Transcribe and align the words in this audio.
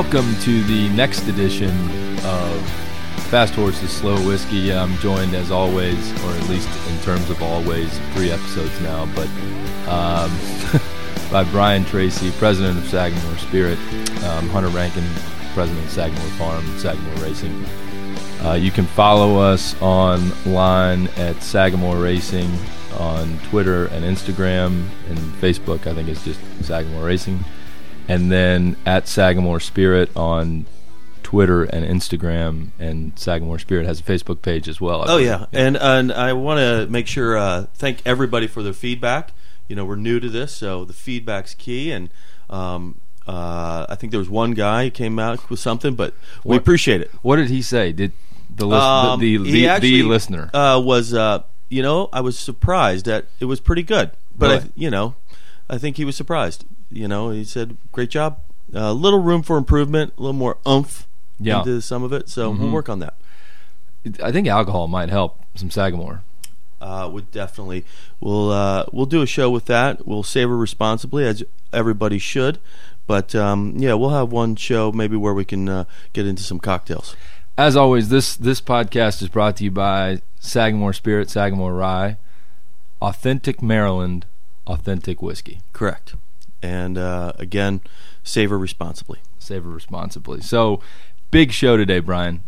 Welcome 0.00 0.36
to 0.42 0.62
the 0.62 0.88
next 0.90 1.26
edition 1.26 1.70
of 2.24 2.70
Fast 3.30 3.54
Horses 3.54 3.90
Slow 3.90 4.14
Whiskey. 4.24 4.72
I'm 4.72 4.96
joined 4.98 5.34
as 5.34 5.50
always, 5.50 5.98
or 6.22 6.30
at 6.30 6.48
least 6.48 6.68
in 6.88 7.00
terms 7.00 7.28
of 7.30 7.42
always, 7.42 7.98
three 8.14 8.30
episodes 8.30 8.80
now, 8.80 9.06
but 9.16 9.26
um, 9.88 10.30
by 11.32 11.42
Brian 11.50 11.82
Treacy, 11.82 12.30
president 12.38 12.78
of 12.78 12.88
Sagamore 12.88 13.38
Spirit, 13.38 13.76
um, 14.22 14.48
Hunter 14.50 14.68
Rankin, 14.68 15.04
president 15.52 15.84
of 15.84 15.90
Sagamore 15.90 16.30
Farm, 16.38 16.64
Sagamore 16.78 17.16
Racing. 17.16 17.64
Uh, 18.44 18.52
you 18.52 18.70
can 18.70 18.86
follow 18.86 19.40
us 19.40 19.74
online 19.82 21.08
at 21.16 21.42
Sagamore 21.42 21.96
Racing 21.96 22.56
on 22.98 23.36
Twitter 23.50 23.86
and 23.86 24.04
Instagram 24.04 24.86
and 25.08 25.18
Facebook. 25.42 25.88
I 25.88 25.94
think 25.94 26.08
it's 26.08 26.24
just 26.24 26.38
Sagamore 26.62 27.04
Racing. 27.04 27.44
And 28.08 28.32
then 28.32 28.76
at 28.86 29.06
Sagamore 29.06 29.60
Spirit 29.60 30.10
on 30.16 30.64
Twitter 31.22 31.64
and 31.64 31.84
Instagram. 31.84 32.68
And 32.78 33.12
Sagamore 33.18 33.58
Spirit 33.58 33.86
has 33.86 34.00
a 34.00 34.02
Facebook 34.02 34.40
page 34.42 34.66
as 34.68 34.80
well. 34.80 35.02
I 35.02 35.04
Oh 35.04 35.06
believe. 35.18 35.26
yeah, 35.26 35.46
and 35.52 35.76
and 35.76 36.10
I 36.12 36.32
want 36.32 36.58
to 36.58 36.90
make 36.90 37.06
sure 37.06 37.36
uh, 37.36 37.66
thank 37.74 38.00
everybody 38.06 38.46
for 38.46 38.62
their 38.62 38.72
feedback. 38.72 39.32
You 39.68 39.76
know, 39.76 39.84
we're 39.84 39.96
new 39.96 40.18
to 40.20 40.30
this, 40.30 40.52
so 40.54 40.86
the 40.86 40.94
feedback's 40.94 41.52
key. 41.54 41.92
And 41.92 42.08
um, 42.48 42.98
uh, 43.26 43.84
I 43.90 43.94
think 43.96 44.10
there 44.12 44.18
was 44.18 44.30
one 44.30 44.52
guy 44.52 44.84
who 44.84 44.90
came 44.90 45.18
out 45.18 45.50
with 45.50 45.60
something, 45.60 45.94
but 45.94 46.14
we 46.44 46.50
What- 46.54 46.62
appreciate 46.62 47.02
it. 47.02 47.10
What 47.20 47.36
did 47.36 47.50
he 47.50 47.60
say? 47.60 47.92
Did 47.92 48.12
the 48.48 48.66
list, 48.66 48.82
Um, 48.82 49.20
the, 49.20 49.36
the, 49.36 49.50
the, 49.52 49.68
actually, 49.68 49.90
the 50.00 50.02
listener? 50.04 50.48
uh, 50.54 50.80
was 50.82 51.12
uh, 51.12 51.42
you 51.68 51.82
know 51.82 52.08
I 52.14 52.22
was 52.22 52.38
surprised 52.38 53.04
that 53.04 53.26
it 53.38 53.44
was 53.44 53.60
pretty 53.60 53.82
good, 53.82 54.12
but 54.34 54.50
I, 54.64 54.68
you 54.74 54.88
know 54.90 55.14
I 55.68 55.76
think 55.76 55.98
he 55.98 56.06
was 56.06 56.16
surprised. 56.16 56.64
You 56.90 57.08
know, 57.08 57.30
he 57.30 57.44
said, 57.44 57.76
"Great 57.92 58.10
job." 58.10 58.38
A 58.72 58.92
little 58.92 59.20
room 59.20 59.42
for 59.42 59.56
improvement, 59.56 60.12
a 60.18 60.20
little 60.20 60.32
more 60.34 60.58
oomph 60.66 61.06
Yeah. 61.40 61.60
into 61.60 61.80
some 61.80 62.02
of 62.02 62.12
it. 62.12 62.28
So 62.28 62.50
we'll 62.50 62.68
Mhm. 62.68 62.72
work 62.72 62.88
on 62.88 62.98
that. 62.98 63.14
I 64.22 64.30
think 64.32 64.46
alcohol 64.46 64.88
might 64.88 65.08
help 65.10 65.38
some 65.54 65.70
Sagamore. 65.70 66.22
uh, 66.80 67.08
would 67.12 67.28
definitely 67.32 67.84
we'll 68.20 68.50
uh, 68.52 68.84
we'll 68.92 69.04
do 69.06 69.20
a 69.20 69.26
show 69.26 69.50
with 69.50 69.64
that. 69.66 70.06
We'll 70.06 70.22
savor 70.22 70.56
responsibly 70.56 71.24
as 71.26 71.42
everybody 71.72 72.18
should, 72.18 72.58
but 73.08 73.34
um, 73.34 73.74
yeah, 73.76 73.94
we'll 73.94 74.10
have 74.10 74.30
one 74.30 74.54
show 74.54 74.92
maybe 74.92 75.16
where 75.16 75.34
we 75.34 75.44
can 75.44 75.68
uh, 75.68 75.84
get 76.12 76.24
into 76.26 76.42
some 76.44 76.60
cocktails. 76.60 77.16
As 77.56 77.74
always, 77.76 78.10
this 78.10 78.36
this 78.36 78.60
podcast 78.60 79.20
is 79.22 79.28
brought 79.28 79.56
to 79.56 79.64
you 79.64 79.72
by 79.72 80.22
Sagamore 80.38 80.92
Spirit, 80.92 81.28
Sagamore 81.30 81.74
Rye, 81.74 82.16
authentic 83.02 83.60
Maryland, 83.60 84.24
authentic 84.66 85.20
whiskey. 85.20 85.60
Correct. 85.72 86.14
And 86.62 86.98
uh, 86.98 87.32
again, 87.38 87.80
savor 88.24 88.58
responsibly. 88.58 89.20
Savor 89.38 89.68
responsibly. 89.68 90.40
So, 90.40 90.80
big 91.30 91.52
show 91.52 91.76
today, 91.76 92.00
Brian. 92.00 92.42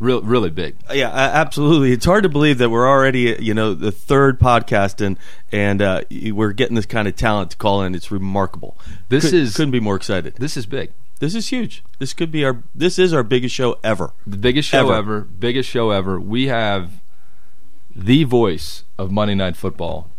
Real, 0.00 0.22
really 0.22 0.50
big. 0.50 0.76
Uh, 0.90 0.94
Yeah, 0.94 1.08
absolutely. 1.10 1.92
It's 1.92 2.04
hard 2.04 2.24
to 2.24 2.28
believe 2.28 2.58
that 2.58 2.68
we're 2.68 2.88
already, 2.88 3.36
you 3.38 3.54
know, 3.54 3.74
the 3.74 3.92
third 3.92 4.40
podcast 4.40 5.00
and 5.04 5.16
and 5.52 5.80
uh, 5.80 6.00
we're 6.10 6.52
getting 6.52 6.74
this 6.74 6.84
kind 6.86 7.06
of 7.06 7.14
talent 7.14 7.52
to 7.52 7.56
call 7.56 7.82
in. 7.82 7.94
It's 7.94 8.10
remarkable. 8.10 8.76
This 9.08 9.26
Could- 9.26 9.34
is 9.34 9.54
couldn't 9.56 9.70
be 9.70 9.78
more 9.80 9.94
excited. 9.96 10.34
this 10.38 10.56
is 10.56 10.66
big. 10.66 10.92
This 11.20 11.36
is 11.36 11.46
huge. 11.48 11.84
This 12.00 12.12
could 12.12 12.32
be 12.32 12.44
our 12.44 12.60
this 12.74 12.98
is 12.98 13.12
our 13.14 13.22
biggest 13.22 13.54
show 13.54 13.78
ever. 13.84 14.10
The 14.26 14.36
biggest 14.36 14.68
show 14.68 14.80
Ever. 14.90 14.94
ever. 14.94 15.20
Biggest 15.20 15.70
show 15.70 15.92
ever. 15.92 16.18
We 16.20 16.48
have 16.48 16.90
the 17.94 18.24
voice 18.24 18.82
of 18.98 19.12
Monday 19.12 19.36
Night 19.36 19.56
Football, 19.56 20.10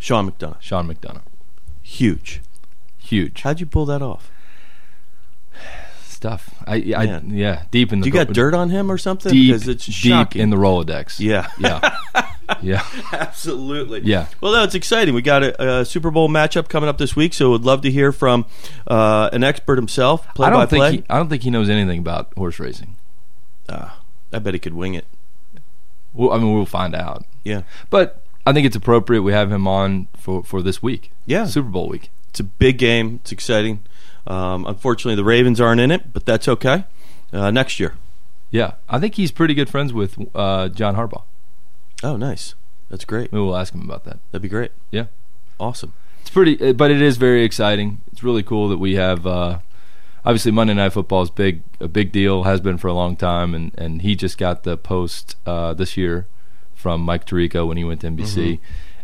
Sean 0.00 0.28
McDonough, 0.30 0.60
Sean 0.60 0.92
McDonough. 0.92 1.22
Huge. 1.88 2.40
Huge 2.98 3.40
How'd 3.42 3.60
you 3.60 3.66
pull 3.66 3.86
that 3.86 4.02
off? 4.02 4.30
stuff. 6.04 6.52
I, 6.66 6.92
I 6.96 7.06
Man. 7.06 7.30
yeah, 7.30 7.62
deep 7.70 7.92
in 7.92 8.00
the 8.00 8.06
You 8.06 8.12
got 8.12 8.32
dirt 8.32 8.52
on 8.52 8.70
him 8.70 8.90
or 8.90 8.98
something? 8.98 9.30
deep, 9.30 9.52
because 9.52 9.68
it's 9.68 9.86
deep 9.86 9.94
shocking. 9.94 10.42
in 10.42 10.50
the 10.50 10.56
Rolodex. 10.56 11.20
yeah, 11.20 11.48
yeah, 11.60 11.96
yeah. 12.60 12.84
absolutely. 13.12 14.00
Yeah. 14.00 14.26
Well, 14.40 14.52
no, 14.52 14.64
it's 14.64 14.74
exciting. 14.74 15.14
We 15.14 15.22
got 15.22 15.44
a, 15.44 15.78
a 15.80 15.84
Super 15.84 16.10
Bowl 16.10 16.28
matchup 16.28 16.68
coming 16.68 16.88
up 16.88 16.98
this 16.98 17.14
week, 17.14 17.34
so 17.34 17.50
would 17.50 17.64
love 17.64 17.82
to 17.82 17.90
hear 17.90 18.10
from 18.10 18.46
uh, 18.88 19.30
an 19.32 19.44
expert 19.44 19.76
himself. 19.76 20.26
Play 20.34 20.48
I 20.48 20.50
by 20.50 20.56
don't 20.56 20.70
think 20.70 20.80
play. 20.80 20.92
he, 20.96 21.04
I 21.08 21.18
don't 21.18 21.28
think 21.28 21.44
he 21.44 21.50
knows 21.50 21.68
anything 21.70 22.00
about 22.00 22.32
horse 22.36 22.58
racing. 22.58 22.96
Uh, 23.68 23.90
I 24.32 24.40
bet 24.40 24.54
he 24.54 24.60
could 24.60 24.74
wing 24.74 24.94
it. 24.94 25.06
Well, 26.12 26.32
I 26.32 26.38
mean, 26.38 26.52
we'll 26.52 26.66
find 26.66 26.96
out. 26.96 27.24
Yeah, 27.44 27.62
But 27.90 28.24
I 28.48 28.54
think 28.54 28.64
it's 28.64 28.76
appropriate 28.76 29.20
we 29.20 29.32
have 29.34 29.52
him 29.52 29.68
on 29.68 30.08
for, 30.16 30.42
for 30.42 30.62
this 30.62 30.82
week. 30.82 31.12
yeah. 31.26 31.44
Super 31.44 31.68
Bowl 31.68 31.86
week. 31.86 32.10
It's 32.30 32.40
a 32.40 32.44
big 32.44 32.78
game. 32.78 33.20
It's 33.20 33.30
exciting. 33.30 33.80
Um, 34.26 34.64
unfortunately, 34.64 35.16
the 35.16 35.24
Ravens 35.24 35.60
aren't 35.60 35.82
in 35.82 35.90
it, 35.90 36.14
but 36.14 36.24
that's 36.24 36.48
okay. 36.48 36.84
Uh, 37.30 37.50
next 37.50 37.78
year. 37.78 37.96
Yeah, 38.50 38.72
I 38.88 38.98
think 39.00 39.16
he's 39.16 39.30
pretty 39.32 39.52
good 39.52 39.68
friends 39.68 39.92
with 39.92 40.16
uh, 40.34 40.70
John 40.70 40.96
Harbaugh. 40.96 41.24
Oh, 42.02 42.16
nice. 42.16 42.54
That's 42.88 43.04
great. 43.04 43.30
Maybe 43.32 43.42
we'll 43.42 43.54
ask 43.54 43.74
him 43.74 43.82
about 43.82 44.04
that. 44.04 44.18
That'd 44.30 44.40
be 44.40 44.48
great. 44.48 44.70
Yeah. 44.90 45.06
Awesome. 45.60 45.92
It's 46.22 46.30
pretty, 46.30 46.70
uh, 46.70 46.72
but 46.72 46.90
it 46.90 47.02
is 47.02 47.18
very 47.18 47.44
exciting. 47.44 48.00
It's 48.10 48.22
really 48.22 48.42
cool 48.42 48.70
that 48.70 48.78
we 48.78 48.94
have. 48.94 49.26
Uh, 49.26 49.58
obviously, 50.24 50.52
Monday 50.52 50.72
Night 50.72 50.94
Football 50.94 51.20
is 51.20 51.28
big, 51.28 51.64
a 51.80 51.88
big 51.88 52.12
deal. 52.12 52.44
Has 52.44 52.62
been 52.62 52.78
for 52.78 52.88
a 52.88 52.94
long 52.94 53.14
time, 53.14 53.54
and 53.54 53.72
and 53.76 54.00
he 54.00 54.16
just 54.16 54.38
got 54.38 54.62
the 54.62 54.78
post 54.78 55.36
uh, 55.44 55.74
this 55.74 55.98
year 55.98 56.26
from 56.78 57.00
Mike 57.02 57.26
Tirico 57.26 57.66
when 57.66 57.76
he 57.76 57.82
went 57.84 58.02
to 58.02 58.06
NBC, 58.06 58.60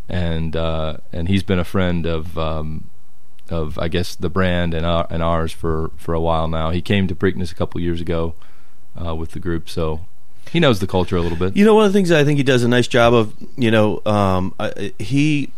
and 0.09 0.55
uh, 0.55 0.99
and 1.13 1.29
he's 1.29 1.43
been 1.43 1.59
a 1.59 1.65
friend 1.65 2.07
of. 2.07 2.39
Um, 2.39 2.91
of 3.51 3.79
I 3.79 3.89
guess 3.89 4.15
the 4.15 4.31
brand 4.31 4.73
and 4.73 4.87
our, 4.87 5.07
and 5.11 5.23
ours 5.23 5.53
for, 5.53 5.91
for 5.99 6.15
a 6.15 6.21
while 6.21 6.49
now. 6.49 6.71
He 6.71 6.81
came 6.81 7.07
to 7.09 7.15
Preakness 7.15 7.53
a 7.53 7.55
couple 7.55 7.79
years 7.79 8.01
ago 8.01 8.35
uh, 8.99 9.15
with 9.15 9.33
the 9.33 9.39
group, 9.39 9.69
so 9.69 10.07
he 10.51 10.59
knows 10.59 10.81
the 10.81 10.87
culture 10.87 11.19
a 11.19 11.21
little 11.21 11.37
bit. 11.37 11.55
You 11.55 11.67
know, 11.67 11.75
one 11.75 11.85
of 11.85 11.93
the 11.93 11.99
things 11.99 12.11
I 12.11 12.25
think 12.25 12.39
he 12.39 12.43
does 12.43 12.63
a 12.63 12.69
nice 12.69 12.89
job 12.89 13.13
of, 13.13 13.35
you 13.59 13.71
know, 13.71 14.01
um, 14.07 14.55
I, 14.59 14.95
he, 14.99 15.53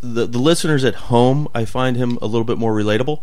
the 0.00 0.26
the 0.26 0.40
listeners 0.40 0.84
at 0.84 0.96
home, 0.96 1.46
I 1.54 1.64
find 1.64 1.96
him 1.96 2.18
a 2.20 2.26
little 2.26 2.42
bit 2.42 2.58
more 2.58 2.74
relatable. 2.74 3.22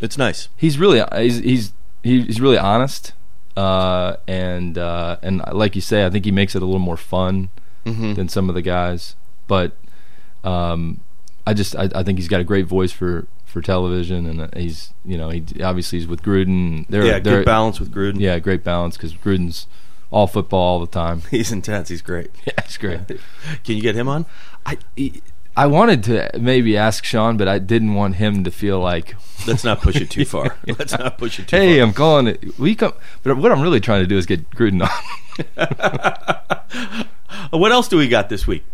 It's 0.00 0.16
nice. 0.16 0.48
he's 0.56 0.78
really 0.78 1.02
he's 1.16 1.38
he's 1.38 1.72
he's 2.04 2.40
really 2.40 2.56
honest 2.56 3.14
uh, 3.56 4.16
and 4.26 4.78
uh, 4.78 5.16
and 5.22 5.42
like 5.52 5.74
you 5.74 5.80
say 5.80 6.06
I 6.06 6.10
think 6.10 6.24
he 6.24 6.30
makes 6.30 6.54
it 6.54 6.62
a 6.62 6.64
little 6.64 6.80
more 6.80 6.96
fun 6.96 7.50
Mm-hmm. 7.84 8.12
than 8.14 8.28
some 8.28 8.48
of 8.48 8.54
the 8.54 8.62
guys 8.62 9.16
but 9.46 9.76
um, 10.44 11.00
I 11.46 11.54
just 11.54 11.74
I, 11.76 11.88
I 11.94 12.02
think 12.02 12.18
he's 12.18 12.28
got 12.28 12.40
a 12.40 12.44
great 12.44 12.66
voice 12.66 12.92
for 12.92 13.26
for 13.44 13.60
television 13.60 14.26
and 14.26 14.40
uh, 14.42 14.48
he's 14.54 14.92
you 15.04 15.18
know 15.18 15.30
he 15.30 15.42
obviously 15.62 15.98
he's 15.98 16.06
with 16.06 16.22
Gruden 16.22 16.86
they're, 16.88 17.04
yeah, 17.04 17.18
they're 17.18 17.38
good 17.38 17.46
balance 17.46 17.80
with 17.80 17.92
Gruden. 17.92 18.20
yeah 18.20 18.38
great 18.38 18.62
balance 18.62 18.96
because 18.96 19.12
Gruden's 19.14 19.66
all 20.10 20.26
football 20.26 20.60
all 20.60 20.80
the 20.80 20.86
time 20.86 21.22
he's 21.30 21.50
intense. 21.50 21.88
He's 21.88 22.02
great. 22.02 22.30
yeah 22.46 22.62
he's 22.64 22.76
great 22.76 23.00
Can 23.64 23.76
you 23.76 23.82
get 23.82 23.94
him 23.96 24.08
on? 24.08 24.24
I 24.64 24.78
I 25.56 25.66
wanted 25.66 26.04
to 26.04 26.30
maybe 26.38 26.76
ask 26.76 27.04
Sean 27.04 27.36
but 27.36 27.48
I 27.48 27.58
didn't 27.58 27.94
want 27.94 28.16
him 28.16 28.44
to 28.44 28.50
feel 28.50 28.78
like 28.78 29.16
Let's 29.46 29.64
not 29.64 29.80
push 29.80 29.96
it 29.96 30.10
too 30.10 30.24
far. 30.26 30.56
Let's 30.78 30.92
not 30.96 31.18
push 31.18 31.40
it 31.40 31.48
too 31.48 31.56
hey 31.56 31.62
far. 31.66 31.74
Hey, 31.74 31.80
I'm 31.80 31.92
calling 31.92 32.26
it 32.28 32.58
we 32.58 32.74
come 32.76 32.92
but 33.24 33.36
what 33.36 33.50
I'm 33.50 33.60
really 33.62 33.80
trying 33.80 34.02
to 34.02 34.06
do 34.06 34.16
is 34.16 34.26
get 34.26 34.48
Gruden 34.50 34.82
on 34.86 34.90
what 37.50 37.72
else 37.72 37.88
do 37.88 37.96
we 37.96 38.08
got 38.08 38.28
this 38.28 38.46
week? 38.46 38.64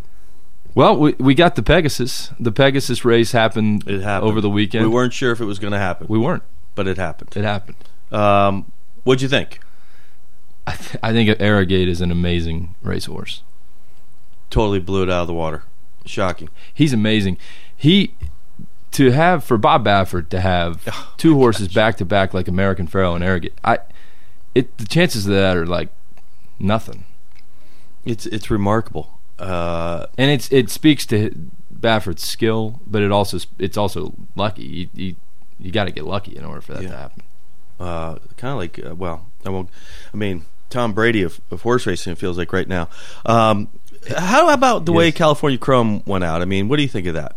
Well, 0.75 0.97
we, 0.99 1.13
we 1.19 1.35
got 1.35 1.55
the 1.57 1.63
Pegasus. 1.63 2.31
The 2.39 2.53
Pegasus 2.53 3.05
race 3.05 3.33
happened, 3.33 3.89
It 3.89 4.03
happened 4.03 4.29
over 4.31 4.41
the 4.41 4.51
weekend. 4.51 4.85
We 4.85 4.91
weren't 4.91 5.13
sure 5.15 5.33
if 5.33 5.41
it 5.41 5.47
was 5.47 5.59
going 5.59 5.73
to 5.73 5.79
happen, 5.79 6.07
We 6.09 6.19
weren't. 6.19 6.43
but 6.75 6.87
it 6.87 6.99
happened. 6.99 7.35
It 7.35 7.45
happened. 7.45 7.77
Um, 8.13 8.71
what'd 9.05 9.23
you 9.23 9.29
think? 9.29 9.61
I, 10.67 10.73
th- 10.75 10.97
I 11.03 11.13
think 11.13 11.35
Arrogate 11.41 11.89
is 11.89 12.01
an 12.01 12.11
amazing 12.11 12.75
racehorse. 12.83 13.43
Totally 14.51 14.81
blew 14.81 15.03
it 15.03 15.09
out 15.11 15.23
of 15.23 15.27
the 15.29 15.35
water. 15.35 15.63
Shocking. 16.05 16.51
He's 16.75 16.93
amazing. 16.93 17.39
He 17.75 18.15
to 18.93 19.11
have 19.13 19.45
for 19.45 19.57
Bob 19.59 19.85
Baffert 19.85 20.29
to 20.31 20.41
have 20.41 20.83
Oh, 20.93 21.15
two 21.17 21.35
horses 21.35 21.69
back 21.69 21.97
to 21.99 22.05
back 22.05 22.33
like 22.35 22.49
American 22.49 22.87
Pharoah 22.87 23.15
and 23.17 23.25
Arrogate. 23.25 23.55
I 23.65 23.79
it 24.55 24.77
the 24.79 24.87
chances 24.87 25.27
of 25.27 25.33
that 25.33 25.57
are 25.57 25.67
like 25.67 25.89
nothing. 26.59 27.05
It's 28.07 28.25
it's 28.27 28.51
remarkable. 28.51 29.19
Uh, 29.39 30.07
And 30.17 30.31
it's 30.31 30.51
it 30.51 30.71
speaks 30.71 31.05
to 31.07 31.31
Baffert's 31.71 32.27
skill, 32.27 32.81
but 32.87 33.03
it 33.03 33.13
also 33.13 33.39
it's 33.59 33.77
also 33.77 34.15
lucky. 34.35 34.63
You 34.63 34.89
you, 34.95 35.17
you 35.61 35.71
got 35.73 35.85
to 35.85 35.91
get 35.91 36.05
lucky 36.07 36.37
in 36.37 36.45
order 36.45 36.61
for 36.63 36.73
that 36.75 36.83
Yeah. 36.83 36.89
to 36.91 36.97
happen. 36.97 37.23
uh, 37.81 38.15
kind 38.39 38.53
of 38.53 38.59
like 38.59 38.79
uh, 38.85 38.95
well, 38.95 39.27
I 39.45 39.51
won't. 39.51 39.69
I 40.15 40.17
mean, 40.17 40.45
Tom 40.71 40.93
Brady 40.95 41.23
of, 41.23 41.41
of 41.51 41.63
horse 41.63 41.87
racing 41.87 42.13
it 42.13 42.19
feels 42.19 42.39
like 42.39 42.53
right 42.53 42.69
now. 42.69 42.89
Um, 43.27 43.69
how 44.17 44.49
about 44.51 44.87
the 44.87 44.93
way 44.93 45.11
California 45.13 45.59
Chrome 45.59 46.03
went 46.07 46.25
out? 46.25 46.41
I 46.41 46.45
mean, 46.45 46.69
what 46.69 46.77
do 46.77 46.83
you 46.83 46.89
think 46.89 47.07
of 47.09 47.15
that? 47.15 47.37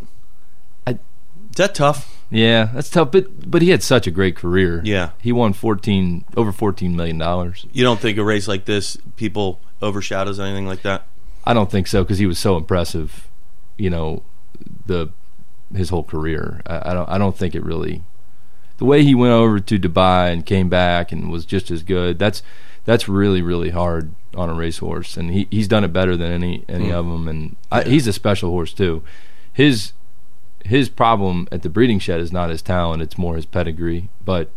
That 1.60 1.74
tough? 1.74 2.16
Yeah, 2.30 2.70
that's 2.74 2.88
tough. 2.90 3.10
But 3.12 3.50
but 3.50 3.60
he 3.62 3.68
had 3.70 3.82
such 3.82 4.06
a 4.06 4.10
great 4.10 4.34
career. 4.36 4.80
Yeah. 4.84 5.10
he 5.20 5.32
won 5.32 5.52
fourteen 5.52 6.24
over 6.36 6.52
fourteen 6.52 6.96
million 6.96 7.18
dollars. 7.18 7.66
You 7.72 7.82
don't 7.84 8.00
think 8.00 8.16
a 8.18 8.24
race 8.24 8.48
like 8.48 8.64
this 8.64 8.96
people 9.16 9.60
overshadows 9.82 10.38
anything 10.40 10.66
like 10.66 10.82
that? 10.82 11.06
I 11.44 11.52
don't 11.54 11.70
think 11.70 11.86
so 11.86 12.02
because 12.04 12.18
he 12.18 12.26
was 12.26 12.38
so 12.38 12.56
impressive. 12.56 13.28
You 13.76 13.90
know, 13.90 14.22
the 14.86 15.10
his 15.74 15.90
whole 15.90 16.04
career. 16.04 16.62
I, 16.66 16.90
I 16.90 16.94
don't. 16.94 17.08
I 17.10 17.18
don't 17.18 17.36
think 17.36 17.54
it 17.54 17.62
really. 17.64 18.02
the 18.78 18.84
way 18.86 19.02
he 19.04 19.14
went 19.14 19.32
over 19.32 19.60
to 19.60 19.78
Dubai 19.78 20.32
and 20.32 20.46
came 20.46 20.68
back 20.68 21.12
and 21.12 21.30
was 21.30 21.44
just 21.44 21.70
as 21.70 21.82
good. 21.82 22.18
That's 22.18 22.42
that's 22.86 23.08
really 23.08 23.42
really 23.42 23.70
hard 23.70 24.14
on 24.34 24.48
a 24.48 24.54
racehorse, 24.54 25.16
and 25.16 25.30
he 25.32 25.46
he's 25.50 25.68
done 25.68 25.84
it 25.84 25.92
better 25.92 26.16
than 26.16 26.30
any 26.32 26.64
any 26.68 26.88
Mm. 26.90 26.94
of 26.94 27.06
them. 27.06 27.28
And 27.28 27.56
I, 27.72 27.82
he's 27.82 28.06
a 28.06 28.12
special 28.12 28.50
horse 28.50 28.72
too. 28.72 29.02
His 29.52 29.92
his 30.64 30.88
problem 30.88 31.48
at 31.52 31.62
the 31.62 31.68
breeding 31.68 31.98
shed 31.98 32.20
is 32.20 32.32
not 32.32 32.50
his 32.50 32.62
talent; 32.62 33.02
it's 33.02 33.16
more 33.18 33.36
his 33.36 33.46
pedigree. 33.46 34.08
But 34.24 34.50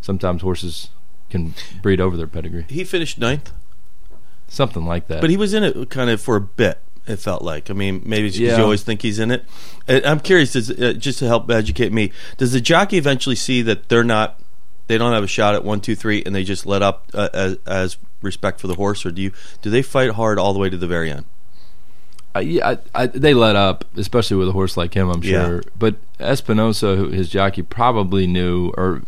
sometimes 0.00 0.42
horses 0.42 0.90
can 1.30 1.54
breed 1.82 2.00
over 2.00 2.16
their 2.16 2.26
pedigree, 2.26 2.64
He 2.68 2.84
finished 2.84 3.18
ninth, 3.18 3.52
something 4.48 4.84
like 4.86 5.08
that. 5.08 5.20
but 5.20 5.30
he 5.30 5.36
was 5.36 5.54
in 5.54 5.62
it 5.64 5.90
kind 5.90 6.10
of 6.10 6.20
for 6.20 6.36
a 6.36 6.40
bit. 6.40 6.78
It 7.06 7.16
felt 7.20 7.42
like. 7.42 7.70
I 7.70 7.72
mean, 7.72 8.02
maybe 8.04 8.26
it's 8.28 8.36
because 8.36 8.50
Yeah. 8.52 8.56
you 8.58 8.64
always 8.64 8.82
think 8.82 9.02
he's 9.02 9.20
in 9.20 9.30
it. 9.30 9.44
I'm 9.88 10.18
curious, 10.18 10.54
does, 10.54 10.70
uh, 10.72 10.92
just 10.98 11.20
to 11.20 11.26
help 11.26 11.48
educate 11.50 11.92
me, 11.92 12.10
does 12.36 12.52
the 12.52 12.60
jockey 12.60 12.96
eventually 12.96 13.36
see 13.36 13.62
that 13.62 13.88
they're 13.88 14.02
not, 14.02 14.40
they 14.88 14.98
don't 14.98 15.12
have 15.12 15.22
a 15.22 15.28
shot 15.28 15.54
at 15.54 15.62
one, 15.64 15.80
two, 15.80 15.94
three, 15.94 16.24
and 16.26 16.34
they 16.34 16.42
just 16.42 16.66
let 16.66 16.82
up 16.82 17.04
uh, 17.14 17.28
as, 17.32 17.58
as 17.64 17.96
respect 18.22 18.60
for 18.60 18.66
the 18.66 18.74
horse, 18.74 19.06
or 19.06 19.12
do 19.12 19.22
you 19.22 19.30
do 19.62 19.70
they 19.70 19.82
fight 19.82 20.10
hard 20.12 20.36
all 20.38 20.52
the 20.52 20.58
way 20.58 20.68
to 20.68 20.76
the 20.76 20.88
very 20.88 21.08
end? 21.12 21.26
I, 22.36 22.40
yeah, 22.40 22.76
I, 22.94 23.06
they 23.06 23.34
let 23.34 23.56
up, 23.56 23.84
especially 23.96 24.36
with 24.36 24.48
a 24.48 24.52
horse 24.52 24.76
like 24.76 24.94
him. 24.94 25.08
I'm 25.10 25.22
Yeah. 25.22 25.44
sure. 25.46 25.62
But 25.78 25.96
Espinoza, 26.18 27.12
his 27.12 27.28
jockey, 27.28 27.62
probably 27.62 28.26
knew, 28.26 28.72
or 28.76 29.02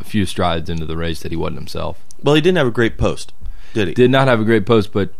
a 0.00 0.04
few 0.04 0.26
strides 0.26 0.68
into 0.70 0.86
the 0.86 0.96
race, 0.96 1.20
that 1.20 1.32
he 1.32 1.36
wasn't 1.36 1.58
himself. 1.58 2.02
Well, 2.22 2.34
he 2.34 2.40
didn't 2.40 2.58
have 2.58 2.66
a 2.66 2.70
great 2.72 2.98
post, 2.98 3.32
did 3.74 3.88
he? 3.88 3.94
Did 3.94 4.10
not 4.10 4.28
have 4.28 4.40
a 4.40 4.44
great 4.44 4.66
post, 4.66 4.92
but 4.92 5.10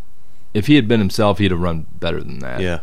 if 0.54 0.66
he 0.66 0.74
had 0.76 0.88
been 0.88 1.00
himself, 1.00 1.38
he'd 1.38 1.50
have 1.50 1.60
run 1.60 1.86
better 2.00 2.22
than 2.22 2.38
that. 2.40 2.60
yeah. 2.60 2.80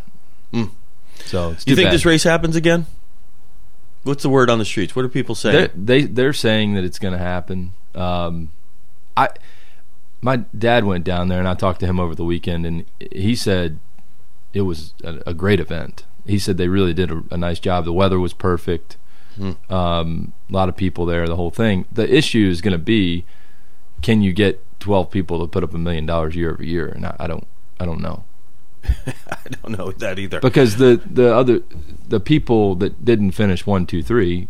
So 1.26 1.54
Do 1.54 1.72
you 1.72 1.76
think 1.76 1.88
bad. 1.88 1.94
this 1.94 2.06
race 2.06 2.24
happens 2.24 2.56
again? 2.56 2.86
What's 4.04 4.24
the 4.24 4.30
word 4.30 4.50
on 4.50 4.60
the 4.60 4.66
streets? 4.66 4.96
What 4.96 5.06
are 5.06 5.10
people 5.10 5.36
saying? 5.36 5.56
They're, 5.56 5.72
they 6.02 6.02
they're 6.06 6.34
saying 6.34 6.74
that 6.74 6.84
it's 6.84 7.00
going 7.00 7.14
to 7.14 7.18
happen. 7.20 7.72
Um, 7.96 8.50
I 9.16 9.30
my 10.22 10.38
dad 10.58 10.84
went 10.86 11.06
down 11.06 11.30
there 11.30 11.40
and 11.40 11.48
I 11.48 11.54
talked 11.54 11.80
to 11.82 11.86
him 11.86 12.00
over 12.00 12.14
the 12.16 12.26
weekend 12.26 12.66
and 12.66 12.86
he 13.12 13.36
said 13.36 13.80
it 14.54 14.62
was 14.62 14.94
a, 15.04 15.20
a 15.28 15.34
great 15.34 15.60
event. 15.60 16.06
He 16.26 16.40
said 16.40 16.58
they 16.58 16.68
really 16.68 16.94
did 16.94 17.12
a, 17.12 17.24
a 17.32 17.38
nice 17.38 17.60
job. 17.60 17.86
The 17.86 17.94
weather 17.94 18.20
was 18.20 18.34
perfect. 18.34 18.98
Hmm. 19.36 19.52
Um, 19.74 20.34
a 20.50 20.54
lot 20.54 20.70
of 20.70 20.78
people 20.78 21.06
there. 21.06 21.28
The 21.28 21.36
whole 21.36 21.50
thing. 21.52 21.86
The 21.92 22.12
issue 22.14 22.48
is 22.48 22.62
going 22.62 22.74
to 22.74 22.78
be, 22.78 23.26
can 24.02 24.22
you 24.22 24.32
get 24.32 24.64
twelve 24.80 25.12
people 25.12 25.40
to 25.40 25.48
put 25.48 25.64
up 25.64 25.74
a 25.74 25.78
million 25.78 26.06
dollars 26.06 26.36
year 26.36 26.52
over 26.52 26.64
year? 26.64 26.88
And 26.88 27.06
I, 27.06 27.16
I 27.20 27.28
don't 27.28 27.48
I 27.80 27.86
don't 27.86 28.02
know 28.02 28.24
I 29.08 29.50
don't 29.62 29.78
know 29.78 29.92
that 29.92 30.20
either. 30.20 30.40
because 30.40 30.78
the 30.78 31.02
the 31.06 31.34
other 31.34 31.62
the 32.08 32.20
people 32.20 32.76
that 32.76 33.04
didn't 33.04 33.32
finish 33.32 33.66
one 33.66 33.86
two 33.86 34.04
three 34.04 34.48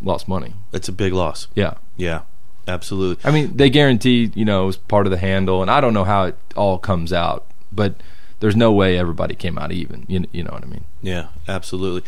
lost 0.00 0.28
money. 0.28 0.54
It's 0.72 0.88
a 0.88 0.92
big 0.92 1.12
loss. 1.12 1.48
Yeah. 1.54 1.74
Yeah, 1.96 2.22
absolutely. 2.66 3.22
I 3.28 3.32
mean, 3.32 3.56
they 3.56 3.68
guarantee, 3.68 4.30
you 4.34 4.44
know, 4.44 4.62
it 4.62 4.66
was 4.66 4.76
part 4.78 5.06
of 5.06 5.10
the 5.10 5.18
handle, 5.18 5.60
and 5.60 5.70
I 5.70 5.80
don't 5.82 5.92
know 5.92 6.04
how 6.04 6.24
it 6.24 6.38
all 6.56 6.78
comes 6.78 7.12
out, 7.12 7.46
but 7.70 7.96
there's 8.40 8.56
no 8.56 8.72
way 8.72 8.98
everybody 8.98 9.34
came 9.34 9.58
out 9.58 9.72
even. 9.72 10.04
You, 10.08 10.24
you 10.32 10.42
know 10.42 10.50
what 10.52 10.62
I 10.64 10.66
mean? 10.66 10.84
Yeah, 11.02 11.28
absolutely. 11.48 12.02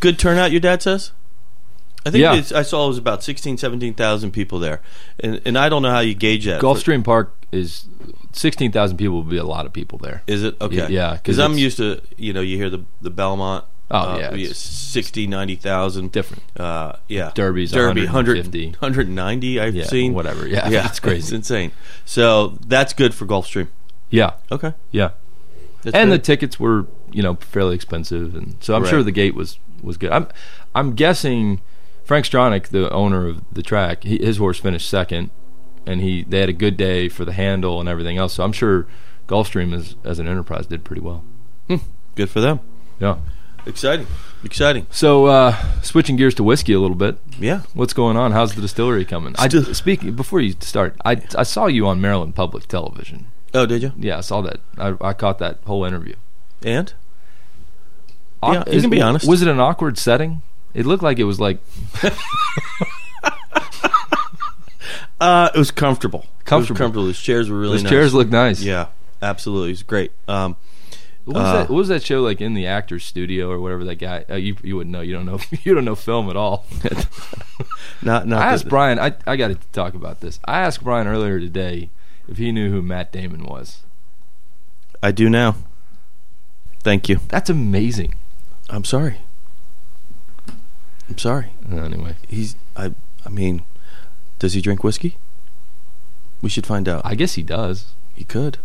Good 0.00 0.18
turnout, 0.18 0.50
your 0.50 0.60
dad 0.60 0.82
says? 0.82 1.12
I 2.06 2.10
think 2.10 2.22
Yeah. 2.22 2.34
it's, 2.34 2.52
I 2.52 2.62
saw 2.62 2.84
it 2.84 2.88
was 2.88 2.98
about 2.98 3.22
16, 3.22 3.56
17,000 3.58 4.30
people 4.30 4.58
there. 4.58 4.80
And 5.20 5.40
and 5.46 5.56
I 5.56 5.68
don't 5.68 5.80
know 5.82 5.90
how 5.90 6.00
you 6.00 6.14
gauge 6.14 6.44
that. 6.46 6.60
Gulfstream 6.60 7.02
Park 7.04 7.34
is 7.52 7.86
16,000 8.32 8.96
people 8.96 9.18
would 9.22 9.30
be 9.30 9.36
a 9.38 9.44
lot 9.44 9.64
of 9.64 9.72
people 9.72 9.98
there. 9.98 10.22
Is 10.26 10.42
it? 10.42 10.56
Okay. 10.60 10.76
Yeah, 10.76 10.88
yeah, 10.88 11.08
'cause 11.10 11.20
Because 11.22 11.38
I'm 11.38 11.56
used 11.56 11.76
to, 11.78 12.00
you 12.16 12.32
know, 12.32 12.40
you 12.40 12.56
hear 12.56 12.68
the 12.70 12.84
the 13.00 13.10
Belmont. 13.10 13.64
Oh, 13.90 13.98
uh, 13.98 14.18
yeah, 14.18 14.48
it's 14.48 14.58
60, 14.58 15.26
90,000. 15.26 16.10
Different. 16.10 16.42
Uh, 16.58 16.94
yeah. 17.06 17.30
Derby's 17.34 17.70
Derby, 17.70 18.06
150. 18.06 18.68
190, 18.80 19.60
I've 19.60 19.74
Yeah, 19.74 19.84
seen. 19.84 20.14
whatever. 20.14 20.48
Yeah, 20.54 20.68
yeah, 20.70 20.86
it's 20.86 20.98
crazy. 21.00 21.18
It's 21.20 21.32
insane. 21.32 21.70
So 22.06 22.58
that's 22.66 22.92
good 22.94 23.14
for 23.14 23.26
Gulfstream. 23.26 23.68
Yeah, 24.10 24.32
Okay. 24.50 24.72
yeah. 24.90 25.10
That's 25.84 25.96
and 25.96 26.10
the 26.10 26.18
tickets 26.18 26.58
were, 26.58 26.86
you 27.12 27.22
know, 27.22 27.34
fairly 27.36 27.74
expensive, 27.74 28.34
and 28.34 28.56
so 28.60 28.74
I'm 28.74 28.82
Right. 28.82 28.90
sure 28.90 29.02
the 29.02 29.12
gate 29.12 29.34
was 29.34 29.58
was 29.82 29.96
good. 29.96 30.10
I'm 30.10 30.26
I'm 30.74 30.94
guessing 30.94 31.60
Frank 32.04 32.26
Stronach, 32.26 32.68
the 32.68 32.90
owner 32.92 33.26
of 33.28 33.42
the 33.52 33.62
track, 33.62 34.02
he, 34.04 34.18
his 34.18 34.38
horse 34.38 34.58
finished 34.58 34.88
second, 34.88 35.30
and 35.86 36.00
he 36.00 36.24
they 36.24 36.40
had 36.40 36.48
a 36.48 36.52
good 36.54 36.76
day 36.76 37.08
for 37.08 37.24
the 37.24 37.32
handle 37.32 37.80
and 37.80 37.88
everything 37.88 38.18
else. 38.18 38.34
So 38.34 38.44
I'm 38.44 38.52
sure 38.52 38.86
Gulfstream 39.28 39.72
as 39.74 39.94
as 40.04 40.18
an 40.18 40.26
enterprise 40.28 40.66
did 40.66 40.84
pretty 40.84 41.02
well. 41.02 41.22
good 42.16 42.28
for 42.30 42.40
them. 42.40 42.60
Yeah. 43.00 43.16
Exciting. 43.66 44.06
Exciting. 44.44 44.86
So 44.90 45.24
uh, 45.24 45.56
switching 45.80 46.16
gears 46.16 46.34
to 46.34 46.44
whiskey 46.44 46.74
a 46.74 46.80
little 46.80 46.96
bit. 46.96 47.16
Yeah. 47.40 47.62
What's 47.72 47.94
going 47.94 48.14
on? 48.14 48.32
How's 48.32 48.54
the 48.54 48.60
distillery 48.60 49.06
coming? 49.06 49.34
I, 49.38 49.48
Still- 49.48 49.72
speaking 49.72 50.14
before 50.14 50.40
you 50.40 50.54
start, 50.60 50.96
I 51.04 51.22
I 51.36 51.44
saw 51.44 51.66
you 51.66 51.86
on 51.86 51.98
Maryland 52.00 52.34
Public 52.34 52.68
Television. 52.68 53.26
Oh, 53.54 53.66
did 53.66 53.82
you? 53.82 53.92
Yeah, 53.96 54.18
I 54.18 54.20
saw 54.20 54.40
that. 54.42 54.60
I, 54.76 54.94
I 55.00 55.12
caught 55.12 55.38
that 55.38 55.58
whole 55.64 55.84
interview. 55.84 56.16
And? 56.62 56.92
Yeah, 58.42 58.64
you 58.70 58.80
can 58.82 58.90
be 58.90 59.00
honest. 59.00 59.26
Was 59.26 59.40
it 59.42 59.48
an 59.48 59.60
awkward 59.60 59.96
setting? 59.96 60.42
It 60.74 60.84
looked 60.86 61.02
like 61.02 61.18
it 61.18 61.24
was 61.24 61.40
like 61.40 61.58
Uh, 65.20 65.48
it 65.54 65.58
was 65.58 65.70
comfortable. 65.70 66.20
It 66.20 66.24
was 66.26 66.44
Comfortable. 66.44 66.78
comfortable. 66.78 67.06
His 67.06 67.18
chairs 67.20 67.48
were 67.48 67.58
really 67.58 67.74
those 67.76 67.84
nice. 67.84 67.90
chairs 67.90 68.14
look 68.14 68.28
nice. 68.28 68.60
Yeah, 68.62 68.88
absolutely. 69.22 69.68
It 69.70 69.72
was 69.72 69.82
great. 69.84 70.12
Um, 70.28 70.56
What 71.24 71.36
was, 71.36 71.44
Uh, 71.46 71.52
that, 71.52 71.70
what 71.70 71.76
was 71.76 71.88
that 71.88 72.02
show 72.02 72.20
like 72.20 72.40
in 72.42 72.52
the 72.54 72.66
actor's 72.66 73.04
studio 73.04 73.48
or 73.50 73.58
whatever 73.60 73.84
that 73.84 73.94
guy? 73.96 74.24
Uh, 74.28 74.34
you 74.34 74.56
you 74.62 74.76
wouldn't 74.76 74.92
know. 74.92 75.00
You 75.00 75.14
don't 75.14 75.24
know. 75.24 75.38
You 75.64 75.74
don't 75.74 75.84
know 75.86 75.94
film 75.94 76.28
at 76.28 76.36
all. 76.36 76.66
not 78.02 78.26
not. 78.26 78.42
I 78.42 78.52
asked 78.52 78.68
Brian. 78.68 78.98
I 78.98 79.14
I 79.26 79.36
got 79.36 79.48
to 79.48 79.54
talk 79.72 79.94
about 79.94 80.20
this. 80.20 80.38
I 80.44 80.60
asked 80.60 80.82
Brian 80.84 81.06
earlier 81.06 81.40
today 81.40 81.88
if 82.28 82.38
he 82.38 82.52
knew 82.52 82.70
who 82.70 82.82
Matt 82.82 83.12
Damon 83.12 83.44
was. 83.44 83.82
I 85.02 85.12
do 85.12 85.28
now. 85.28 85.56
Thank 86.82 87.08
you. 87.08 87.20
That's 87.28 87.50
amazing. 87.50 88.14
I'm 88.70 88.84
sorry. 88.84 89.18
I'm 91.08 91.18
sorry. 91.18 91.50
Uh, 91.70 91.76
Anyway, 91.76 92.14
He's. 92.28 92.56
I. 92.76 92.94
I 93.26 93.28
mean, 93.30 93.64
does 94.38 94.52
he 94.54 94.60
drink 94.60 94.84
whiskey? 94.84 95.16
We 96.42 96.48
should 96.50 96.66
find 96.66 96.88
out. 96.88 97.02
I 97.04 97.14
guess 97.14 97.34
he 97.34 97.42
does. 97.42 97.92
he 98.14 98.24
could. 98.24 98.58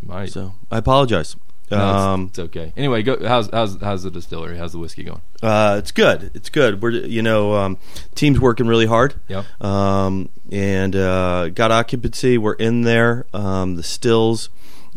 He 0.00 0.06
might. 0.06 0.30
So 0.30 0.54
I 0.70 0.78
apologize. 0.78 1.36
No, 1.76 1.88
it's- 1.90 2.02
um, 2.02 2.26
it's, 2.30 2.38
okay. 2.38 2.72
Anyway, 2.76 3.02
go, 3.02 3.26
how's 3.26 3.48
how's 3.50 3.80
how's 3.80 4.02
the 4.02 4.10
distillery? 4.10 4.56
How's 4.58 4.72
the 4.72 4.78
whiskey 4.78 5.04
going? 5.04 5.20
Uh, 5.42 5.76
it's 5.78 5.92
good. 5.92 6.30
It's 6.34 6.48
good. 6.50 6.82
We're 6.82 6.90
you 6.90 7.22
know 7.22 7.54
um, 7.54 7.78
team's 8.14 8.40
working 8.40 8.66
really 8.66 8.86
hard. 8.86 9.14
Yep. 9.28 9.44
Um, 9.62 10.28
and 10.50 10.94
uh, 10.96 11.48
got 11.50 11.70
occupancy. 11.72 12.38
We're 12.38 12.54
in 12.54 12.82
there. 12.82 13.26
Um, 13.34 13.76
the 13.76 13.82
stills. 13.82 14.48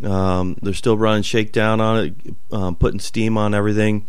Um, 0.03 0.55
they're 0.61 0.73
still 0.75 0.95
running 0.97 1.23
shakedown 1.23 1.81
on 1.81 2.05
it, 2.05 2.35
um, 2.51 2.75
putting 2.75 2.99
steam 2.99 3.35
on 3.37 3.55
everything. 3.55 4.05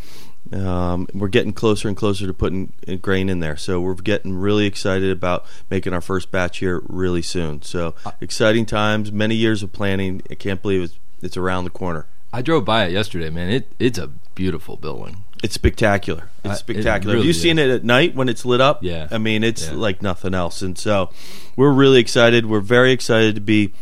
Um, 0.53 1.07
we're 1.13 1.29
getting 1.29 1.53
closer 1.53 1.89
and 1.89 1.97
closer 1.97 2.27
to 2.27 2.33
putting 2.35 2.73
grain 3.03 3.29
in 3.29 3.41
there. 3.41 3.57
So 3.57 3.81
we're 3.81 3.95
getting 3.95 4.35
really 4.35 4.65
excited 4.67 5.11
about 5.11 5.45
making 5.71 5.93
our 5.93 6.01
first 6.01 6.31
batch 6.31 6.59
here 6.59 6.83
really 6.89 7.21
soon. 7.23 7.61
So 7.63 7.95
exciting 8.21 8.65
times. 8.67 9.13
Many 9.13 9.35
years 9.35 9.63
of 9.63 9.73
planning. 9.73 10.23
I 10.31 10.35
can't 10.35 10.61
believe 10.63 10.83
it's 10.83 10.99
it's 11.21 11.37
around 11.37 11.65
the 11.65 11.71
corner. 11.71 12.07
I 12.33 12.43
drove 12.43 12.65
by 12.65 12.85
it 12.87 12.93
yesterday, 12.93 13.31
man. 13.31 13.49
It 13.51 13.69
it's 13.79 13.99
a 13.99 14.09
beautiful 14.35 14.77
building. 14.77 15.25
It's 15.43 15.55
spectacular. 15.55 16.29
I- 16.45 16.49
it 16.49 16.51
It's 16.53 16.61
spectacular. 16.61 17.15
Have 17.15 17.21
really 17.21 17.27
you 17.29 17.33
seen 17.33 17.59
it 17.59 17.71
at 17.71 17.85
night 17.85 18.15
when 18.15 18.29
it's 18.29 18.45
lit 18.45 18.61
up? 18.61 18.83
Yeah. 18.83 19.09
I 19.11 19.19
mean, 19.19 19.43
it's 19.45 19.69
Yeah. 19.69 19.75
like 19.75 20.03
nothing 20.03 20.35
else. 20.35 20.63
And 20.63 20.77
so 20.77 21.11
we're 21.57 21.73
really 21.73 22.01
excited. 22.01 22.47
We're 22.47 22.61
very 22.61 22.93
excited 22.93 23.35
to 23.37 23.41
be, 23.41 23.73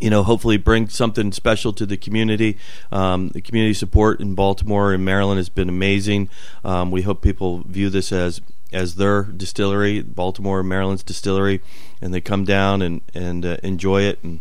you 0.00 0.08
know, 0.10 0.22
hopefully 0.22 0.56
bring 0.56 0.88
something 0.88 1.30
special 1.32 1.72
to 1.74 1.84
the 1.86 1.96
community. 1.96 2.56
Um, 2.90 3.28
the 3.28 3.40
community 3.42 3.74
support 3.74 4.20
in 4.20 4.34
Baltimore 4.34 4.92
and 4.92 5.04
Maryland 5.04 5.38
has 5.38 5.48
been 5.50 5.68
amazing. 5.68 6.30
Um, 6.64 6.90
we 6.90 7.02
hope 7.02 7.22
people 7.22 7.62
view 7.66 7.90
this 7.90 8.10
as 8.12 8.40
as 8.70 8.96
their 8.96 9.22
distillery, 9.22 10.02
Baltimore 10.02 10.60
and 10.60 10.68
Maryland's 10.68 11.02
distillery, 11.02 11.62
and 12.02 12.12
they 12.12 12.20
come 12.20 12.44
down 12.44 12.82
and 12.82 13.00
and 13.14 13.44
uh, 13.46 13.56
enjoy 13.62 14.02
it 14.02 14.18
and 14.22 14.40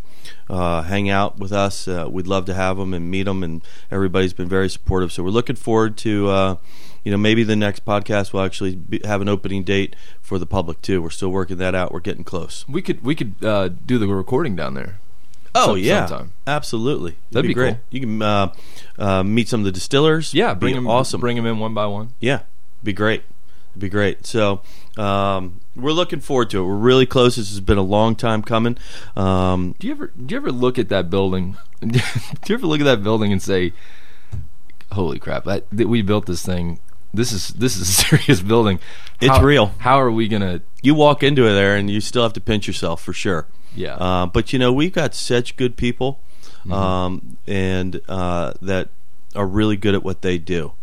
uh, 0.49 0.81
hang 0.83 1.09
out 1.09 1.37
with 1.39 1.51
us. 1.51 1.87
Uh, 1.87 2.07
we'd 2.09 2.27
love 2.27 2.45
to 2.45 2.53
have 2.53 2.77
them 2.77 2.93
and 2.93 3.09
meet 3.09 3.23
them, 3.23 3.43
and 3.43 3.61
everybody's 3.91 4.33
been 4.33 4.49
very 4.49 4.69
supportive. 4.69 5.11
So 5.11 5.23
we're 5.23 5.29
looking 5.29 5.55
forward 5.55 5.97
to. 5.97 6.29
Uh, 6.29 6.55
you 7.03 7.11
know, 7.11 7.17
maybe 7.17 7.43
the 7.45 7.55
next 7.55 7.85
podcast 7.85 8.33
will 8.33 8.41
actually 8.41 8.75
be, 8.75 8.99
have 9.05 9.21
an 9.21 9.29
opening 9.29 9.63
date 9.63 9.95
for 10.21 10.37
the 10.37 10.45
public 10.45 10.81
too. 10.81 11.01
We're 11.01 11.09
still 11.09 11.29
working 11.29 11.55
that 11.57 11.73
out. 11.73 11.93
We're 11.93 12.01
getting 12.01 12.25
close. 12.25 12.65
We 12.67 12.81
could 12.81 13.01
we 13.01 13.15
could 13.15 13.35
uh, 13.41 13.69
do 13.69 13.97
the 13.97 14.07
recording 14.07 14.57
down 14.57 14.73
there. 14.73 14.99
Oh 15.55 15.67
Some- 15.67 15.77
yeah, 15.77 16.05
sometime. 16.05 16.33
absolutely. 16.45 17.15
That'd 17.31 17.47
be 17.47 17.53
great. 17.53 17.75
cool. 17.75 17.79
You 17.91 17.99
can 18.01 18.21
uh, 18.21 18.53
uh, 18.99 19.23
meet 19.23 19.47
some 19.47 19.61
of 19.61 19.65
the 19.65 19.71
distillers. 19.71 20.33
Yeah, 20.33 20.53
Be 20.53 20.59
bring 20.59 20.75
them 20.75 20.87
awesome. 20.87 21.21
Bring 21.21 21.37
them 21.37 21.45
in 21.45 21.59
one 21.59 21.73
by 21.73 21.85
one. 21.85 22.09
Yeah, 22.19 22.41
be 22.83 22.91
great. 22.91 23.23
It'd 23.77 23.79
be 23.79 23.89
great. 23.89 24.25
So 24.25 24.61
um, 24.97 25.61
we're 25.75 25.91
looking 25.91 26.19
forward 26.19 26.49
to 26.49 26.61
it. 26.61 26.65
We're 26.65 26.75
really 26.75 27.05
close. 27.05 27.35
This 27.35 27.49
has 27.49 27.59
been 27.59 27.77
a 27.77 27.83
long 27.83 28.15
time 28.15 28.41
coming. 28.41 28.75
Um, 29.15 29.75
Do 29.77 29.85
you 29.85 29.93
ever 29.93 30.07
do 30.07 30.33
you 30.33 30.37
ever 30.41 30.51
look 30.51 30.79
at 30.79 30.89
that 30.89 31.11
building? 31.11 31.57
do 31.81 31.99
you 32.47 32.55
ever 32.55 32.65
look 32.65 32.79
at 32.81 32.85
that 32.85 33.03
building 33.03 33.31
and 33.31 33.39
say, 33.41 33.73
"Holy 34.91 35.19
crap! 35.19 35.43
That, 35.45 35.65
that 35.71 35.87
we 35.87 36.01
built 36.01 36.25
this 36.25 36.43
thing. 36.43 36.79
this 37.13 37.31
is 37.31 37.49
this 37.49 37.75
is 37.77 37.81
a 37.89 37.91
serious 38.07 38.41
building. 38.41 38.79
It's 39.21 39.39
real. 39.39 39.67
How 39.79 39.99
are 39.99 40.11
we 40.11 40.27
gonna? 40.27 40.61
You 40.81 40.95
walk 40.95 41.21
into 41.23 41.45
it 41.45 41.53
there, 41.53 41.75
and 41.75 41.89
you 41.89 42.01
still 42.01 42.23
have 42.23 42.33
to 42.33 42.41
pinch 42.41 42.67
yourself 42.67 43.01
for 43.03 43.13
sure. 43.13 43.47
Yeah. 43.75 43.95
Uh, 43.95 44.25
but 44.25 44.53
you 44.53 44.59
know, 44.59 44.73
we've 44.73 44.93
got 44.93 45.13
such 45.13 45.55
good 45.55 45.77
people, 45.77 46.19
Mm-hmm. 46.61 46.73
um, 46.73 47.37
and 47.45 48.01
uh, 48.09 48.53
that 48.61 48.89
are 49.35 49.45
really 49.47 49.77
good 49.77 49.93
at 49.93 50.03
what 50.03 50.21
they 50.23 50.37
do. 50.39 50.73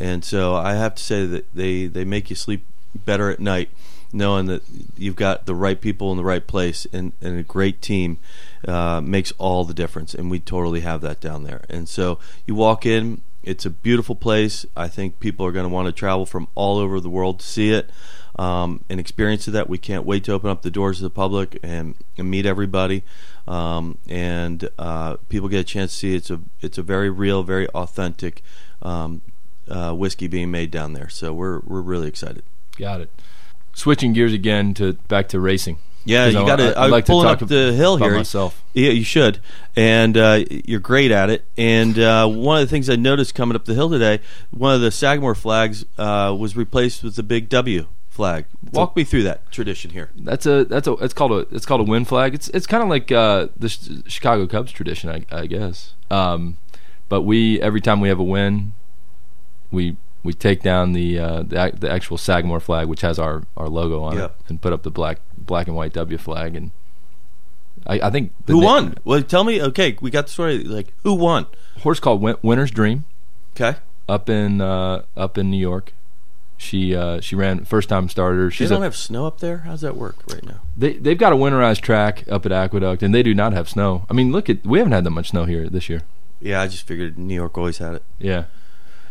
And 0.00 0.24
so 0.24 0.54
I 0.54 0.74
have 0.74 0.94
to 0.96 1.02
say 1.02 1.26
that 1.26 1.54
they 1.54 1.86
they 1.86 2.04
make 2.04 2.30
you 2.30 2.36
sleep 2.36 2.64
better 3.04 3.30
at 3.30 3.40
night, 3.40 3.70
knowing 4.12 4.46
that 4.46 4.62
you've 4.96 5.16
got 5.16 5.46
the 5.46 5.54
right 5.54 5.80
people 5.80 6.10
in 6.10 6.16
the 6.16 6.24
right 6.24 6.46
place, 6.46 6.86
and, 6.92 7.12
and 7.20 7.38
a 7.38 7.42
great 7.42 7.80
team 7.82 8.18
uh, 8.66 9.00
makes 9.00 9.32
all 9.38 9.64
the 9.64 9.74
difference. 9.74 10.14
And 10.14 10.30
we 10.30 10.40
totally 10.40 10.80
have 10.80 11.00
that 11.02 11.20
down 11.20 11.44
there. 11.44 11.64
And 11.68 11.88
so 11.88 12.18
you 12.46 12.54
walk 12.54 12.86
in. 12.86 13.22
It's 13.42 13.66
a 13.66 13.70
beautiful 13.70 14.14
place. 14.14 14.64
I 14.74 14.88
think 14.88 15.20
people 15.20 15.44
are 15.44 15.52
going 15.52 15.68
to 15.68 15.72
want 15.72 15.86
to 15.86 15.92
travel 15.92 16.24
from 16.24 16.48
all 16.54 16.78
over 16.78 16.98
the 16.98 17.10
world 17.10 17.40
to 17.40 17.46
see 17.46 17.72
it 17.72 17.90
um, 18.36 18.84
and 18.88 18.98
experience 18.98 19.44
that. 19.44 19.68
We 19.68 19.78
can't 19.78 20.04
wait 20.04 20.24
to 20.24 20.32
open 20.32 20.50
up 20.50 20.62
the 20.62 20.70
doors 20.70 20.98
to 20.98 21.02
the 21.04 21.10
public 21.10 21.58
and, 21.62 21.94
and 22.16 22.30
meet 22.30 22.46
everybody, 22.46 23.04
um, 23.46 23.98
and 24.08 24.68
uh, 24.78 25.16
people 25.28 25.48
get 25.48 25.60
a 25.60 25.64
chance 25.64 25.92
to 25.92 25.98
see 25.98 26.14
it's 26.14 26.30
a 26.30 26.40
it's 26.60 26.78
a 26.78 26.82
very 26.82 27.10
real, 27.10 27.42
very 27.42 27.68
authentic 27.68 28.42
um, 28.82 29.20
uh, 29.68 29.92
whiskey 29.92 30.28
being 30.28 30.50
made 30.50 30.70
down 30.70 30.92
there. 30.92 31.08
So 31.08 31.32
we're 31.32 31.60
we're 31.60 31.80
really 31.80 32.08
excited. 32.08 32.42
Got 32.78 33.00
it. 33.00 33.10
Switching 33.74 34.12
gears 34.12 34.32
again 34.32 34.74
to 34.74 34.94
back 35.08 35.28
to 35.28 35.40
racing. 35.40 35.78
Yeah, 36.04 36.26
you 36.26 36.44
got 36.46 36.56
to. 36.56 36.78
I'm 36.78 36.90
like 36.90 37.06
to 37.06 37.12
pulling 37.12 37.26
talk 37.26 37.42
up 37.42 37.48
the 37.48 37.72
hill 37.72 37.96
here. 37.96 38.14
myself. 38.14 38.62
Yeah, 38.74 38.90
you 38.90 39.04
should, 39.04 39.40
and 39.74 40.16
uh, 40.16 40.44
you're 40.50 40.80
great 40.80 41.10
at 41.10 41.30
it. 41.30 41.46
And 41.56 41.98
uh, 41.98 42.28
one 42.28 42.60
of 42.60 42.68
the 42.68 42.70
things 42.70 42.90
I 42.90 42.96
noticed 42.96 43.34
coming 43.34 43.56
up 43.56 43.64
the 43.64 43.74
hill 43.74 43.88
today, 43.88 44.20
one 44.50 44.74
of 44.74 44.82
the 44.82 44.90
Sagamore 44.90 45.34
flags 45.34 45.84
uh, 45.96 46.36
was 46.38 46.56
replaced 46.56 47.02
with 47.02 47.16
the 47.16 47.22
big 47.22 47.48
W 47.48 47.86
flag. 48.10 48.44
Walk 48.72 48.94
me 48.96 49.04
through 49.04 49.24
that 49.24 49.50
tradition 49.50 49.90
here. 49.90 50.10
That's 50.14 50.46
a 50.46 50.64
that's 50.64 50.86
a 50.86 50.92
it's 50.94 51.14
called 51.14 51.32
a 51.32 51.54
it's 51.54 51.64
called 51.66 51.80
a 51.80 51.84
win 51.84 52.04
flag. 52.04 52.34
It's 52.34 52.48
it's 52.48 52.66
kind 52.66 52.82
of 52.82 52.88
like 52.88 53.10
uh, 53.10 53.48
the 53.56 53.68
Ch- 53.68 54.02
Chicago 54.06 54.46
Cubs 54.46 54.72
tradition, 54.72 55.08
I, 55.10 55.24
I 55.34 55.46
guess. 55.46 55.94
Um, 56.10 56.58
but 57.08 57.22
we 57.22 57.60
every 57.62 57.80
time 57.80 58.00
we 58.00 58.08
have 58.08 58.18
a 58.18 58.24
win, 58.24 58.74
we 59.74 59.96
we 60.22 60.32
take 60.32 60.62
down 60.62 60.92
the 60.92 61.18
uh, 61.18 61.42
the, 61.42 61.72
the 61.78 61.90
actual 61.90 62.16
Sagamore 62.16 62.60
flag, 62.60 62.86
which 62.88 63.02
has 63.02 63.18
our, 63.18 63.42
our 63.56 63.68
logo 63.68 64.02
on 64.02 64.16
Yeah. 64.16 64.24
it, 64.26 64.32
and 64.48 64.60
put 64.62 64.72
up 64.72 64.82
the 64.82 64.90
black 64.90 65.18
black 65.36 65.66
and 65.66 65.76
white 65.76 65.92
W 65.92 66.16
flag. 66.18 66.54
And 66.56 66.70
I, 67.86 68.00
I 68.00 68.10
think 68.10 68.32
the 68.46 68.54
Who 68.54 68.60
na- 68.60 68.66
won? 68.66 68.98
Well, 69.04 69.22
tell 69.22 69.44
me. 69.44 69.60
Okay, 69.60 69.96
we 70.00 70.10
got 70.10 70.26
the 70.26 70.32
story. 70.32 70.64
Like, 70.64 70.94
who 71.02 71.14
won? 71.14 71.46
Horse 71.82 72.00
called 72.00 72.22
Win- 72.22 72.36
Winner's 72.42 72.70
Dream 72.70 73.04
Okay, 73.54 73.76
up 74.08 74.30
in 74.30 74.60
uh, 74.60 75.02
up 75.16 75.36
in 75.36 75.50
New 75.50 75.58
York. 75.58 75.92
She 76.56 76.94
uh, 76.96 77.20
she 77.20 77.36
ran 77.36 77.64
first 77.64 77.88
time 77.88 78.08
starter. 78.08 78.50
she 78.50 78.58
She's 78.64 78.70
don't 78.70 78.80
a, 78.80 78.84
have 78.84 78.96
snow 78.96 79.26
up 79.26 79.40
there. 79.40 79.58
How's 79.58 79.82
that 79.82 79.96
work 79.96 80.16
right 80.32 80.42
now? 80.44 80.60
They 80.76 80.94
they've 80.94 81.18
got 81.18 81.32
a 81.32 81.36
winterized 81.36 81.80
track 81.82 82.24
up 82.30 82.46
at 82.46 82.52
Aqueduct, 82.52 83.02
and 83.02 83.12
they 83.14 83.22
do 83.22 83.34
not 83.34 83.52
have 83.52 83.68
snow. 83.68 84.06
I 84.08 84.14
mean, 84.14 84.32
look 84.32 84.48
at 84.48 84.64
we 84.64 84.78
haven't 84.78 84.92
had 84.92 85.04
that 85.04 85.10
much 85.10 85.30
snow 85.30 85.44
here 85.44 85.68
this 85.68 85.88
year. 85.90 86.02
Yeah, 86.40 86.62
I 86.62 86.68
just 86.68 86.86
figured 86.86 87.18
New 87.18 87.34
York 87.34 87.58
always 87.58 87.78
had 87.78 87.94
it. 87.96 88.02
Yeah, 88.18 88.44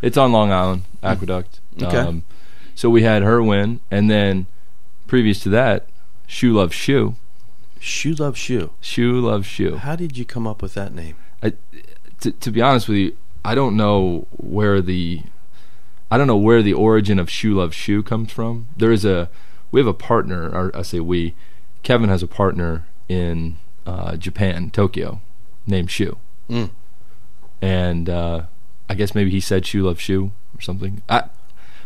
it's 0.04 0.18
on 0.18 0.32
Long 0.32 0.52
Island 0.52 0.84
Aqueduct. 1.02 1.60
Mm. 1.78 1.88
Okay. 1.88 1.98
Um, 1.98 2.24
so 2.76 2.90
we 2.90 3.04
had 3.04 3.24
her 3.24 3.42
win, 3.42 3.80
and 3.90 4.12
then 4.12 4.46
previous 5.08 5.40
to 5.42 5.50
that, 5.50 5.88
Shoe 6.28 6.54
Love 6.54 6.74
Shoe. 6.74 7.16
Shoe 7.80 8.14
love 8.14 8.38
shoe. 8.38 8.72
Shoe 8.80 9.20
Love 9.20 9.46
Shoe. 9.46 9.76
How 9.76 9.98
did 9.98 10.18
you 10.18 10.24
come 10.24 10.48
up 10.48 10.62
with 10.62 10.74
that 10.74 10.94
name? 10.94 11.18
To, 12.22 12.32
to 12.32 12.52
be 12.52 12.62
honest 12.62 12.88
with 12.88 12.98
you, 12.98 13.18
I 13.44 13.56
don't 13.56 13.76
know 13.76 14.26
where 14.32 14.80
the 14.80 15.24
I 16.10 16.18
don't 16.18 16.28
know 16.28 16.38
where 16.38 16.62
the 16.62 16.74
origin 16.74 17.20
of 17.20 17.30
Shoe 17.30 17.56
Love 17.56 17.74
Shoe 17.74 18.02
comes 18.02 18.32
from. 18.32 18.68
There 18.78 18.94
is 18.94 19.04
a 19.04 19.30
we 19.72 19.82
have 19.82 19.88
a 19.88 19.94
partner, 19.94 20.50
or 20.50 20.72
I 20.74 20.84
say 20.84 21.02
we. 21.02 21.36
Kevin 21.82 22.08
has 22.08 22.24
a 22.24 22.28
partner 22.28 22.86
in 23.10 23.58
uh, 23.86 24.16
Japan, 24.16 24.70
Tokyo, 24.70 25.20
named 25.68 25.92
Shoe. 25.92 26.18
Mm. 26.50 26.70
and 27.62 28.10
uh, 28.10 28.44
I 28.94 28.96
guess 28.96 29.16
maybe 29.16 29.32
he 29.32 29.40
said 29.40 29.66
shoe 29.66 29.84
love 29.84 30.00
shoe 30.00 30.32
or 30.56 30.62
something. 30.62 31.02
I, 31.10 31.24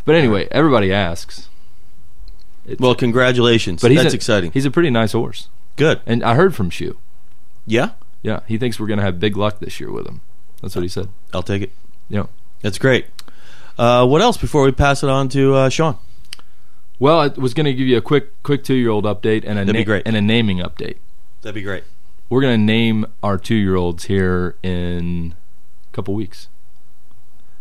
but 0.04 0.16
anyway, 0.16 0.50
everybody 0.52 0.92
asks. 0.92 1.48
It's- 2.66 2.80
Well, 2.82 2.96
congratulations. 2.96 3.82
but 3.82 3.94
That's 3.96 4.14
a, 4.14 4.18
exciting. 4.18 4.52
He's 4.52 4.66
a 4.66 4.72
pretty 4.72 4.90
nice 4.90 5.14
horse, 5.14 5.48
Good. 5.78 6.02
and 6.06 6.22
I 6.22 6.36
heard 6.36 6.54
from 6.54 6.70
Shoe. 6.70 6.98
Yeah, 7.66 7.92
Yeah, 8.24 8.42
he 8.46 8.58
thinks 8.58 8.78
we're 8.78 8.88
gonna 8.88 9.04
have 9.04 9.22
big 9.22 9.38
luck 9.38 9.60
this 9.60 9.80
year 9.80 9.90
with 9.90 10.06
him. 10.06 10.20
That's 10.62 10.76
what 10.76 10.82
he 10.82 10.90
said. 10.90 11.08
I'll 11.34 11.44
take 11.44 11.62
it. 11.62 11.72
Yeah. 12.10 12.26
That's 12.62 12.78
great. 12.78 13.06
Uh, 13.78 14.06
what 14.06 14.22
else 14.22 14.36
before 14.36 14.64
we 14.64 14.72
pass 14.74 15.02
it 15.02 15.10
on 15.10 15.30
to 15.30 15.54
uh, 15.54 15.70
Sean? 15.70 15.98
Well, 17.00 17.20
I 17.22 17.28
was 17.28 17.54
gonna 17.54 17.72
give 17.74 17.88
you 17.88 17.96
a 17.96 18.02
quick, 18.02 18.42
quick 18.44 18.66
two 18.66 18.74
year 18.74 18.90
old 18.90 19.06
update 19.06 19.44
and 19.46 19.58
a 19.60 19.64
That'd 19.66 19.76
be 19.76 19.84
great. 19.86 20.04
and 20.06 20.18
a 20.18 20.22
naming 20.22 20.58
update. 20.58 20.98
That'd 21.42 21.56
be 21.56 21.62
great. 21.62 21.84
We're 22.30 22.42
gonna 22.42 22.58
name 22.58 23.06
our 23.24 23.38
two 23.38 23.56
year 23.56 23.76
olds 23.78 24.06
here 24.06 24.56
in 24.62 25.36
a 25.90 25.96
couple 25.96 26.14
weeks. 26.14 26.50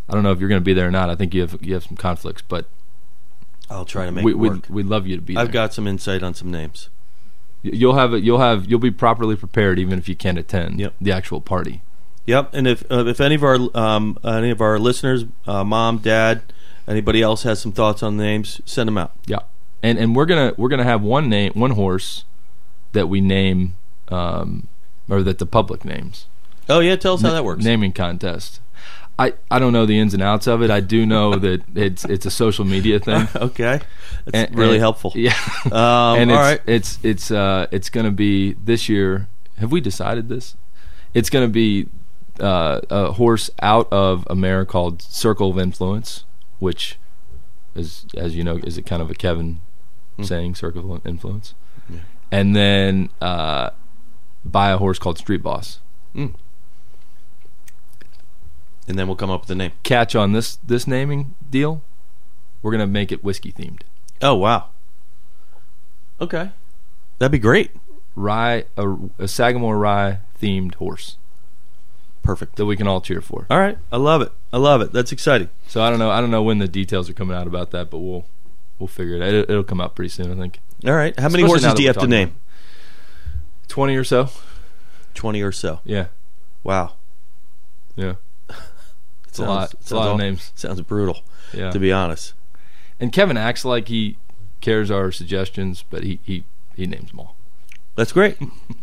I 0.09 0.15
don't 0.15 0.23
know 0.23 0.33
if 0.33 0.41
you're 0.41 0.49
gonna 0.49 0.61
be 0.61 0.75
there 0.75 0.89
or 0.89 0.91
not. 0.91 1.11
I 1.11 1.15
think 1.17 1.35
you 1.35 1.41
have 1.43 1.59
you 1.63 1.75
have 1.75 1.85
some 1.85 1.97
conflicts, 1.97 2.43
but 2.43 2.67
I'll 3.69 3.85
try 3.85 4.07
to 4.07 4.13
make 4.13 4.25
we, 4.25 4.33
it 4.33 4.39
work. 4.39 4.67
we'd, 4.69 4.87
love 4.87 5.07
you 5.07 5.17
to 5.17 5.23
be 5.23 5.35
there. 5.35 5.43
I've 5.43 5.53
got 5.53 5.75
some 5.75 5.87
insight 5.87 6.23
on 6.23 6.35
some 6.35 6.51
names. 6.51 6.89
You'll 7.63 7.97
have 7.97 8.15
it. 8.15 8.23
You'll 8.23 8.39
have. 8.39 8.67
You'll 8.67 8.79
be 8.79 8.93
properly 8.93 9.35
prepared, 9.35 9.79
even 9.79 9.99
if 9.99 10.09
you 10.09 10.15
can't 10.15 10.39
attend 10.39 10.79
Yep. 10.79 10.95
the 11.01 11.11
actual 11.11 11.41
party. 11.41 11.83
Yep, 12.27 12.55
and 12.55 12.67
if 12.67 12.85
uh, 12.91 13.07
if 13.07 13.21
any 13.21 13.37
of 13.37 13.43
our 13.45 13.57
um, 13.77 14.19
any 14.25 14.51
of 14.51 14.61
our 14.61 14.79
listeners, 14.79 15.25
uh, 15.47 15.65
mom, 15.65 15.99
dad, 15.99 16.43
anybody 16.87 17.23
else 17.23 17.45
has 17.45 17.61
some 17.61 17.73
thoughts 17.73 18.03
on 18.03 18.17
names, 18.17 18.61
send 18.65 18.89
them 18.89 18.99
out. 18.99 19.13
Yeah, 19.27 19.41
and 19.83 19.99
and 19.99 20.15
we're 20.15 20.27
gonna 20.27 20.53
we're 20.57 20.69
gonna 20.69 20.85
have 20.85 21.03
one 21.03 21.29
name, 21.29 21.53
one 21.55 21.73
horse 21.73 22.25
that 22.93 23.09
we 23.09 23.21
name, 23.21 23.77
um, 24.09 24.67
or 25.09 25.23
that 25.23 25.39
the 25.39 25.47
public 25.47 25.85
names. 25.85 26.27
Oh 26.69 26.81
yeah, 26.81 26.97
tell 26.97 27.15
us 27.15 27.23
how 27.23 27.31
that 27.33 27.45
works. 27.45 27.65
Naming 27.65 27.93
contest. 27.93 28.61
I, 29.19 29.33
I 29.51 29.59
don't 29.59 29.73
know 29.73 29.87
the 29.87 29.99
ins 29.99 30.13
and 30.13 30.23
outs 30.23 30.47
of 30.47 30.61
it. 30.63 30.71
I 30.71 30.81
do 30.81 31.07
know 31.07 31.35
that 31.39 31.63
it's 31.75 32.05
it's 32.05 32.27
a 32.27 32.31
social 32.31 32.65
media 32.65 32.99
thing. 33.01 33.27
okay, 33.37 33.81
that's 34.25 34.35
And- 34.49 34.55
really 34.57 34.75
and- 34.75 34.81
helpful. 34.81 35.13
Yeah, 35.15 35.35
Um, 35.67 35.73
and 36.21 36.31
all 36.31 36.37
it's 36.39 36.51
right. 36.51 36.61
it's 36.67 36.99
it's 37.03 37.31
uh 37.31 37.67
it's 37.71 37.89
gonna 37.91 38.11
be 38.11 38.55
this 38.65 38.89
year. 38.89 39.29
Have 39.59 39.73
we 39.73 39.81
decided 39.81 40.29
this? 40.29 40.57
It's 41.15 41.31
gonna 41.31 41.49
be 41.49 41.89
uh, 42.41 42.81
a 42.91 43.13
horse 43.13 43.49
out 43.63 43.91
of 43.91 44.27
a 44.29 44.35
mare 44.35 44.67
called 44.67 45.01
Circle 45.01 45.51
of 45.53 45.59
Influence, 45.59 46.25
which 46.59 46.99
is, 47.75 48.05
as 48.15 48.37
you 48.37 48.45
know, 48.45 48.59
is 48.59 48.77
it 48.77 48.85
kind 48.85 49.01
of 49.01 49.11
a 49.11 49.15
Kevin 49.15 49.61
Hmm. 50.17 50.23
saying 50.25 50.55
Circle 50.57 50.95
of 50.95 51.07
Influence, 51.07 51.55
Yeah. 51.89 52.01
and 52.31 52.55
then 52.57 53.09
uh, 53.23 53.71
buy 54.45 54.71
a 54.71 54.77
horse 54.79 54.99
called 54.99 55.17
Street 55.19 55.43
Boss. 55.43 55.81
And 58.88 58.99
then 58.99 59.07
we'll 59.09 59.16
come 59.16 59.31
up 59.31 59.43
with 59.43 59.50
a 59.50 59.55
name. 59.55 59.73
Catch 59.83 60.14
on 60.14 60.33
this 60.33 60.57
this 60.57 60.87
naming 60.87 61.35
deal. 61.50 61.83
We're 62.62 62.71
gonna 62.73 62.87
make 62.87 63.11
it 63.12 63.25
whiskey 63.25 63.52
themed. 63.52 63.81
Oh 64.23 64.35
wow. 64.35 64.69
Okay, 66.21 66.50
that'd 67.19 67.33
be 67.33 67.38
great. 67.38 67.73
Rye 68.14 68.64
a, 68.76 68.97
a 69.19 69.28
Sagamore 69.28 69.76
Rye 69.76 70.21
themed 70.40 70.76
horse 70.76 71.19
Perfect. 72.23 72.57
that 72.57 72.64
we 72.64 72.76
can 72.76 72.87
all 72.87 73.00
cheer 73.02 73.21
for. 73.21 73.47
All 73.50 73.59
right, 73.59 73.76
I 73.93 73.99
love 73.99 74.23
it. 74.23 74.33
I 74.52 74.57
love 74.57 74.81
it. 74.81 74.93
That's 74.93 75.12
exciting. 75.12 75.50
So 75.69 75.83
I 75.83 75.90
don't 75.90 75.99
know. 75.99 76.11
I 76.11 76.21
don't 76.23 76.31
know 76.31 76.43
when 76.43 76.59
the 76.59 76.69
details 76.69 77.11
are 77.11 77.12
coming 77.12 77.37
out 77.37 77.47
about 77.47 77.71
that, 77.73 77.90
but 77.90 77.99
we'll 77.99 78.25
we'll 78.78 78.87
figure 78.87 79.16
it 79.16 79.23
out. 79.23 79.28
It'll, 79.28 79.50
it'll 79.50 79.64
come 79.64 79.81
out 79.81 79.95
pretty 79.95 80.09
soon, 80.09 80.33
I 80.33 80.37
think. 80.40 80.61
All 80.87 80.93
right, 80.95 81.19
how 81.19 81.28
many 81.28 81.43
Especially 81.43 81.64
horses 81.64 81.75
do 81.75 81.83
you 81.83 81.88
have 81.88 81.99
to 81.99 82.07
name? 82.07 82.37
Twenty 83.69 83.97
or 83.97 84.05
so. 84.05 84.31
Twenty 85.14 85.43
or 85.43 85.52
so. 85.52 85.81
Yeah, 85.85 86.07
Wow, 86.62 86.95
yeah. 87.95 88.14
It's 89.38 89.47
a 89.49 89.50
lot. 89.50 89.75
It's 89.75 89.90
a 89.90 89.97
lot 89.97 90.11
of 90.12 90.19
names. 90.19 90.52
Sounds 90.55 90.81
brutal, 90.83 91.23
Yeah. 91.52 91.71
to 91.71 91.78
be 91.78 91.93
honest. 91.93 92.35
And 92.99 93.12
Kevin 93.12 93.37
acts 93.37 93.64
like 93.64 93.88
he 93.88 94.16
cares 94.61 94.90
our 94.90 95.12
suggestions, 95.12 95.85
but 95.90 96.02
he 96.02 96.19
he 96.23 96.45
he 96.75 96.87
names 96.87 97.11
them 97.11 97.21
all. 97.21 97.37
That's 97.95 98.12
great. 98.12 98.37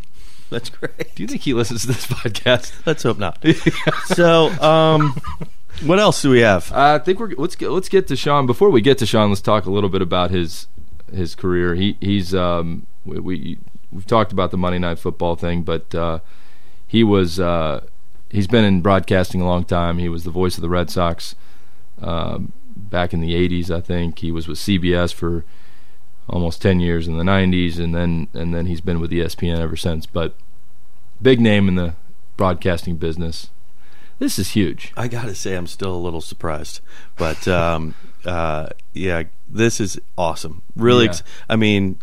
That's 0.50 0.70
great. 0.70 1.16
Do 1.16 1.24
you 1.24 1.28
think 1.28 1.42
he 1.42 1.54
listens 1.54 1.82
to 1.82 1.88
this 1.88 2.06
podcast? 2.08 2.72
Let's 2.86 3.02
hope 3.04 3.18
not. 3.18 3.44
so, 4.06 4.50
um, 4.62 5.20
what 5.84 5.98
else 6.00 6.22
do 6.22 6.30
we 6.30 6.42
have? 6.42 6.72
I 6.72 7.00
think 7.00 7.20
we're 7.20 7.34
let's 7.38 7.56
get 7.56 7.72
let's 7.72 7.90
get 7.90 8.08
to 8.08 8.16
Sean. 8.16 8.46
Before 8.46 8.70
we 8.70 8.82
get 8.82 9.00
to 9.00 9.06
Sean, 9.08 9.30
let's 9.30 9.42
talk 9.42 9.66
a 9.66 9.72
little 9.72 9.90
bit 9.90 10.02
about 10.04 10.30
his 10.30 10.68
his 11.12 11.34
career. 11.34 11.74
He 11.76 11.98
he's 12.00 12.36
um 12.36 12.86
we, 13.04 13.20
we 13.20 13.58
we've 13.92 14.06
talked 14.06 14.32
about 14.32 14.52
the 14.52 14.58
Monday 14.58 14.78
Night 14.80 15.00
Football 15.00 15.36
thing, 15.36 15.64
but 15.64 15.94
uh, 15.96 16.20
he 16.86 17.04
was 17.04 17.40
uh, 17.40 17.82
he's 18.34 18.48
been 18.48 18.66
in 18.66 18.82
broadcasting 18.82 19.40
a 19.40 19.46
long 19.46 19.64
time. 19.64 19.98
He 20.00 20.10
was 20.10 20.26
the 20.26 20.32
voice 20.32 20.58
of 20.58 20.62
the 20.62 20.70
Red 20.70 20.90
Sox 20.90 21.36
um, 22.02 22.52
back 22.76 23.14
in 23.14 23.22
the 23.22 23.34
'80s, 23.34 23.70
I 23.74 23.80
think. 23.80 24.20
He 24.20 24.32
was 24.32 24.48
with 24.48 24.58
CBS 24.58 25.14
for 25.14 25.46
almost 26.30 26.62
10 26.62 26.80
years 26.80 27.08
in 27.08 27.18
the 27.18 27.24
90s, 27.24 27.80
and 27.80 27.94
then 27.96 28.28
and 28.34 28.54
then 28.54 28.66
he's 28.66 28.82
been 28.82 29.00
with 29.00 29.12
ESPN 29.12 29.60
ever 29.60 29.76
since. 29.78 30.06
But 30.06 30.36
big 31.22 31.40
name 31.40 31.68
in 31.68 31.76
the 31.76 31.96
broadcasting 32.36 32.98
business. 32.98 33.50
This 34.20 34.38
is 34.40 34.52
huge. 34.52 34.94
I 34.96 35.08
got 35.08 35.26
to 35.26 35.36
say, 35.36 35.56
I'm 35.56 35.68
still 35.68 35.94
a 35.94 35.98
little 35.98 36.22
surprised, 36.22 36.80
but 37.18 37.48
um, 37.48 37.96
uh, 38.26 38.68
yeah, 38.94 39.24
this 39.50 39.80
is 39.82 40.00
awesome. 40.18 40.62
Really, 40.76 41.06
Yeah. 41.06 41.10
ex- 41.12 41.24
I 41.50 41.56
mean, 41.56 41.98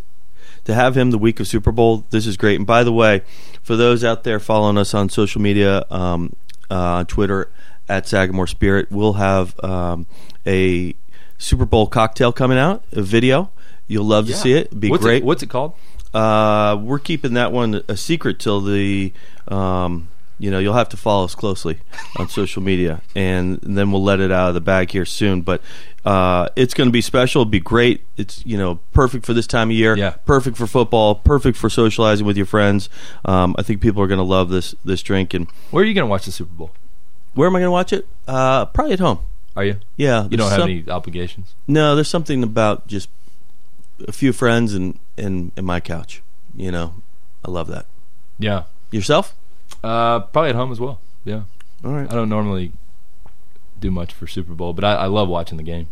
to 0.70 0.74
have 0.74 0.96
him 0.96 1.10
the 1.10 1.18
week 1.18 1.40
of 1.40 1.48
Super 1.48 1.72
Bowl, 1.72 2.04
this 2.10 2.26
is 2.26 2.36
great. 2.36 2.56
And 2.56 2.66
by 2.66 2.84
the 2.84 2.92
way, 2.92 3.22
for 3.62 3.76
those 3.76 4.04
out 4.04 4.24
there 4.24 4.38
following 4.38 4.78
us 4.78 4.94
on 4.94 5.08
social 5.08 5.40
media, 5.40 5.84
um, 5.90 6.32
uh, 6.70 6.74
on 6.74 7.06
Twitter 7.06 7.50
at 7.88 8.06
Sagamore 8.06 8.46
Spirit, 8.46 8.86
we'll 8.90 9.14
have 9.14 9.58
um, 9.64 10.06
a 10.46 10.94
Super 11.38 11.64
Bowl 11.64 11.88
cocktail 11.88 12.32
coming 12.32 12.56
out, 12.56 12.84
a 12.92 13.02
video. 13.02 13.50
You'll 13.88 14.04
love 14.04 14.28
to 14.28 14.34
see 14.34 14.52
it. 14.52 14.66
It'd 14.66 14.80
be 14.80 14.90
what's 14.90 15.02
great. 15.02 15.22
It, 15.22 15.24
what's 15.24 15.42
it 15.42 15.50
called? 15.50 15.74
Uh, 16.14 16.78
we're 16.80 17.00
keeping 17.00 17.34
that 17.34 17.50
one 17.50 17.82
a 17.88 17.96
secret 17.96 18.38
till 18.38 18.60
the. 18.60 19.12
Um, 19.48 20.08
you 20.40 20.50
know, 20.50 20.58
you'll 20.58 20.74
have 20.74 20.88
to 20.88 20.96
follow 20.96 21.24
us 21.24 21.34
closely 21.36 21.78
on 22.16 22.28
social 22.40 22.62
media, 22.62 23.02
and 23.14 23.58
then 23.62 23.92
we'll 23.92 24.02
let 24.02 24.18
it 24.20 24.32
out 24.32 24.48
of 24.48 24.54
the 24.54 24.60
bag 24.60 24.90
here 24.90 25.04
soon. 25.04 25.42
But 25.42 25.60
uh, 26.04 26.48
it's 26.56 26.72
going 26.74 26.88
to 26.88 26.92
be 26.92 27.02
special. 27.02 27.42
It'll 27.42 27.50
be 27.50 27.60
great. 27.60 28.02
It's 28.16 28.44
you 28.46 28.56
know 28.58 28.80
perfect 28.92 29.26
for 29.26 29.34
this 29.34 29.46
time 29.46 29.68
of 29.70 29.76
year. 29.76 29.96
Yeah. 29.96 30.10
Perfect 30.26 30.56
for 30.56 30.66
football. 30.66 31.14
Perfect 31.14 31.56
for 31.58 31.68
socializing 31.70 32.26
with 32.26 32.36
your 32.36 32.46
friends. 32.46 32.88
Um, 33.24 33.54
I 33.58 33.62
think 33.62 33.80
people 33.80 34.02
are 34.02 34.06
going 34.08 34.18
to 34.18 34.24
love 34.24 34.48
this 34.48 34.74
this 34.84 35.02
drink. 35.02 35.34
And 35.34 35.46
Where 35.70 35.84
are 35.84 35.86
you 35.86 35.94
going 35.94 36.06
to 36.06 36.10
watch 36.10 36.24
the 36.24 36.32
Super 36.32 36.54
Bowl? 36.54 36.70
where 37.34 37.46
am 37.46 37.54
I 37.54 37.60
going 37.60 37.68
to 37.68 37.72
watch 37.72 37.92
it? 37.92 38.08
Uh, 38.26 38.64
probably 38.66 38.92
at 38.94 38.98
home. 38.98 39.20
Are 39.54 39.64
you? 39.64 39.76
Yeah. 39.96 40.24
You 40.24 40.36
don't 40.36 40.38
there's 40.38 40.50
have 40.50 40.60
some- 40.60 40.70
any 40.70 40.88
obligations. 40.90 41.54
No, 41.68 41.94
there's 41.94 42.08
something 42.08 42.42
about 42.42 42.86
just 42.88 43.08
a 44.08 44.12
few 44.12 44.32
friends 44.32 44.74
and 44.74 44.98
and, 45.18 45.52
and 45.56 45.66
my 45.66 45.80
couch. 45.80 46.22
You 46.56 46.72
know, 46.72 46.94
I 47.44 47.50
love 47.50 47.68
that. 47.68 47.86
Yeah. 48.38 48.64
Yourself? 48.90 49.34
Uh, 49.82 50.20
probably 50.20 50.50
at 50.50 50.56
home 50.56 50.72
as 50.72 50.80
well. 50.80 51.00
Yeah. 51.24 51.42
All 51.84 51.92
right. 51.92 52.10
I 52.10 52.14
don't 52.14 52.28
normally 52.28 52.72
do 53.78 53.90
much 53.90 54.12
for 54.12 54.26
Super 54.26 54.52
Bowl, 54.54 54.72
but 54.72 54.84
I, 54.84 54.94
I 54.94 55.06
love 55.06 55.28
watching 55.28 55.56
the 55.56 55.62
game. 55.64 55.88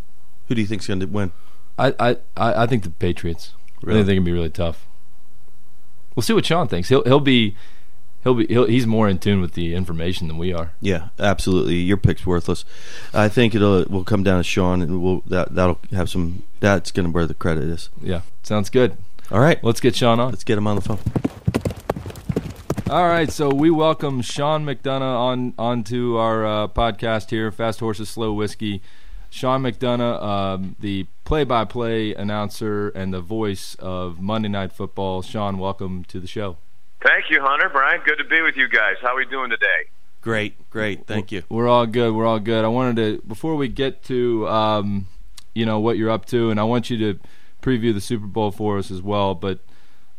Who 0.49 0.55
do 0.55 0.61
you 0.61 0.67
think's 0.67 0.87
going 0.87 1.01
to 1.01 1.07
win? 1.07 1.33
I, 1.79 1.95
I, 1.99 2.11
I 2.37 2.63
I 2.65 2.67
think 2.67 2.83
the 2.83 2.91
Patriots. 2.91 3.53
I 3.57 3.87
Really? 3.87 3.99
think 4.01 4.07
they 4.09 4.15
can 4.17 4.25
be 4.25 4.33
really 4.33 4.51
tough. 4.51 4.87
We'll 6.17 6.23
see 6.25 6.33
what 6.33 6.45
Sean 6.45 6.67
thinks. 6.69 6.89
He'll 6.89 7.05
he'll 7.05 7.21
be 7.21 7.55
he'll 8.25 8.35
be 8.35 8.47
he'll, 8.49 8.67
he's 8.67 8.87
more 8.87 9.09
in 9.09 9.19
tune 9.19 9.41
with 9.41 9.53
the 9.55 9.75
information 9.75 10.27
than 10.27 10.37
we 10.37 10.53
are. 10.53 10.73
Yeah, 10.81 11.09
absolutely. 11.19 11.77
Your 11.77 11.97
pick's 11.97 12.27
worthless. 12.27 12.65
I 13.15 13.29
think 13.29 13.55
it'll 13.55 13.85
will 13.85 14.03
come 14.05 14.25
down 14.25 14.39
to 14.39 14.43
Sean, 14.45 14.83
and 14.83 15.01
we'll 15.03 15.21
that 15.29 15.55
that'll 15.55 15.79
have 15.93 16.11
some. 16.11 16.43
That's 16.61 16.91
going 16.91 17.07
to 17.07 17.13
where 17.13 17.27
the 17.27 17.35
credit 17.35 17.65
is. 17.65 17.89
Yeah, 18.03 18.23
sounds 18.43 18.69
good. 18.69 18.97
All 19.31 19.39
right, 19.41 19.63
Let's 19.63 19.81
get 19.81 19.95
Sean 19.95 20.19
on. 20.19 20.31
let's 20.31 20.43
get 20.45 20.59
him 20.59 20.67
on 20.67 20.75
the 20.77 20.83
phone. 20.83 20.99
All 22.91 23.07
right, 23.07 23.31
so 23.31 23.51
we 23.51 23.69
welcome 23.69 24.23
Sean 24.23 24.65
McDonough 24.65 25.03
on 25.03 25.53
onto 25.59 26.17
our 26.17 26.47
uh, 26.47 26.69
podcast 26.69 27.29
here, 27.29 27.53
Fast 27.53 27.81
Horses 27.81 28.09
Slow 28.09 28.33
Whiskey. 28.33 28.81
Sean 29.29 29.63
McDonough, 29.63 30.23
um, 30.23 30.75
the 30.81 31.07
play-by-play 31.25 32.15
announcer 32.15 32.89
and 32.89 33.13
the 33.13 33.21
voice 33.21 33.75
of 33.79 34.23
Monday 34.23 34.49
Night 34.49 34.73
Football. 34.73 35.21
Sean, 35.21 35.59
welcome 35.59 36.03
to 36.05 36.19
the 36.19 36.27
show. 36.27 36.57
Thank 37.03 37.29
you, 37.29 37.43
Hunter. 37.43 37.69
Brian, 37.69 38.01
good 38.07 38.17
to 38.17 38.25
be 38.25 38.41
with 38.41 38.57
you 38.57 38.69
guys. 38.71 38.95
How 39.03 39.09
are 39.09 39.17
we 39.17 39.27
doing 39.27 39.51
today? 39.51 39.91
Great, 40.23 40.71
great. 40.71 41.07
Thank 41.07 41.31
you. 41.31 41.43
We're 41.51 41.69
all 41.69 41.85
good. 41.85 42.15
We're 42.15 42.27
all 42.27 42.41
good. 42.41 42.65
I 42.65 42.69
wanted 42.69 42.97
to 42.97 43.29
before 43.29 43.55
we 43.57 43.69
get 43.69 44.03
to 44.05 44.49
um, 44.49 45.09
you 45.53 45.67
know 45.67 45.79
what 45.79 45.99
you're 45.99 46.11
up 46.11 46.25
to, 46.27 46.51
and 46.51 46.59
I 46.59 46.65
want 46.65 46.89
you 46.89 46.97
to 46.97 47.21
preview 47.61 47.93
the 47.93 48.01
Super 48.01 48.27
Bowl 48.27 48.51
for 48.51 48.79
us 48.79 48.91
as 48.91 49.03
well. 49.03 49.35
But 49.35 49.59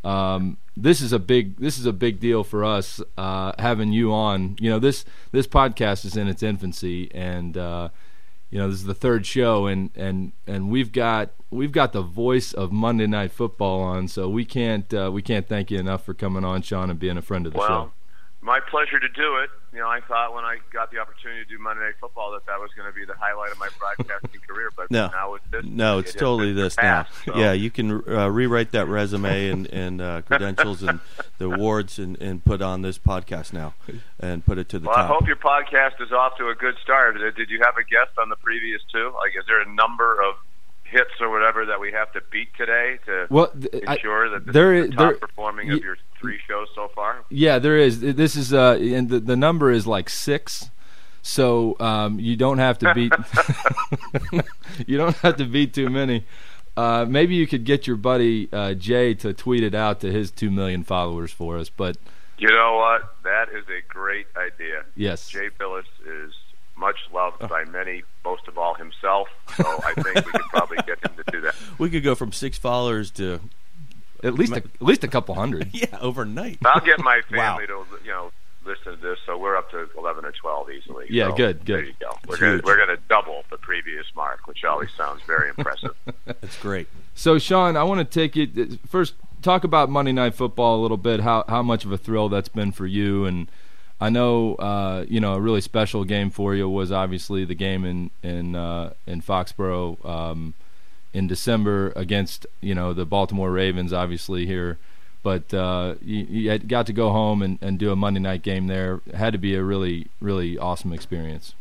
um, 0.03 0.57
this 0.81 1.01
is 1.01 1.13
a 1.13 1.19
big 1.19 1.57
this 1.57 1.77
is 1.77 1.85
a 1.85 1.93
big 1.93 2.19
deal 2.19 2.43
for 2.43 2.63
us 2.63 3.01
uh, 3.17 3.53
having 3.59 3.91
you 3.91 4.13
on. 4.13 4.55
You 4.59 4.69
know 4.69 4.79
this 4.79 5.05
this 5.31 5.47
podcast 5.47 6.05
is 6.05 6.15
in 6.15 6.27
its 6.27 6.43
infancy, 6.43 7.09
and 7.13 7.57
uh, 7.57 7.89
you 8.49 8.57
know 8.57 8.69
this 8.69 8.79
is 8.79 8.85
the 8.85 8.93
third 8.93 9.25
show, 9.25 9.67
and 9.67 9.91
and 9.95 10.31
and 10.47 10.69
we've 10.69 10.91
got 10.91 11.31
we've 11.49 11.71
got 11.71 11.93
the 11.93 12.01
voice 12.01 12.53
of 12.53 12.71
Monday 12.71 13.07
Night 13.07 13.31
Football 13.31 13.81
on, 13.81 14.07
so 14.07 14.29
we 14.29 14.45
can't 14.45 14.93
uh, 14.93 15.09
we 15.13 15.21
can't 15.21 15.47
thank 15.47 15.71
you 15.71 15.79
enough 15.79 16.03
for 16.05 16.13
coming 16.13 16.43
on, 16.43 16.61
Sean, 16.61 16.89
and 16.89 16.99
being 16.99 17.17
a 17.17 17.21
friend 17.21 17.45
of 17.45 17.53
the 17.53 17.59
show. 17.59 17.91
My 18.41 18.61
pleasure 18.61 18.99
to 18.99 19.09
do 19.09 19.35
it. 19.43 19.49
You 19.73 19.79
know, 19.79 19.87
I 19.89 19.99
thought 20.07 20.33
when 20.33 20.45
I 20.45 20.57
got 20.71 20.91
the 20.91 20.97
opportunity 20.99 21.43
to 21.43 21.49
do 21.49 21.61
Monday 21.61 21.83
Night 21.83 21.95
Football 21.99 22.31
that 22.31 22.45
that 22.45 22.57
was 22.59 22.71
going 22.75 22.89
to 22.89 22.95
be 22.97 23.03
the 23.05 23.13
highlight 23.19 23.51
of 23.51 23.59
my 23.59 23.67
broadcasting 23.77 24.39
career, 24.47 24.69
but 24.75 24.89
No. 24.89 25.07
now 25.09 25.33
it's 25.35 25.45
this. 25.51 25.65
No, 25.65 25.99
it's 25.99 26.15
It 26.15 26.19
totally 26.19 26.53
this 26.53 26.77
now. 26.77 27.05
so- 27.25 27.35
Yeah, 27.37 27.51
you 27.51 27.69
can 27.69 28.01
uh, 28.07 28.29
rewrite 28.29 28.71
that 28.71 28.87
resume 28.87 29.49
and 29.49 29.67
and 29.67 30.01
uh, 30.01 30.21
credentials 30.21 30.81
and 30.83 30.99
the 31.37 31.45
awards 31.51 31.99
and, 31.99 32.19
and 32.21 32.43
put 32.43 32.61
on 32.61 32.81
this 32.81 32.97
podcast 32.97 33.51
now 33.51 33.73
and 34.19 34.43
put 34.45 34.57
it 34.57 34.69
to 34.69 34.79
the 34.79 34.87
Well, 34.87 34.97
I 34.97 35.05
hope 35.05 35.27
your 35.27 35.35
podcast 35.35 35.99
is 36.01 36.11
off 36.13 36.37
to 36.37 36.47
a 36.47 36.55
good 36.55 36.75
start. 36.81 37.17
Did 37.17 37.35
did 37.35 37.49
you 37.49 37.59
have 37.63 37.75
a 37.77 37.83
guest 37.83 38.17
on 38.17 38.29
the 38.29 38.37
previous 38.37 38.81
two? 38.91 39.11
Like, 39.15 39.33
is 39.37 39.45
there 39.47 39.61
a 39.61 39.69
number 39.69 40.13
of 40.21 40.35
hits 40.91 41.11
or 41.21 41.29
whatever 41.29 41.65
that 41.65 41.79
we 41.79 41.91
have 41.91 42.11
to 42.13 42.21
beat 42.31 42.49
today 42.57 42.97
to 43.05 43.27
Well, 43.29 43.47
th- 43.59 43.83
I- 43.87 43.93
ensure 43.95 44.29
that 44.29 44.45
this 44.45 44.53
there 44.53 44.73
is 44.73 44.85
is- 44.85 44.89
the 44.91 44.95
top 44.97 45.09
there- 45.11 45.17
performing 45.19 45.67
y- 45.69 45.75
of 45.75 45.83
your 45.83 45.97
three 46.19 46.39
shows 46.47 46.67
so 46.75 46.89
far? 46.95 47.23
Yeah, 47.29 47.59
there 47.59 47.77
is. 47.77 47.99
This 48.01 48.35
is 48.35 48.53
uh, 48.53 48.77
and 48.81 49.09
the 49.09 49.19
the 49.19 49.35
number 49.35 49.71
is 49.71 49.85
like 49.87 50.09
six, 50.09 50.69
so 51.21 51.75
um, 51.79 52.19
you 52.19 52.35
don't 52.35 52.57
have 52.59 52.77
to 52.79 52.93
beat. 52.93 53.13
you 54.87 54.97
don't 54.97 55.15
have 55.17 55.37
to 55.37 55.45
beat 55.45 55.73
too 55.73 55.89
many. 55.89 56.25
Uh, 56.77 57.05
maybe 57.07 57.35
you 57.35 57.45
could 57.47 57.65
get 57.65 57.87
your 57.87 57.95
buddy 57.97 58.47
uh, 58.53 58.73
Jay 58.73 59.13
to 59.15 59.33
tweet 59.33 59.63
it 59.63 59.75
out 59.75 59.99
to 60.01 60.11
his 60.11 60.31
two 60.31 60.49
million 60.49 60.83
followers 60.83 61.31
for 61.31 61.57
us. 61.57 61.69
But 61.69 61.97
You 62.37 62.47
know 62.49 62.75
what? 62.77 63.15
That 63.23 63.49
is 63.49 63.65
a 63.67 63.81
great 63.91 64.27
idea. 64.37 64.85
yes, 64.95 65.27
Jay 65.29 65.49
Bilas 65.59 65.83
is 66.05 66.33
much 66.79 66.97
loved 67.13 67.37
oh. 67.41 67.47
by 67.47 67.65
many, 67.65 68.03
most 68.23 68.47
of 68.47 68.57
all 68.57 68.73
himself. 68.75 69.27
So 69.57 69.79
I 69.83 69.93
think 69.93 70.15
we 70.25 70.31
could 70.31 70.41
probably 70.49 70.77
get 70.87 71.03
him 71.03 71.15
to 71.17 71.31
do 71.31 71.41
that. 71.41 71.55
We 71.77 71.89
could 71.89 72.03
go 72.03 72.15
from 72.15 72.31
six 72.31 72.57
followers 72.57 73.11
to 73.11 73.39
at 74.23 74.33
least 74.33 74.51
a, 74.53 74.57
at 74.57 74.81
least 74.81 75.03
a 75.03 75.07
couple 75.07 75.35
hundred. 75.35 75.69
yeah 75.73 75.97
overnight. 76.01 76.59
I'll 76.65 76.81
get 76.81 76.99
my 76.99 77.21
Wow. 77.31 77.57
family 77.57 77.67
to 77.67 77.85
you 78.03 78.11
know 78.11 78.31
listen 78.65 78.93
to 78.93 78.97
this, 79.01 79.17
so 79.25 79.37
we're 79.37 79.55
up 79.55 79.71
to 79.71 79.89
eleven 79.97 80.25
or 80.25 80.31
twelve 80.33 80.69
easily. 80.71 81.05
Yeah, 81.09 81.29
So 81.29 81.35
good, 81.35 81.65
good. 81.65 81.75
There 81.75 81.85
you 81.85 81.93
go. 81.99 82.17
We're 82.27 82.37
gonna 82.37 82.61
we're 82.63 82.77
gonna 82.77 82.97
double 83.09 83.43
the 83.49 83.57
previous 83.57 84.05
mark, 84.15 84.47
which 84.47 84.63
always 84.63 84.89
sounds 84.97 85.21
very 85.25 85.49
impressive. 85.49 85.95
That's 86.25 86.57
great. 86.57 86.87
So 87.15 87.37
Sean, 87.39 87.77
I 87.77 87.83
want 87.83 87.99
to 87.99 88.05
take 88.05 88.35
it 88.35 88.57
uh, 88.57 88.75
first. 88.87 89.13
Talk 89.41 89.63
about 89.63 89.89
Monday 89.89 90.11
Night 90.11 90.35
Football 90.35 90.79
a 90.79 90.81
little 90.81 90.97
bit. 90.97 91.21
How 91.21 91.45
how 91.47 91.61
much 91.63 91.85
of 91.85 91.91
a 91.91 91.97
thrill 91.97 92.27
that's 92.29 92.49
been 92.49 92.71
for 92.73 92.85
you, 92.85 93.25
and 93.25 93.49
I 94.01 94.09
know 94.09 94.55
uh, 94.55 95.05
you 95.07 95.19
know 95.19 95.33
a 95.33 95.41
really 95.41 95.61
special 95.61 96.03
game 96.03 96.29
for 96.29 96.55
you 96.55 96.69
was 96.69 96.91
obviously 96.91 97.43
the 97.45 97.55
game 97.55 97.83
in 97.83 98.11
in 98.23 98.55
uh, 98.55 98.93
in 99.05 99.21
Foxborough 99.21 100.03
um, 100.05 100.53
in 101.13 101.27
December 101.27 101.91
against 101.95 102.45
you 102.61 102.73
know 102.73 102.93
the 102.93 103.05
Baltimore 103.05 103.51
Ravens. 103.51 103.91
Obviously 103.91 104.45
here, 104.45 104.77
but 105.21 105.53
uh, 105.53 105.95
you, 106.01 106.25
you 106.29 106.59
got 106.59 106.85
to 106.87 106.93
go 106.93 107.11
home 107.11 107.41
and, 107.41 107.59
and 107.61 107.77
do 107.77 107.91
a 107.91 107.95
Monday 107.95 108.21
night 108.21 108.41
game 108.41 108.67
there. 108.67 109.01
It 109.05 109.15
had 109.15 109.33
to 109.33 109.39
be 109.39 109.55
a 109.55 109.63
really 109.63 110.07
really 110.21 110.57
awesome 110.57 110.93
experience. 110.93 111.53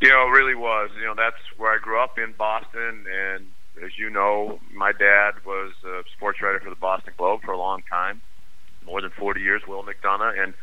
Know, 0.00 0.28
it 0.28 0.30
really 0.30 0.54
was. 0.54 0.90
You 0.98 1.06
know, 1.06 1.14
that's 1.14 1.36
where 1.58 1.74
I 1.74 1.78
grew 1.78 2.00
up 2.00 2.18
in 2.18 2.32
Boston, 2.38 3.04
and 3.12 3.46
as 3.84 3.98
you 3.98 4.08
know, 4.08 4.60
my 4.72 4.92
dad 4.92 5.32
was 5.44 5.72
a 5.84 6.04
sports 6.16 6.40
writer 6.40 6.60
for 6.60 6.70
the 6.70 6.76
Boston 6.76 7.12
Globe 7.18 7.42
for 7.42 7.52
a 7.52 7.58
long 7.58 7.82
time, 7.82 8.22
more 8.86 9.02
than 9.02 9.10
40 9.10 9.40
years. 9.40 9.62
Will 9.66 9.82
McDonough, 9.82 10.40
and 10.40 10.54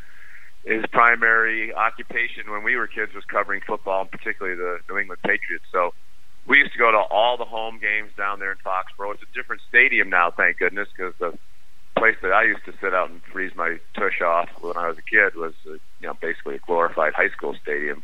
his 0.66 0.84
primary 0.92 1.74
occupation 1.74 2.50
when 2.50 2.64
we 2.64 2.76
were 2.76 2.88
kids 2.88 3.14
was 3.14 3.24
covering 3.26 3.62
football, 3.66 4.02
and 4.02 4.12
particularly 4.12 4.58
the 4.58 4.80
New 4.90 5.00
England 5.00 5.22
Patriots. 5.22 5.66
So 5.72 5.94
we 6.48 6.58
used 6.58 6.74
to 6.74 6.80
go 6.80 6.92
to 6.92 6.98
all 6.98 7.38
the 7.38 7.46
home 7.46 7.80
games 7.80 8.12
down 8.18 8.40
there 8.40 8.52
in 8.52 8.58
Foxborough. 8.66 9.14
It's 9.14 9.24
a 9.24 9.34
different 9.34 9.62
stadium 9.70 10.10
now, 10.10 10.32
thank 10.32 10.58
goodness, 10.58 10.90
because 10.96 11.14
the 11.20 11.38
place 11.98 12.16
that 12.24 12.34
I 12.34 12.44
used 12.44 12.66
to 12.66 12.74
sit 12.82 12.94
out 12.94 13.10
and 13.10 13.22
freeze 13.32 13.56
my 13.56 13.78
tush 13.94 14.22
off 14.22 14.50
when 14.60 14.76
I 14.76 14.88
was 14.88 14.98
a 14.98 15.02
kid 15.02 15.36
was, 15.36 15.54
uh, 15.68 15.74
you 16.02 16.08
know, 16.08 16.14
basically 16.20 16.56
a 16.56 16.60
glorified 16.60 17.14
high 17.14 17.30
school 17.30 17.56
stadium. 17.62 18.04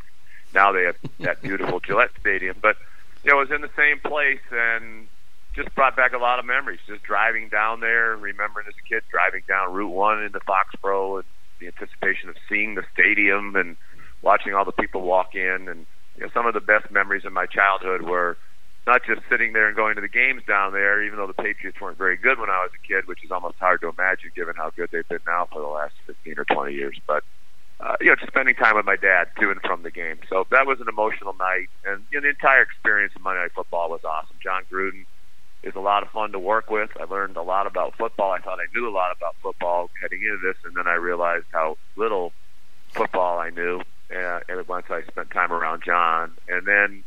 Now 0.54 0.72
they 0.72 0.84
have 0.84 0.96
that 1.20 1.42
beautiful 1.42 1.80
Gillette 1.80 2.12
Stadium, 2.20 2.58
but 2.62 2.78
you 3.24 3.32
know, 3.32 3.38
it 3.42 3.50
was 3.50 3.56
in 3.56 3.62
the 3.62 3.70
same 3.76 4.00
place 4.00 4.42
and 4.52 5.08
just 5.56 5.74
brought 5.76 5.96
back 5.96 6.14
a 6.14 6.18
lot 6.18 6.40
of 6.40 6.46
memories. 6.46 6.80
Just 6.88 7.04
driving 7.04 7.50
down 7.50 7.80
there, 7.80 8.16
remembering 8.16 8.68
as 8.68 8.74
a 8.74 8.88
kid 8.88 9.04
driving 9.12 9.44
down 9.48 9.74
Route 9.74 9.92
One 9.92 10.24
into 10.24 10.40
Foxborough, 10.40 11.18
and 11.18 11.26
the 11.62 11.68
anticipation 11.68 12.28
of 12.28 12.36
seeing 12.50 12.76
the 12.76 12.84
stadium 12.92 13.56
and 13.56 13.78
watching 14.22 14.54
all 14.54 14.66
the 14.66 14.74
people 14.74 15.02
walk 15.02 15.36
in. 15.36 15.70
And 15.70 15.86
you 16.18 16.26
know, 16.26 16.30
some 16.34 16.46
of 16.46 16.54
the 16.54 16.60
best 16.60 16.92
memories 16.92 17.24
of 17.24 17.32
my 17.32 17.46
childhood 17.46 18.02
were 18.02 18.38
not 18.88 19.02
just 19.06 19.22
sitting 19.30 19.54
there 19.54 19.68
and 19.68 19.76
going 19.76 19.96
to 19.96 20.02
the 20.02 20.10
games 20.10 20.42
down 20.48 20.74
there, 20.74 21.04
even 21.04 21.18
though 21.18 21.28
the 21.28 21.38
Patriots 21.38 21.80
weren't 21.80 21.98
very 21.98 22.18
good 22.18 22.40
when 22.40 22.50
I 22.50 22.66
was 22.66 22.72
a 22.74 22.88
kid, 22.88 23.08
which 23.08 23.24
is 23.24 23.32
almost 23.32 23.58
hard 23.60 23.80
to 23.82 23.90
imagine 23.90 24.32
given 24.36 24.56
how 24.58 24.72
good 24.76 24.90
they've 24.92 25.08
been 25.08 25.24
now 25.28 25.48
for 25.54 25.62
the 25.62 25.68
last 25.68 25.94
15 26.08 26.36
or 26.40 26.46
20 26.46 26.74
years. 26.74 27.00
But 27.08 27.24
uh, 27.80 27.96
you 28.00 28.08
know, 28.08 28.16
just 28.16 28.32
spending 28.32 28.56
time 28.56 28.76
with 28.76 28.86
my 28.86 28.96
dad 28.96 29.30
to 29.40 29.50
and 29.50 29.62
from 29.62 29.82
the 29.82 29.90
game. 29.90 30.20
So 30.30 30.46
that 30.52 30.68
was 30.68 30.80
an 30.82 30.88
emotional 30.88 31.34
night, 31.34 31.70
and 31.84 32.06
you 32.12 32.20
know, 32.20 32.26
the 32.26 32.30
entire 32.30 32.62
experience 32.62 33.14
of 33.16 33.24
Monday 33.24 33.42
Night 33.42 33.54
Football 33.56 33.90
was 33.90 34.02
awesome. 34.06 34.38
Jon 34.42 34.64
Gruden 34.72 35.06
is 35.64 35.74
a 35.76 35.80
lot 35.80 36.04
of 36.04 36.10
fun 36.10 36.32
to 36.32 36.40
work 36.40 36.70
with. 36.70 36.90
I 37.00 37.04
learned 37.06 37.38
a 37.38 37.44
lot 37.44 37.68
about 37.68 37.96
football. 37.98 38.32
I 38.32 38.40
thought 38.40 38.60
I 38.60 38.68
knew 38.74 38.90
a 38.90 38.94
lot 38.94 39.16
about 39.16 39.36
football 39.44 39.90
heading 40.02 40.22
into 40.22 40.40
this, 40.46 40.58
and 40.64 40.76
then 40.76 40.88
I 40.88 40.96
realized 40.96 41.46
how 41.54 41.78
little 41.96 42.34
football 42.96 43.38
I 43.40 43.50
knew. 43.52 43.82
uh, 44.14 44.40
and 44.50 44.68
once 44.68 44.88
I 44.90 45.04
spent 45.08 45.32
time 45.32 45.54
around 45.54 45.84
Jon, 45.86 46.34
and 46.48 46.66
then 46.68 47.04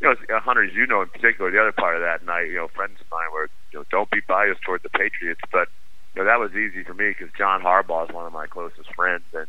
you 0.00 0.08
know, 0.08 0.36
uh, 0.36 0.40
Hunter, 0.40 0.64
as 0.64 0.74
you 0.74 0.86
know 0.86 1.02
in 1.02 1.08
particular, 1.08 1.50
the 1.50 1.60
other 1.60 1.72
part 1.72 1.96
of 1.96 2.02
that 2.02 2.24
night, 2.24 2.48
you 2.48 2.56
know, 2.56 2.68
friends 2.68 2.98
of 3.00 3.06
mine 3.10 3.30
were, 3.32 3.48
you 3.72 3.78
know, 3.78 3.84
don't 3.90 4.10
be 4.10 4.20
biased 4.28 4.60
toward 4.62 4.82
the 4.82 4.90
Patriots, 4.90 5.40
but 5.50 5.68
you 6.14 6.22
know 6.22 6.26
that 6.26 6.38
was 6.38 6.52
easy 6.52 6.84
for 6.84 6.94
me 6.94 7.08
because 7.16 7.32
John 7.36 7.62
Harbaugh 7.62 8.08
is 8.08 8.14
one 8.14 8.26
of 8.26 8.32
my 8.32 8.46
closest 8.46 8.94
friends, 8.94 9.24
and 9.32 9.46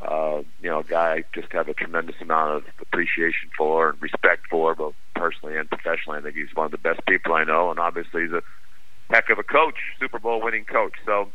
uh, 0.00 0.42
you 0.60 0.70
know, 0.70 0.80
a 0.80 0.84
guy 0.84 1.12
I 1.16 1.24
just 1.38 1.52
have 1.52 1.68
a 1.68 1.74
tremendous 1.74 2.16
amount 2.20 2.56
of 2.56 2.64
appreciation 2.80 3.50
for 3.56 3.90
and 3.90 4.02
respect 4.02 4.42
for, 4.50 4.74
both 4.74 4.94
personally 5.14 5.56
and 5.56 5.68
professionally. 5.68 6.18
I 6.18 6.22
think 6.22 6.36
he's 6.36 6.54
one 6.54 6.66
of 6.66 6.72
the 6.72 6.78
best 6.78 7.00
people 7.06 7.34
I 7.34 7.44
know, 7.44 7.70
and 7.70 7.78
obviously 7.78 8.22
he's 8.22 8.32
a 8.32 8.42
heck 9.10 9.30
of 9.30 9.38
a 9.38 9.42
coach, 9.42 9.76
Super 10.00 10.18
Bowl 10.18 10.42
winning 10.42 10.64
coach. 10.64 10.94
So, 11.04 11.28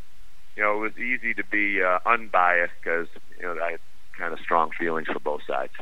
you 0.56 0.63
know, 0.63 0.78
it 0.78 0.80
was 0.80 0.98
easy 0.98 1.34
to 1.36 1.44
be 1.46 1.82
uh, 1.82 2.00
unbiased 2.06 2.74
because 2.82 3.08
you 3.40 3.44
know 3.44 3.58
I 3.62 3.72
had 3.72 3.80
kind 4.18 4.34
of 4.34 4.40
strong 4.40 4.72
feelings 4.78 5.08
for 5.08 5.20
both 5.20 5.42
sides. 5.48 5.74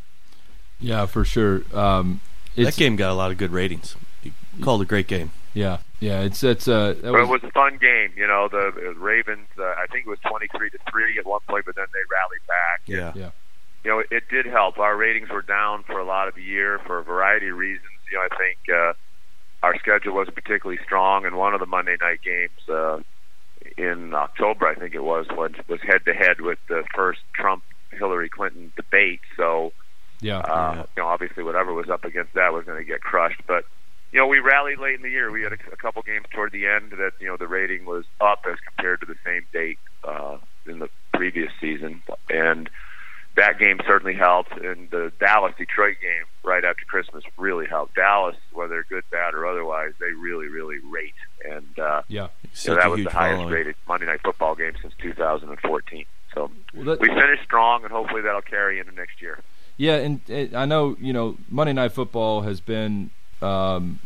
Yeah, 0.79 1.05
for 1.05 1.23
sure. 1.23 1.63
Um, 1.73 2.21
that 2.55 2.75
game 2.75 2.95
got 2.95 3.11
a 3.11 3.13
lot 3.13 3.31
of 3.31 3.37
good 3.37 3.51
ratings. 3.51 3.95
You 4.23 4.31
called 4.61 4.81
a 4.81 4.85
great 4.85 5.07
game. 5.07 5.31
Yeah, 5.53 5.79
yeah. 5.99 6.21
It's 6.21 6.43
it's 6.43 6.67
uh. 6.67 6.95
That 7.01 7.11
was, 7.13 7.21
it 7.21 7.31
was 7.31 7.43
a 7.43 7.51
fun 7.51 7.77
game. 7.77 8.11
You 8.17 8.27
know, 8.27 8.49
the, 8.51 8.71
the 8.75 8.99
Ravens. 8.99 9.47
Uh, 9.57 9.63
I 9.63 9.85
think 9.91 10.05
it 10.05 10.09
was 10.09 10.19
twenty 10.19 10.47
three 10.55 10.69
to 10.69 10.77
three 10.91 11.17
at 11.17 11.25
one 11.25 11.39
point, 11.47 11.65
but 11.65 11.75
then 11.75 11.85
they 11.93 11.99
rallied 12.11 12.47
back. 12.47 12.81
Yeah, 12.85 13.13
yeah. 13.15 13.31
You 13.85 13.91
know, 13.91 13.99
it, 13.99 14.07
it 14.09 14.23
did 14.31 14.47
help. 14.47 14.79
Our 14.79 14.97
ratings 14.97 15.29
were 15.29 15.43
down 15.43 15.83
for 15.83 15.99
a 15.99 16.05
lot 16.05 16.27
of 16.27 16.33
the 16.33 16.41
year 16.41 16.79
for 16.87 16.97
a 16.97 17.03
variety 17.03 17.49
of 17.49 17.55
reasons. 17.55 17.85
You 18.11 18.17
know, 18.17 18.23
I 18.23 18.35
think 18.35 18.57
uh, 18.67 18.93
our 19.61 19.77
schedule 19.77 20.15
wasn't 20.15 20.35
particularly 20.35 20.81
strong, 20.83 21.25
and 21.25 21.37
one 21.37 21.53
of 21.53 21.59
the 21.59 21.67
Monday 21.67 21.95
night 22.01 22.19
games 22.23 22.67
uh, 22.67 22.99
in 23.77 24.15
October, 24.15 24.67
I 24.67 24.73
think 24.73 24.95
it 24.95 25.03
was, 25.03 25.27
was 25.29 25.51
was 25.69 25.79
head 25.81 26.01
to 26.05 26.13
head 26.13 26.41
with 26.41 26.57
the 26.67 26.83
first 26.95 27.19
Trump 27.35 27.63
Hillary 27.91 28.27
Clinton 28.27 28.73
debate. 28.75 29.21
So 29.37 29.71
yeah, 30.19 30.39
uh, 30.39 30.73
yeah. 30.73 30.85
You 30.97 31.03
know, 31.03 31.07
obviously 31.07 31.43
whatever 31.43 31.71
was 31.71 31.87
up 31.87 32.05
against 32.05 32.33
that 32.33 32.53
was 32.53 32.65
going 32.65 32.79
to 32.79 32.85
get 32.85 33.01
crushed. 33.01 33.41
But 33.47 33.65
you 34.11 34.19
know, 34.19 34.25
we 34.25 34.39
rallied 34.39 34.79
late 34.79 34.95
in 34.95 35.03
the 35.03 35.11
year. 35.11 35.29
We 35.29 35.43
had 35.43 35.53
a, 35.53 35.57
a 35.71 35.77
couple 35.77 36.01
games 36.01 36.25
toward 36.33 36.53
the 36.53 36.65
end 36.65 36.93
that 36.93 37.11
you 37.19 37.27
know 37.27 37.37
the 37.37 37.47
rating 37.47 37.85
was 37.85 38.05
up 38.19 38.39
as 38.51 38.57
compared 38.65 39.01
to 39.01 39.05
the 39.05 39.15
same 39.23 39.45
date 39.53 39.77
uh, 40.03 40.37
in 40.65 40.79
the 40.79 40.89
previous 41.13 41.51
season, 41.61 42.01
and 42.31 42.67
that 43.35 43.59
game 43.59 43.79
certainly 43.85 44.13
helped. 44.13 44.51
And 44.53 44.89
the 44.89 45.11
Dallas 45.19 45.53
Detroit 45.57 45.97
game 46.01 46.25
right 46.43 46.63
after 46.63 46.85
Christmas 46.85 47.23
really 47.37 47.67
helped. 47.67 47.95
Dallas, 47.95 48.35
whether 48.53 48.85
good, 48.89 49.03
bad, 49.11 49.33
or 49.33 49.45
otherwise, 49.45 49.93
they 49.99 50.11
really, 50.11 50.47
really 50.47 50.79
rate. 50.79 51.13
And 51.43 51.79
uh, 51.79 52.01
yeah, 52.07 52.27
so 52.53 52.75
that 52.75 52.89
was 52.89 53.03
the 53.03 53.09
highest 53.09 53.37
following. 53.37 53.53
rated 53.53 53.75
Monday 53.87 54.05
Night 54.05 54.21
Football 54.23 54.55
game 54.55 54.73
since 54.81 54.93
2014. 55.01 56.05
So 56.33 56.51
well, 56.73 56.85
that, 56.85 56.99
we 56.99 57.07
finished 57.07 57.43
strong, 57.43 57.83
and 57.83 57.91
hopefully 57.91 58.21
that'll 58.21 58.41
carry 58.41 58.79
into 58.79 58.93
next 58.93 59.21
year. 59.21 59.39
Yeah, 59.77 59.95
and 59.95 60.21
it, 60.29 60.55
I 60.55 60.65
know 60.65 60.95
you 60.99 61.13
know 61.13 61.37
Monday 61.49 61.73
Night 61.73 61.91
Football 61.91 62.41
has 62.41 62.61
been 62.61 63.09
um, 63.41 63.99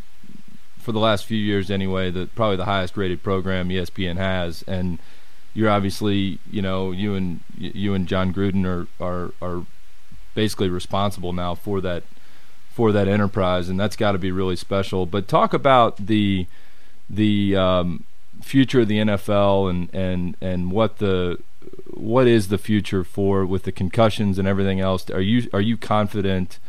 for 0.78 0.92
the 0.92 1.00
last 1.00 1.26
few 1.26 1.38
years 1.38 1.70
anyway, 1.70 2.12
the 2.12 2.28
probably 2.36 2.58
the 2.58 2.66
highest 2.66 2.98
rated 2.98 3.24
program 3.24 3.70
ESPN 3.70 4.18
has, 4.18 4.64
and 4.68 5.00
you're 5.54 5.70
obviously 5.70 6.40
you 6.50 6.62
know 6.62 6.92
you 6.92 7.16
and 7.16 7.42
you 7.58 7.94
and 7.94 8.08
Jon 8.08 8.34
Gruden 8.34 8.66
are 8.66 8.88
are 9.04 9.32
are 9.42 9.66
basically 10.36 10.70
responsible 10.70 11.34
now 11.34 11.56
for 11.56 11.82
that 11.82 12.04
for 12.72 12.92
that 12.92 13.08
enterprise, 13.08 13.68
and 13.68 13.80
that's 13.80 13.96
got 13.96 14.14
to 14.14 14.18
be 14.18 14.32
really 14.32 14.56
special. 14.56 15.06
But 15.06 15.28
talk 15.28 15.54
about 15.54 15.98
the 15.98 16.48
the 17.10 17.56
um, 17.56 18.04
future 18.42 18.82
of 18.82 18.88
the 18.88 19.00
NFL 19.00 19.70
and 19.70 19.94
and 19.94 20.38
and 20.42 20.72
what 20.72 20.98
the 20.98 21.40
what 21.88 22.28
is 22.28 22.48
the 22.48 22.58
future 22.58 23.04
for 23.04 23.46
with 23.46 23.64
the 23.64 23.72
concussions 23.72 24.40
and 24.40 24.48
everything 24.48 24.80
else? 24.80 25.10
Are 25.10 25.22
you 25.22 25.50
are 25.54 25.62
you 25.62 25.78
confident 25.78 26.60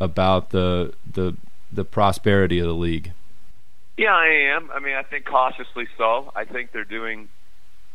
about 0.00 0.50
the 0.50 0.94
the 1.10 1.36
the 1.72 1.84
prosperity 1.84 2.58
of 2.58 2.66
the 2.66 2.74
league? 2.74 3.12
Yeah, 3.96 4.14
I 4.14 4.28
am. 4.56 4.70
I 4.72 4.80
mean, 4.80 4.94
I 4.94 5.02
think 5.02 5.26
cautiously 5.26 5.86
so. 5.98 6.32
I 6.34 6.44
think 6.44 6.72
they're 6.72 6.84
doing 6.84 7.28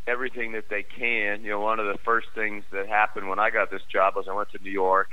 everything 0.08 0.54
that 0.54 0.70
they 0.70 0.84
can. 0.84 1.44
You 1.44 1.52
know, 1.52 1.60
one 1.60 1.80
of 1.80 1.88
the 1.88 1.98
first 2.04 2.28
things 2.36 2.64
that 2.72 2.88
happened 2.88 3.30
when 3.30 3.40
I 3.40 3.50
got 3.50 3.72
this 3.72 3.82
job 3.92 4.16
was 4.16 4.28
I 4.30 4.34
went 4.34 4.50
to 4.52 4.64
New 4.64 4.72
York 4.72 5.10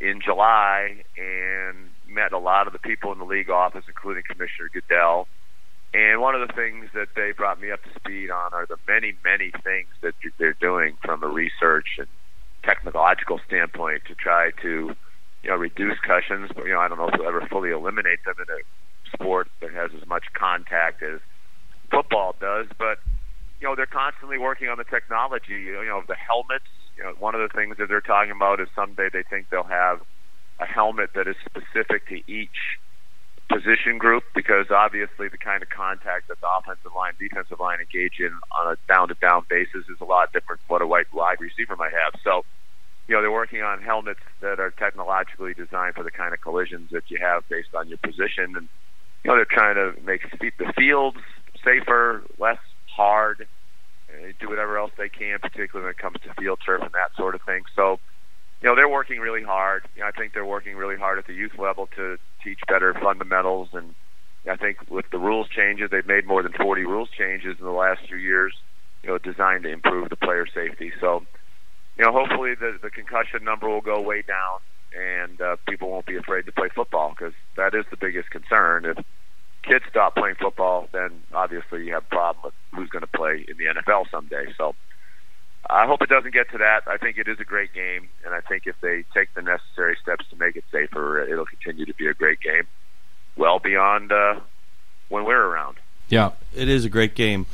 in 0.00 0.20
July 0.24 1.02
and 1.16 1.90
met 2.08 2.32
a 2.32 2.38
lot 2.38 2.66
of 2.66 2.72
the 2.72 2.78
people 2.78 3.12
in 3.12 3.18
the 3.18 3.24
league 3.24 3.50
office, 3.50 3.84
including 3.88 4.22
Commissioner 4.28 4.70
Goodell 4.72 5.26
and 5.92 6.20
one 6.20 6.40
of 6.40 6.46
the 6.46 6.54
things 6.54 6.86
that 6.94 7.08
they 7.16 7.32
brought 7.32 7.60
me 7.60 7.72
up 7.72 7.82
to 7.82 7.90
speed 7.98 8.30
on 8.30 8.54
are 8.54 8.66
the 8.66 8.76
many, 8.86 9.14
many 9.24 9.50
things 9.64 9.88
that 10.02 10.14
they're 10.38 10.56
doing 10.60 10.96
from 11.04 11.24
a 11.24 11.26
research 11.26 11.98
and 11.98 12.06
technological 12.62 13.40
standpoint 13.46 14.02
to 14.06 14.14
try 14.14 14.50
to, 14.62 14.94
you 15.42 15.50
know, 15.50 15.56
reduce 15.56 15.98
concussions. 15.98 16.50
But 16.54 16.66
you 16.66 16.72
know, 16.72 16.80
I 16.80 16.86
don't 16.86 16.98
know 16.98 17.08
if 17.08 17.18
they'll 17.18 17.26
ever 17.26 17.44
fully 17.50 17.70
eliminate 17.70 18.20
them 18.24 18.36
in 18.38 18.46
a 18.54 18.62
sport 19.12 19.48
that 19.60 19.72
has 19.72 19.90
as 20.00 20.06
much 20.06 20.24
contact 20.32 21.02
as 21.02 21.18
football 21.90 22.36
does. 22.40 22.66
But 22.78 22.98
you 23.60 23.68
know, 23.68 23.76
they're 23.76 23.86
constantly 23.86 24.38
working 24.38 24.68
on 24.68 24.78
the 24.78 24.84
technology. 24.84 25.52
You 25.52 25.84
know, 25.84 26.02
the 26.08 26.16
helmets. 26.16 26.64
You 26.96 27.04
know, 27.04 27.14
one 27.18 27.34
of 27.34 27.40
the 27.40 27.54
things 27.54 27.76
that 27.78 27.88
they're 27.88 28.00
talking 28.00 28.32
about 28.32 28.60
is 28.60 28.68
someday 28.74 29.08
they 29.12 29.22
think 29.22 29.48
they'll 29.50 29.62
have 29.62 30.00
a 30.60 30.66
helmet 30.66 31.10
that 31.14 31.28
is 31.28 31.36
specific 31.44 32.08
to 32.08 32.20
each 32.30 32.78
position 33.50 33.98
group 33.98 34.22
because 34.34 34.66
obviously 34.70 35.28
the 35.28 35.38
kind 35.38 35.62
of 35.62 35.68
contact 35.68 36.28
that 36.28 36.40
the 36.40 36.46
offensive 36.46 36.92
line, 36.94 37.12
defensive 37.18 37.58
line 37.58 37.80
engage 37.80 38.20
in 38.20 38.32
on 38.54 38.72
a 38.72 38.76
down 38.86 39.08
to 39.08 39.14
down 39.14 39.44
basis 39.50 39.84
is 39.90 39.98
a 40.00 40.04
lot 40.04 40.32
different 40.32 40.60
from 40.66 40.78
what 40.78 40.82
a 40.82 40.86
wide 40.86 41.40
receiver 41.40 41.74
might 41.76 41.92
have. 41.92 42.14
So, 42.22 42.44
you 43.08 43.16
know, 43.16 43.22
they're 43.22 43.32
working 43.32 43.62
on 43.62 43.82
helmets 43.82 44.20
that 44.40 44.60
are 44.60 44.70
technologically 44.70 45.52
designed 45.54 45.94
for 45.94 46.04
the 46.04 46.12
kind 46.12 46.32
of 46.32 46.40
collisions 46.40 46.90
that 46.92 47.10
you 47.10 47.18
have 47.20 47.42
based 47.48 47.74
on 47.74 47.88
your 47.88 47.98
position. 47.98 48.54
And, 48.56 48.68
you 49.24 49.30
know, 49.30 49.34
they're 49.34 49.50
trying 49.50 49.74
to 49.74 50.00
make 50.02 50.22
the 50.30 50.72
fields 50.76 51.18
safer, 51.64 52.22
less 52.38 52.58
hard, 52.94 53.46
do 54.40 54.48
whatever 54.48 54.78
else 54.78 54.90
they 54.98 55.08
can, 55.08 55.38
particularly 55.38 55.84
when 55.84 55.90
it 55.90 55.98
comes 55.98 56.16
to 56.22 56.34
field 56.34 56.58
turf 56.64 56.82
and 56.82 56.92
that 56.92 57.14
sort 57.16 57.34
of 57.34 57.42
thing. 57.42 57.62
So, 57.76 57.98
you 58.60 58.68
know, 58.68 58.74
they're 58.74 58.88
working 58.88 59.20
really 59.20 59.42
hard. 59.42 59.84
You 59.94 60.02
know, 60.02 60.08
I 60.08 60.10
think 60.12 60.34
they're 60.34 60.44
working 60.44 60.76
really 60.76 60.96
hard 60.96 61.18
at 61.18 61.26
the 61.26 61.34
youth 61.34 61.58
level 61.58 61.88
to 61.96 62.18
teach 62.42 62.60
better 62.68 62.94
fundamentals. 62.94 63.68
And 63.72 63.94
I 64.48 64.56
think 64.56 64.78
with 64.90 65.06
the 65.10 65.18
rules 65.18 65.48
changes, 65.48 65.90
they've 65.90 66.06
made 66.06 66.26
more 66.26 66.42
than 66.42 66.52
40 66.52 66.84
rules 66.84 67.08
changes 67.16 67.56
in 67.58 67.64
the 67.64 67.72
last 67.72 68.00
few 68.08 68.18
years, 68.18 68.54
you 69.02 69.10
know, 69.10 69.18
designed 69.18 69.64
to 69.64 69.70
improve 69.70 70.10
the 70.10 70.16
player 70.16 70.46
safety. 70.52 70.92
So, 71.00 71.24
you 71.96 72.04
know, 72.04 72.12
hopefully 72.12 72.54
the, 72.54 72.78
the 72.82 72.90
concussion 72.90 73.44
number 73.44 73.68
will 73.68 73.80
go 73.80 74.00
way 74.00 74.22
down 74.22 74.60
and 74.92 75.40
uh, 75.40 75.56
people 75.68 75.90
won't 75.90 76.06
be 76.06 76.16
afraid 76.16 76.46
to 76.46 76.52
play 76.52 76.68
football 76.74 77.10
because 77.10 77.34
that 77.56 77.74
is 77.74 77.84
the 77.90 77.96
biggest 77.96 78.30
concern. 78.30 78.84
If 78.84 79.04
kids 79.62 79.84
stop 79.88 80.14
playing 80.14 80.36
football, 80.36 80.88
then 80.92 81.22
obviously 81.32 81.86
you 81.86 81.92
have 81.92 82.04
a 82.04 82.14
problem 82.14 82.44
with 82.44 82.54
who's 82.74 82.88
going 82.88 83.02
to 83.02 83.06
play 83.06 83.44
in 83.46 83.56
the 83.56 83.80
NFL 83.80 84.10
someday. 84.10 84.46
So, 84.56 84.74
I 85.68 85.86
hope 85.86 86.02
it 86.02 86.08
doesn't 86.08 86.32
get 86.32 86.50
to 86.52 86.58
that. 86.58 86.82
I 86.86 86.96
think 86.96 87.18
it 87.18 87.28
is 87.28 87.38
a 87.38 87.44
great 87.44 87.72
game, 87.72 88.08
and 88.24 88.34
I 88.34 88.40
think 88.40 88.66
if 88.66 88.76
they 88.80 89.04
take 89.14 89.32
the 89.34 89.42
necessary 89.42 89.96
steps 90.02 90.24
to 90.30 90.36
make 90.36 90.56
it 90.56 90.64
safer, 90.72 91.22
it'll 91.22 91.46
continue 91.46 91.84
to 91.84 91.94
be 91.94 92.06
a 92.06 92.14
great 92.14 92.40
game, 92.40 92.66
well 93.36 93.58
beyond 93.58 94.10
uh, 94.10 94.40
when 95.08 95.24
we're 95.24 95.44
around. 95.44 95.76
Yeah, 96.08 96.32
it 96.54 96.68
is 96.68 96.84
a 96.84 96.88
great 96.88 97.14
game. 97.14 97.46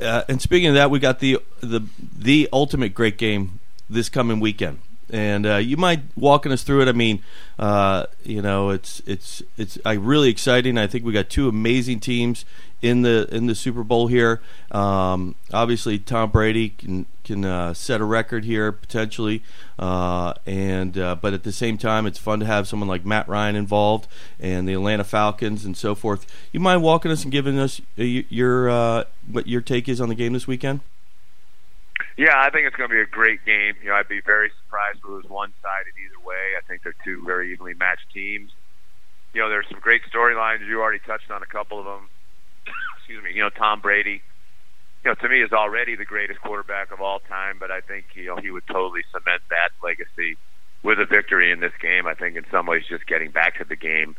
Uh, 0.00 0.22
and 0.28 0.42
speaking 0.42 0.68
of 0.68 0.74
that, 0.74 0.90
we 0.90 0.98
got 0.98 1.20
the 1.20 1.38
the 1.60 1.80
the 1.98 2.48
ultimate 2.52 2.94
great 2.94 3.16
game 3.16 3.60
this 3.88 4.08
coming 4.08 4.40
weekend 4.40 4.80
and 5.10 5.46
uh, 5.46 5.56
you 5.56 5.76
mind 5.76 6.08
walking 6.16 6.52
us 6.52 6.62
through 6.62 6.82
it? 6.82 6.88
I 6.88 6.92
mean, 6.92 7.22
uh, 7.58 8.06
you 8.24 8.42
know, 8.42 8.70
it's 8.70 9.00
it's 9.06 9.42
it's 9.56 9.78
uh, 9.84 9.96
really 9.98 10.30
exciting. 10.30 10.78
I 10.78 10.86
think 10.86 11.04
we 11.04 11.12
got 11.12 11.28
two 11.28 11.48
amazing 11.48 12.00
teams 12.00 12.44
in 12.80 13.02
the 13.02 13.28
in 13.30 13.46
the 13.46 13.54
Super 13.54 13.84
Bowl 13.84 14.06
here. 14.06 14.40
Um, 14.70 15.34
obviously, 15.52 15.98
Tom 15.98 16.30
Brady 16.30 16.70
can 16.70 17.06
can 17.24 17.44
uh, 17.44 17.74
set 17.74 18.00
a 18.00 18.04
record 18.04 18.44
here 18.44 18.72
potentially, 18.72 19.42
uh, 19.78 20.34
and 20.46 20.96
uh, 20.96 21.14
but 21.16 21.34
at 21.34 21.42
the 21.42 21.52
same 21.52 21.78
time, 21.78 22.06
it's 22.06 22.18
fun 22.18 22.40
to 22.40 22.46
have 22.46 22.66
someone 22.66 22.88
like 22.88 23.04
Matt 23.04 23.28
Ryan 23.28 23.56
involved 23.56 24.08
and 24.40 24.68
the 24.68 24.72
Atlanta 24.72 25.04
Falcons 25.04 25.64
and 25.64 25.76
so 25.76 25.94
forth. 25.94 26.26
You 26.52 26.60
mind 26.60 26.82
walking 26.82 27.10
us 27.10 27.22
and 27.22 27.30
giving 27.30 27.58
us 27.58 27.80
your 27.96 29.04
what 29.30 29.46
your 29.46 29.60
take 29.60 29.88
is 29.88 30.00
on 30.00 30.08
the 30.08 30.14
game 30.14 30.32
this 30.32 30.46
weekend? 30.46 30.80
Yeah, 32.16 32.36
I 32.36 32.50
think 32.50 32.66
it's 32.66 32.76
going 32.76 32.90
to 32.90 32.94
be 32.94 33.00
a 33.00 33.06
great 33.06 33.44
game. 33.44 33.74
You 33.82 33.88
know, 33.90 33.94
I'd 33.94 34.08
be 34.08 34.20
very 34.20 34.50
surprised 34.64 34.98
if 34.98 35.04
it 35.04 35.12
was 35.12 35.24
one-sided 35.28 35.94
either 35.96 36.20
way. 36.20 36.56
I 36.58 36.62
think 36.68 36.82
they're 36.82 36.96
two 37.04 37.24
very 37.24 37.52
evenly 37.52 37.74
matched 37.74 38.12
teams. 38.12 38.52
You 39.32 39.40
know, 39.40 39.48
there's 39.48 39.66
some 39.70 39.80
great 39.80 40.02
storylines. 40.12 40.66
You 40.66 40.80
already 40.82 41.00
touched 41.06 41.30
on 41.30 41.42
a 41.42 41.46
couple 41.46 41.78
of 41.78 41.86
them. 41.86 42.08
Excuse 42.98 43.24
me. 43.24 43.32
You 43.32 43.42
know, 43.42 43.50
Tom 43.50 43.80
Brady. 43.80 44.20
You 45.04 45.10
know, 45.10 45.14
to 45.14 45.28
me, 45.28 45.42
is 45.42 45.52
already 45.52 45.96
the 45.96 46.04
greatest 46.04 46.40
quarterback 46.42 46.92
of 46.92 47.00
all 47.00 47.18
time. 47.20 47.56
But 47.58 47.70
I 47.70 47.80
think 47.80 48.04
you 48.14 48.26
know 48.26 48.36
he 48.36 48.50
would 48.50 48.66
totally 48.68 49.02
cement 49.10 49.42
that 49.50 49.70
legacy 49.82 50.36
with 50.84 51.00
a 51.00 51.06
victory 51.06 51.50
in 51.50 51.60
this 51.60 51.72
game. 51.80 52.06
I 52.06 52.14
think 52.14 52.36
in 52.36 52.44
some 52.52 52.66
ways, 52.66 52.84
just 52.88 53.06
getting 53.06 53.30
back 53.30 53.58
to 53.58 53.64
the 53.64 53.74
game 53.74 54.14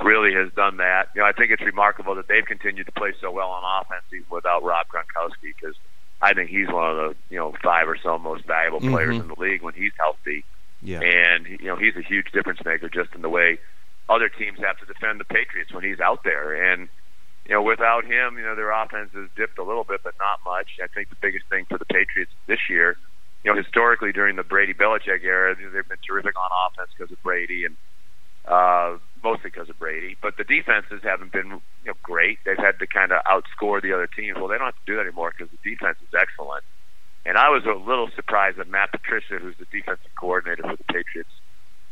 really 0.00 0.32
has 0.32 0.50
done 0.54 0.78
that. 0.78 1.08
You 1.14 1.20
know, 1.20 1.26
I 1.26 1.32
think 1.32 1.50
it's 1.50 1.62
remarkable 1.62 2.14
that 2.14 2.28
they've 2.28 2.46
continued 2.46 2.86
to 2.86 2.92
play 2.92 3.12
so 3.20 3.30
well 3.30 3.50
on 3.50 3.62
offense 3.82 4.04
even 4.12 4.26
without 4.30 4.62
Rob 4.62 4.86
Gronkowski 4.88 5.52
because 5.58 5.76
I 6.22 6.34
think 6.34 6.50
he's 6.50 6.68
one 6.68 6.88
of 6.88 6.96
the 6.96 7.16
you 7.30 7.38
know 7.38 7.52
five 7.62 7.88
or 7.88 7.98
so 8.00 8.16
most 8.16 8.44
valuable 8.46 8.80
players 8.80 9.16
mm-hmm. 9.16 9.28
in 9.30 9.34
the 9.34 9.40
league 9.40 9.62
when 9.62 9.74
he's 9.74 9.92
healthy. 9.98 10.44
Yeah. 10.80 11.00
And 11.00 11.46
you 11.46 11.66
know 11.66 11.76
he's 11.76 11.96
a 11.96 12.02
huge 12.02 12.30
difference 12.32 12.60
maker 12.64 12.88
just 12.88 13.14
in 13.14 13.22
the 13.22 13.28
way 13.28 13.58
other 14.08 14.28
teams 14.28 14.58
have 14.60 14.78
to 14.78 14.86
defend 14.86 15.20
the 15.20 15.24
Patriots 15.24 15.72
when 15.72 15.82
he's 15.82 16.00
out 16.00 16.22
there. 16.22 16.72
And 16.72 16.88
you 17.46 17.54
know 17.54 17.62
without 17.62 18.04
him, 18.04 18.38
you 18.38 18.44
know 18.44 18.54
their 18.54 18.70
offense 18.70 19.10
has 19.14 19.28
dipped 19.36 19.58
a 19.58 19.64
little 19.64 19.84
bit, 19.84 20.00
but 20.04 20.14
not 20.18 20.38
much. 20.48 20.78
I 20.82 20.86
think 20.86 21.10
the 21.10 21.16
biggest 21.20 21.46
thing 21.50 21.66
for 21.68 21.76
the 21.76 21.86
Patriots 21.86 22.30
this 22.46 22.70
year, 22.70 22.96
you 23.42 23.52
know, 23.52 23.60
historically 23.60 24.12
during 24.12 24.36
the 24.36 24.44
Brady 24.44 24.74
Belichick 24.74 25.24
era, 25.24 25.56
they've 25.56 25.88
been 25.88 25.98
terrific 26.06 26.34
on 26.38 26.50
offense 26.70 26.90
because 26.96 27.10
of 27.10 27.20
Brady 27.22 27.64
and 27.64 27.76
uh, 28.46 28.98
mostly 29.22 29.50
because 29.50 29.68
of 29.68 29.78
Brady. 29.78 30.16
But 30.20 30.36
the 30.36 30.44
defenses 30.44 31.00
haven't 31.02 31.32
been 31.32 31.60
you 31.84 31.86
know 31.86 31.94
great. 32.02 32.38
They've 32.44 32.56
had 32.56 32.78
to 32.78 32.86
kind 32.86 33.12
of 33.12 33.22
outscore 33.24 33.82
the 33.82 33.92
other 33.92 34.06
teams. 34.06 34.36
Well, 34.36 34.48
they 34.48 34.58
don't 34.58 34.66
have 34.66 34.74
to 34.74 34.86
do 34.86 34.96
that 34.96 35.02
anymore 35.02 35.32
because 35.36 35.50
the 35.50 35.70
defense 35.70 35.98
is 36.02 36.14
excellent. 36.14 36.64
And 37.24 37.38
I 37.38 37.50
was 37.50 37.64
a 37.64 37.72
little 37.72 38.10
surprised 38.16 38.58
that 38.58 38.68
Matt 38.68 38.90
Patricia, 38.90 39.38
who's 39.38 39.56
the 39.56 39.66
defensive 39.70 40.10
coordinator 40.18 40.62
for 40.62 40.76
the 40.76 40.84
Patriots, 40.84 41.30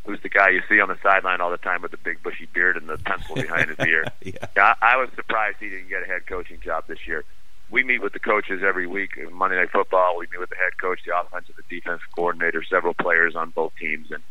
who's 0.05 0.21
the 0.23 0.29
guy 0.29 0.51
you 0.51 0.63
see 0.69 0.81
on 0.81 0.89
the 0.89 0.99
sideline 1.03 1.41
all 1.41 1.51
the 1.51 1.59
time 1.59 1.83
with 1.83 1.93
the 1.93 1.99
big 1.99 2.23
bushy 2.23 2.49
beard 2.53 2.77
and 2.77 2.89
the 2.89 2.99
pencil 2.99 3.37
behind 3.37 3.71
his 3.71 3.87
ear. 3.87 4.05
yeah. 4.23 4.49
I, 4.57 4.75
I 4.83 4.97
was 4.97 5.09
surprised 5.15 5.59
he 5.61 5.69
didn't 5.69 5.89
get 5.89 6.03
a 6.03 6.07
head 6.07 6.27
coaching 6.27 6.59
job 6.61 6.85
this 6.89 7.07
year. 7.07 7.25
We 7.71 7.85
meet 7.85 8.03
with 8.03 8.13
the 8.13 8.19
coaches 8.19 8.63
every 8.67 8.89
week. 8.89 9.11
Monday 9.31 9.57
Night 9.57 9.71
Football, 9.71 10.17
we 10.19 10.27
meet 10.33 10.41
with 10.41 10.51
the 10.51 10.57
head 10.57 10.73
coach, 10.81 11.01
the 11.07 11.17
offensive 11.17 11.55
and 11.57 11.69
defensive 11.69 12.09
coordinator, 12.17 12.65
several 12.65 12.95
players 12.95 13.37
on 13.37 13.51
both 13.51 13.73
teams, 13.81 14.11
and 14.11 14.23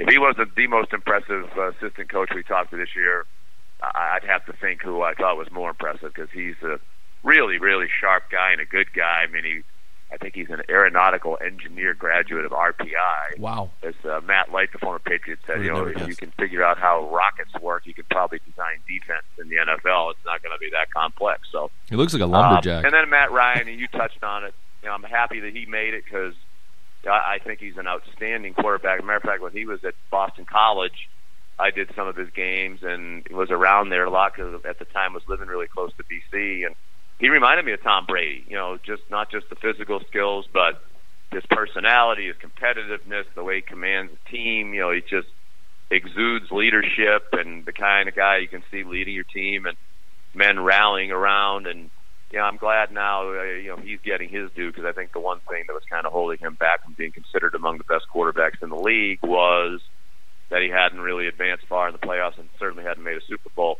if 0.00 0.08
he 0.08 0.18
wasn't 0.18 0.54
the 0.56 0.66
most 0.66 0.92
impressive 0.92 1.48
uh, 1.56 1.68
assistant 1.70 2.08
coach 2.10 2.30
we 2.34 2.42
talked 2.42 2.70
to 2.70 2.76
this 2.76 2.96
year, 2.96 3.26
I'd 3.82 4.24
have 4.26 4.44
to 4.46 4.52
think 4.54 4.82
who 4.82 5.02
I 5.02 5.14
thought 5.14 5.36
was 5.36 5.50
more 5.50 5.70
impressive 5.70 6.12
because 6.14 6.30
he's 6.32 6.56
a 6.62 6.78
really, 7.22 7.58
really 7.58 7.86
sharp 8.00 8.24
guy 8.30 8.52
and 8.52 8.60
a 8.60 8.64
good 8.64 8.92
guy. 8.92 9.24
I 9.26 9.30
mean, 9.30 9.44
he, 9.44 9.60
I 10.12 10.16
think 10.16 10.34
he's 10.34 10.50
an 10.50 10.62
aeronautical 10.68 11.38
engineer 11.44 11.94
graduate 11.94 12.44
of 12.44 12.50
RPI. 12.52 13.38
Wow. 13.38 13.70
As 13.82 13.94
uh, 14.04 14.20
Matt 14.26 14.52
Light, 14.52 14.72
the 14.72 14.78
former 14.78 14.98
Patriot, 14.98 15.38
said, 15.46 15.64
you 15.64 15.72
know, 15.72 15.84
if 15.86 16.06
you 16.06 16.16
can 16.16 16.30
figure 16.32 16.64
out 16.64 16.78
how 16.78 17.08
rockets 17.10 17.52
work, 17.62 17.86
you 17.86 17.94
can 17.94 18.04
probably 18.10 18.40
design 18.44 18.80
defense 18.88 19.24
in 19.38 19.48
the 19.48 19.56
NFL. 19.56 20.10
It's 20.12 20.24
not 20.26 20.42
going 20.42 20.52
to 20.54 20.58
be 20.60 20.68
that 20.72 20.92
complex. 20.92 21.42
So 21.52 21.70
He 21.88 21.96
looks 21.96 22.12
like 22.12 22.22
a 22.22 22.24
um, 22.24 22.32
lumberjack. 22.32 22.84
and 22.84 22.92
then 22.92 23.08
Matt 23.08 23.30
Ryan, 23.32 23.68
and 23.68 23.78
you 23.78 23.86
touched 23.86 24.22
on 24.24 24.44
it. 24.44 24.54
You 24.82 24.88
know, 24.88 24.94
I'm 24.94 25.02
happy 25.02 25.40
that 25.40 25.54
he 25.54 25.66
made 25.66 25.94
it 25.94 26.04
because 26.04 26.34
I, 27.08 27.38
think 27.42 27.60
he's 27.60 27.76
an 27.76 27.86
outstanding 27.86 28.54
quarterback. 28.54 29.02
Matter 29.04 29.16
of 29.16 29.22
fact, 29.22 29.42
when 29.42 29.52
he 29.52 29.64
was 29.64 29.80
at 29.84 29.94
Boston 30.10 30.44
College, 30.44 31.08
I 31.58 31.70
did 31.70 31.90
some 31.94 32.08
of 32.08 32.16
his 32.16 32.28
games 32.30 32.80
and 32.82 33.26
was 33.30 33.50
around 33.50 33.90
there 33.90 34.04
a 34.04 34.10
lot 34.10 34.32
because 34.34 34.60
at 34.68 34.78
the 34.78 34.84
time 34.86 35.14
was 35.14 35.22
living 35.28 35.48
really 35.48 35.66
close 35.66 35.92
to 35.96 36.04
BC, 36.04 36.66
and 36.66 36.74
he 37.18 37.28
reminded 37.28 37.64
me 37.64 37.72
of 37.72 37.82
Tom 37.82 38.06
Brady. 38.06 38.44
You 38.48 38.56
know, 38.56 38.78
just 38.84 39.02
not 39.10 39.30
just 39.30 39.48
the 39.50 39.56
physical 39.56 40.00
skills, 40.08 40.46
but 40.52 40.82
his 41.30 41.44
personality, 41.50 42.26
his 42.26 42.36
competitiveness, 42.36 43.24
the 43.34 43.44
way 43.44 43.56
he 43.56 43.62
commands 43.62 44.12
the 44.12 44.30
team. 44.30 44.74
You 44.74 44.80
know, 44.80 44.92
he 44.92 45.00
just 45.00 45.28
exudes 45.90 46.50
leadership 46.50 47.28
and 47.32 47.64
the 47.64 47.72
kind 47.72 48.08
of 48.08 48.14
guy 48.14 48.38
you 48.38 48.48
can 48.48 48.62
see 48.70 48.84
leading 48.84 49.14
your 49.14 49.24
team 49.24 49.66
and 49.66 49.76
men 50.34 50.60
rallying 50.60 51.10
around 51.10 51.66
and 51.66 51.90
you 52.30 52.38
know, 52.38 52.44
I'm 52.44 52.56
glad 52.56 52.92
now 52.92 53.28
uh, 53.28 53.42
you 53.42 53.68
know 53.68 53.76
he's 53.76 54.00
getting 54.04 54.28
his 54.28 54.50
due 54.54 54.70
because 54.70 54.84
I 54.86 54.92
think 54.92 55.12
the 55.12 55.20
one 55.20 55.40
thing 55.48 55.64
that 55.66 55.74
was 55.74 55.82
kind 55.90 56.06
of 56.06 56.12
holding 56.12 56.38
him 56.38 56.54
back 56.54 56.84
from 56.84 56.94
being 56.96 57.12
considered 57.12 57.54
among 57.54 57.78
the 57.78 57.84
best 57.90 58.06
quarterbacks 58.14 58.62
in 58.62 58.70
the 58.70 58.76
league 58.76 59.18
was 59.22 59.80
that 60.50 60.62
he 60.62 60.70
hadn't 60.70 61.00
really 61.00 61.26
advanced 61.26 61.66
far 61.68 61.88
in 61.88 61.94
the 61.94 62.06
playoffs 62.06 62.38
and 62.38 62.48
certainly 62.58 62.84
hadn't 62.84 63.02
made 63.04 63.16
a 63.16 63.26
Super 63.28 63.50
Bowl. 63.54 63.78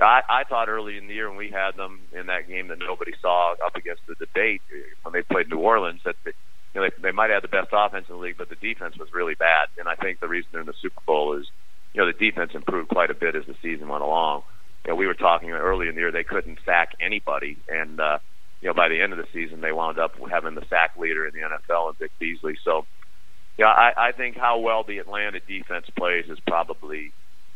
I, 0.00 0.22
I 0.30 0.44
thought 0.48 0.68
early 0.68 0.96
in 0.96 1.08
the 1.08 1.14
year 1.14 1.28
when 1.28 1.38
we 1.38 1.50
had 1.50 1.76
them 1.76 2.02
in 2.12 2.26
that 2.26 2.46
game 2.48 2.68
that 2.68 2.78
nobody 2.78 3.12
saw 3.20 3.54
up 3.64 3.74
against 3.74 4.02
the 4.06 4.14
debate 4.14 4.62
uh, 4.70 4.78
when 5.02 5.12
they 5.12 5.22
played 5.22 5.48
New 5.48 5.58
Orleans 5.58 6.00
that 6.04 6.14
they, 6.24 6.32
you 6.74 6.80
know 6.80 6.86
they, 6.86 7.10
they 7.10 7.12
might 7.12 7.30
have 7.30 7.42
the 7.42 7.48
best 7.48 7.70
offense 7.72 8.06
in 8.08 8.14
the 8.14 8.22
league, 8.22 8.38
but 8.38 8.48
the 8.48 8.62
defense 8.62 8.94
was 8.96 9.08
really 9.12 9.34
bad. 9.34 9.66
And 9.76 9.88
I 9.88 9.96
think 9.96 10.20
the 10.20 10.28
reason 10.28 10.50
they're 10.52 10.60
in 10.62 10.70
the 10.70 10.80
Super 10.80 11.02
Bowl 11.04 11.36
is 11.36 11.50
you 11.94 12.00
know 12.00 12.06
the 12.06 12.18
defense 12.18 12.52
improved 12.54 12.90
quite 12.90 13.10
a 13.10 13.14
bit 13.14 13.34
as 13.34 13.46
the 13.46 13.56
season 13.60 13.88
went 13.88 14.04
along 14.04 14.42
you 14.84 14.92
know, 14.92 14.96
we 14.96 15.06
were 15.06 15.14
talking 15.14 15.50
early 15.50 15.88
in 15.88 15.94
the 15.94 16.00
year 16.00 16.12
they 16.12 16.24
couldn't 16.24 16.58
sack 16.64 16.90
anybody, 17.00 17.58
and 17.68 18.00
uh, 18.00 18.18
you 18.60 18.68
know 18.68 18.74
by 18.74 18.88
the 18.88 19.00
end 19.00 19.12
of 19.12 19.18
the 19.18 19.26
season 19.32 19.60
they 19.60 19.72
wound 19.72 19.98
up 19.98 20.12
having 20.30 20.54
the 20.54 20.66
sack 20.68 20.92
leader 20.98 21.26
in 21.26 21.32
the 21.34 21.40
NFL 21.40 21.88
and 21.88 21.98
Vic 21.98 22.12
Beasley. 22.18 22.56
So, 22.64 22.86
yeah, 23.58 23.66
I, 23.66 24.08
I 24.08 24.12
think 24.12 24.36
how 24.36 24.58
well 24.58 24.84
the 24.86 24.98
Atlanta 24.98 25.40
defense 25.40 25.86
plays 25.96 26.26
is 26.28 26.38
probably 26.46 27.12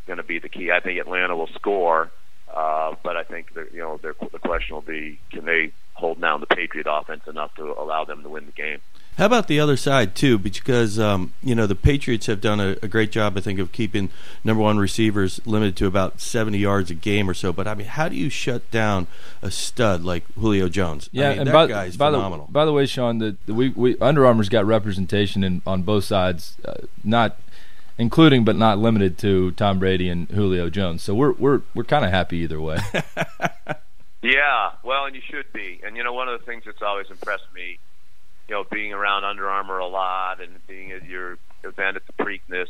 going 0.07 0.17
to 0.17 0.23
be 0.23 0.39
the 0.39 0.49
key. 0.49 0.69
I 0.71 0.81
think 0.81 0.99
Atlanta 0.99 1.35
will 1.35 1.49
score, 1.55 2.11
uh, 2.53 2.95
but 3.03 3.15
I 3.17 3.23
think 3.23 3.47
you 3.73 3.79
know 3.79 3.99
the 4.01 4.13
question 4.39 4.75
will 4.75 4.81
be 4.81 5.19
can 5.31 5.45
they 5.45 5.73
hold 5.93 6.19
down 6.19 6.41
the 6.41 6.55
Patriot 6.55 6.87
offense 6.89 7.23
enough 7.27 7.53
to 7.55 7.73
allow 7.79 8.05
them 8.05 8.23
to 8.23 8.29
win 8.29 8.45
the 8.45 8.51
game. 8.51 8.79
How 9.17 9.27
about 9.27 9.47
the 9.47 9.59
other 9.59 9.77
side 9.77 10.15
too? 10.15 10.37
Because 10.37 10.99
um, 10.99 11.33
you 11.43 11.53
know 11.53 11.67
the 11.67 11.75
Patriots 11.75 12.25
have 12.25 12.41
done 12.41 12.59
a, 12.59 12.75
a 12.81 12.87
great 12.87 13.11
job, 13.11 13.37
I 13.37 13.41
think, 13.41 13.59
of 13.59 13.71
keeping 13.71 14.09
number 14.43 14.63
one 14.63 14.79
receivers 14.79 15.39
limited 15.45 15.75
to 15.77 15.87
about 15.87 16.19
seventy 16.19 16.57
yards 16.57 16.89
a 16.89 16.95
game 16.95 17.29
or 17.29 17.33
so. 17.33 17.53
But 17.53 17.67
I 17.67 17.75
mean, 17.75 17.87
how 17.87 18.09
do 18.09 18.15
you 18.15 18.29
shut 18.29 18.69
down 18.71 19.07
a 19.41 19.51
stud 19.51 20.03
like 20.03 20.25
Julio 20.33 20.67
Jones? 20.69 21.09
Yeah, 21.11 21.27
I 21.27 21.29
mean, 21.29 21.39
and 21.39 21.47
that 21.47 21.53
by, 21.53 21.67
guy's 21.67 21.97
by 21.97 22.11
phenomenal. 22.11 22.47
the 22.47 22.51
by 22.51 22.65
the 22.65 22.73
way, 22.73 22.85
Sean, 22.85 23.19
the, 23.19 23.37
the 23.45 23.53
we, 23.53 23.69
we 23.69 23.97
Under 23.99 24.25
Armour's 24.25 24.49
got 24.49 24.65
representation 24.65 25.43
in 25.43 25.61
on 25.67 25.83
both 25.83 26.05
sides, 26.05 26.57
uh, 26.65 26.73
not 27.03 27.37
including 27.97 28.43
but 28.43 28.55
not 28.55 28.79
limited 28.79 29.17
to 29.19 29.51
Tom 29.51 29.79
Brady 29.79 30.09
and 30.09 30.27
Julio 30.29 30.69
Jones. 30.69 31.03
So 31.03 31.13
we're 31.13 31.33
we're 31.33 31.61
we're 31.75 31.83
kind 31.83 32.03
of 32.03 32.11
happy 32.11 32.37
either 32.37 32.59
way. 32.59 32.79
Yeah, 34.23 34.71
well, 34.83 35.05
and 35.05 35.13
you 35.13 35.21
should 35.21 35.51
be. 35.51 35.81
And 35.85 35.97
you 35.97 36.03
know, 36.03 36.13
one 36.13 36.29
of 36.29 36.39
the 36.39 36.45
things 36.45 36.63
that's 36.65 36.81
always 36.81 37.07
impressed 37.11 37.43
me, 37.53 37.77
you 38.47 38.55
know, 38.55 38.63
being 38.71 38.93
around 38.93 39.23
Under 39.23 39.49
Armour 39.49 39.79
a 39.79 39.87
lot 39.87 40.41
and 40.41 40.65
being 40.67 40.91
at 40.91 41.05
your 41.05 41.37
event 41.63 41.97
at 41.97 42.03
the 42.07 42.23
Preakness, 42.23 42.67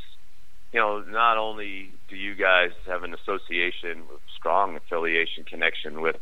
you 0.71 0.79
know, 0.79 1.01
not 1.01 1.37
only 1.37 1.91
do 2.09 2.15
you 2.15 2.35
guys 2.35 2.71
have 2.87 3.03
an 3.03 3.13
association, 3.13 4.03
strong 4.35 4.75
affiliation 4.75 5.43
connection 5.43 6.01
with 6.01 6.17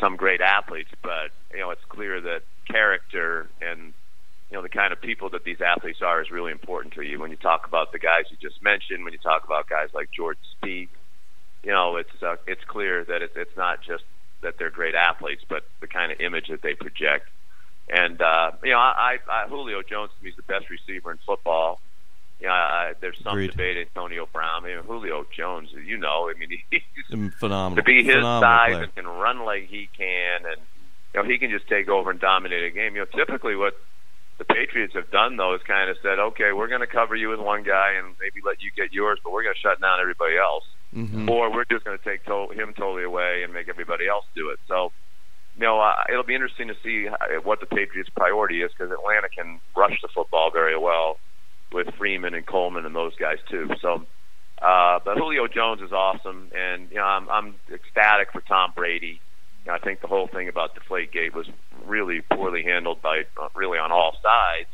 some 0.00 0.16
great 0.16 0.40
athletes, 0.40 0.90
but 1.02 1.30
you 1.52 1.60
know, 1.60 1.70
it's 1.70 1.84
clear 1.88 2.20
that 2.20 2.42
character 2.70 3.48
and 3.60 3.92
you 4.50 4.56
know 4.56 4.62
the 4.62 4.68
kind 4.68 4.92
of 4.92 5.00
people 5.00 5.30
that 5.30 5.44
these 5.44 5.60
athletes 5.60 6.00
are 6.02 6.20
is 6.22 6.30
really 6.30 6.52
important 6.52 6.94
to 6.94 7.02
you. 7.02 7.20
When 7.20 7.30
you 7.30 7.36
talk 7.36 7.66
about 7.66 7.92
the 7.92 7.98
guys 7.98 8.24
you 8.30 8.36
just 8.40 8.62
mentioned, 8.62 9.04
when 9.04 9.12
you 9.12 9.18
talk 9.18 9.44
about 9.44 9.68
guys 9.68 9.88
like 9.94 10.10
Jordan 10.12 10.42
Spieth, 10.62 10.88
you 11.62 11.70
know, 11.70 11.96
it's 11.96 12.22
uh, 12.22 12.36
it's 12.46 12.62
clear 12.66 13.04
that 13.04 13.22
it's 13.22 13.34
it's 13.36 13.56
not 13.56 13.80
just 13.82 14.04
that 14.42 14.54
they're 14.58 14.70
great 14.70 14.94
athletes, 14.94 15.42
but 15.48 15.64
the 15.80 15.86
kind 15.86 16.12
of 16.12 16.20
image 16.20 16.48
that 16.48 16.62
they 16.62 16.74
project. 16.74 17.28
And 17.88 18.20
uh, 18.22 18.52
you 18.62 18.70
know, 18.72 18.78
I, 18.78 19.18
I 19.28 19.44
I 19.44 19.48
Julio 19.48 19.82
Jones 19.82 20.10
to 20.18 20.24
me 20.24 20.30
is 20.30 20.36
the 20.36 20.42
best 20.42 20.70
receiver 20.70 21.10
in 21.12 21.18
football. 21.26 21.80
You 22.40 22.48
know, 22.48 22.52
I, 22.54 22.92
there's 23.00 23.18
some 23.22 23.32
Agreed. 23.32 23.52
debate 23.52 23.76
Antonio 23.76 24.26
Brown. 24.32 24.64
I 24.64 24.66
mean, 24.66 24.78
Julio 24.84 25.24
Jones, 25.36 25.68
you 25.84 25.96
know, 25.98 26.30
I 26.30 26.38
mean, 26.38 26.48
he's 26.70 27.32
phenomenal. 27.38 27.76
to 27.76 27.82
be 27.82 28.02
his 28.02 28.14
phenomenal 28.16 28.40
size 28.40 28.70
player. 28.72 28.82
and 28.84 28.94
can 28.94 29.06
run 29.06 29.44
like 29.44 29.66
he 29.68 29.88
can, 29.96 30.46
and 30.46 30.60
you 31.14 31.22
know 31.22 31.28
he 31.28 31.38
can 31.38 31.50
just 31.50 31.68
take 31.68 31.88
over 31.88 32.10
and 32.10 32.18
dominate 32.20 32.64
a 32.64 32.70
game. 32.70 32.94
You 32.96 33.02
know, 33.02 33.06
typically 33.24 33.54
what 33.54 33.74
the 34.38 34.44
Patriots 34.44 34.94
have 34.94 35.10
done 35.10 35.36
though 35.36 35.54
is 35.54 35.60
kind 35.66 35.88
of 35.90 35.96
said, 36.02 36.18
okay, 36.18 36.52
we're 36.52 36.68
going 36.68 36.80
to 36.80 36.86
cover 36.88 37.14
you 37.14 37.28
with 37.28 37.38
one 37.38 37.62
guy 37.62 37.92
and 37.98 38.14
maybe 38.20 38.40
let 38.44 38.62
you 38.62 38.70
get 38.74 38.92
yours, 38.92 39.18
but 39.22 39.32
we're 39.32 39.44
going 39.44 39.54
to 39.54 39.60
shut 39.60 39.80
down 39.80 40.00
everybody 40.00 40.36
else, 40.36 40.64
Mhm. 40.96 41.30
or 41.30 41.52
we're 41.54 41.64
just 41.70 41.84
going 41.84 41.96
to 41.96 42.02
take 42.04 42.24
to- 42.24 42.48
him 42.50 42.74
totally 42.74 43.04
away 43.04 43.42
and 43.44 43.52
make 43.52 43.68
everybody 43.68 44.08
else 44.08 44.24
do 44.34 44.48
it. 44.50 44.58
So. 44.68 44.90
You 45.56 45.62
know, 45.62 45.80
uh, 45.80 45.94
it'll 46.10 46.24
be 46.24 46.34
interesting 46.34 46.68
to 46.68 46.74
see 46.82 47.06
what 47.44 47.60
the 47.60 47.66
Patriots' 47.66 48.10
priority 48.16 48.62
is 48.62 48.72
because 48.76 48.92
Atlanta 48.92 49.28
can 49.28 49.60
rush 49.76 49.96
the 50.02 50.08
football 50.12 50.50
very 50.52 50.76
well 50.76 51.18
with 51.72 51.86
Freeman 51.96 52.34
and 52.34 52.46
Coleman 52.46 52.86
and 52.86 52.94
those 52.94 53.14
guys 53.16 53.38
too. 53.48 53.70
So, 53.80 54.06
uh, 54.60 54.98
but 55.04 55.16
Julio 55.16 55.46
Jones 55.46 55.80
is 55.80 55.92
awesome, 55.92 56.50
and 56.56 56.90
you 56.90 56.96
know 56.96 57.04
I'm, 57.04 57.28
I'm 57.28 57.54
ecstatic 57.72 58.32
for 58.32 58.40
Tom 58.40 58.72
Brady. 58.74 59.20
You 59.64 59.70
know, 59.70 59.74
I 59.74 59.78
think 59.78 60.00
the 60.00 60.06
whole 60.06 60.28
thing 60.28 60.48
about 60.48 60.70
Deflategate 60.74 61.34
was 61.34 61.46
really 61.84 62.20
poorly 62.32 62.62
handled 62.62 63.00
by 63.00 63.22
uh, 63.40 63.48
really 63.54 63.78
on 63.78 63.92
all 63.92 64.16
sides. 64.22 64.68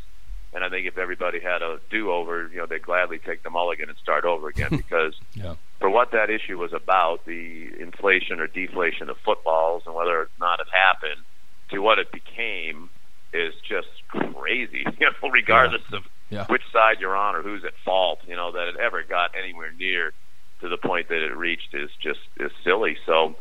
And 0.52 0.64
I 0.64 0.68
think 0.68 0.86
if 0.86 0.98
everybody 0.98 1.38
had 1.40 1.62
a 1.62 1.78
do-over, 1.90 2.48
you 2.52 2.58
know, 2.58 2.66
they'd 2.66 2.82
gladly 2.82 3.18
take 3.18 3.42
the 3.42 3.50
mulligan 3.50 3.88
and 3.88 3.96
start 3.98 4.24
over 4.24 4.48
again 4.48 4.68
because 4.76 5.14
Yeah. 5.34 5.54
for 5.78 5.88
what 5.88 6.10
that 6.12 6.28
issue 6.30 6.58
was 6.58 6.72
about, 6.72 7.24
the 7.24 7.70
inflation 7.78 8.40
or 8.40 8.46
deflation 8.48 9.08
of 9.08 9.16
footballs 9.24 9.84
and 9.86 9.94
whether 9.94 10.18
or 10.18 10.28
not 10.40 10.60
it 10.60 10.66
happened, 10.72 11.24
to 11.70 11.78
what 11.78 11.98
it 11.98 12.10
became 12.10 12.90
is 13.32 13.54
just 13.68 13.88
crazy. 14.08 14.84
You 15.00 15.06
know, 15.22 15.30
regardless 15.30 15.82
of 15.92 16.02
Yeah. 16.30 16.46
which 16.48 16.62
side 16.72 16.96
you're 17.00 17.16
on 17.16 17.36
or 17.36 17.42
who's 17.42 17.64
at 17.64 17.72
fault, 17.84 18.20
you 18.26 18.34
know, 18.36 18.50
that 18.52 18.68
it 18.68 18.76
ever 18.76 19.02
got 19.04 19.30
anywhere 19.40 19.72
near 19.78 20.12
to 20.60 20.68
the 20.68 20.76
point 20.76 21.08
that 21.08 21.24
it 21.24 21.34
reached 21.36 21.72
is 21.74 21.90
just 22.02 22.20
is 22.38 22.50
silly. 22.64 22.96
So, 23.06 23.36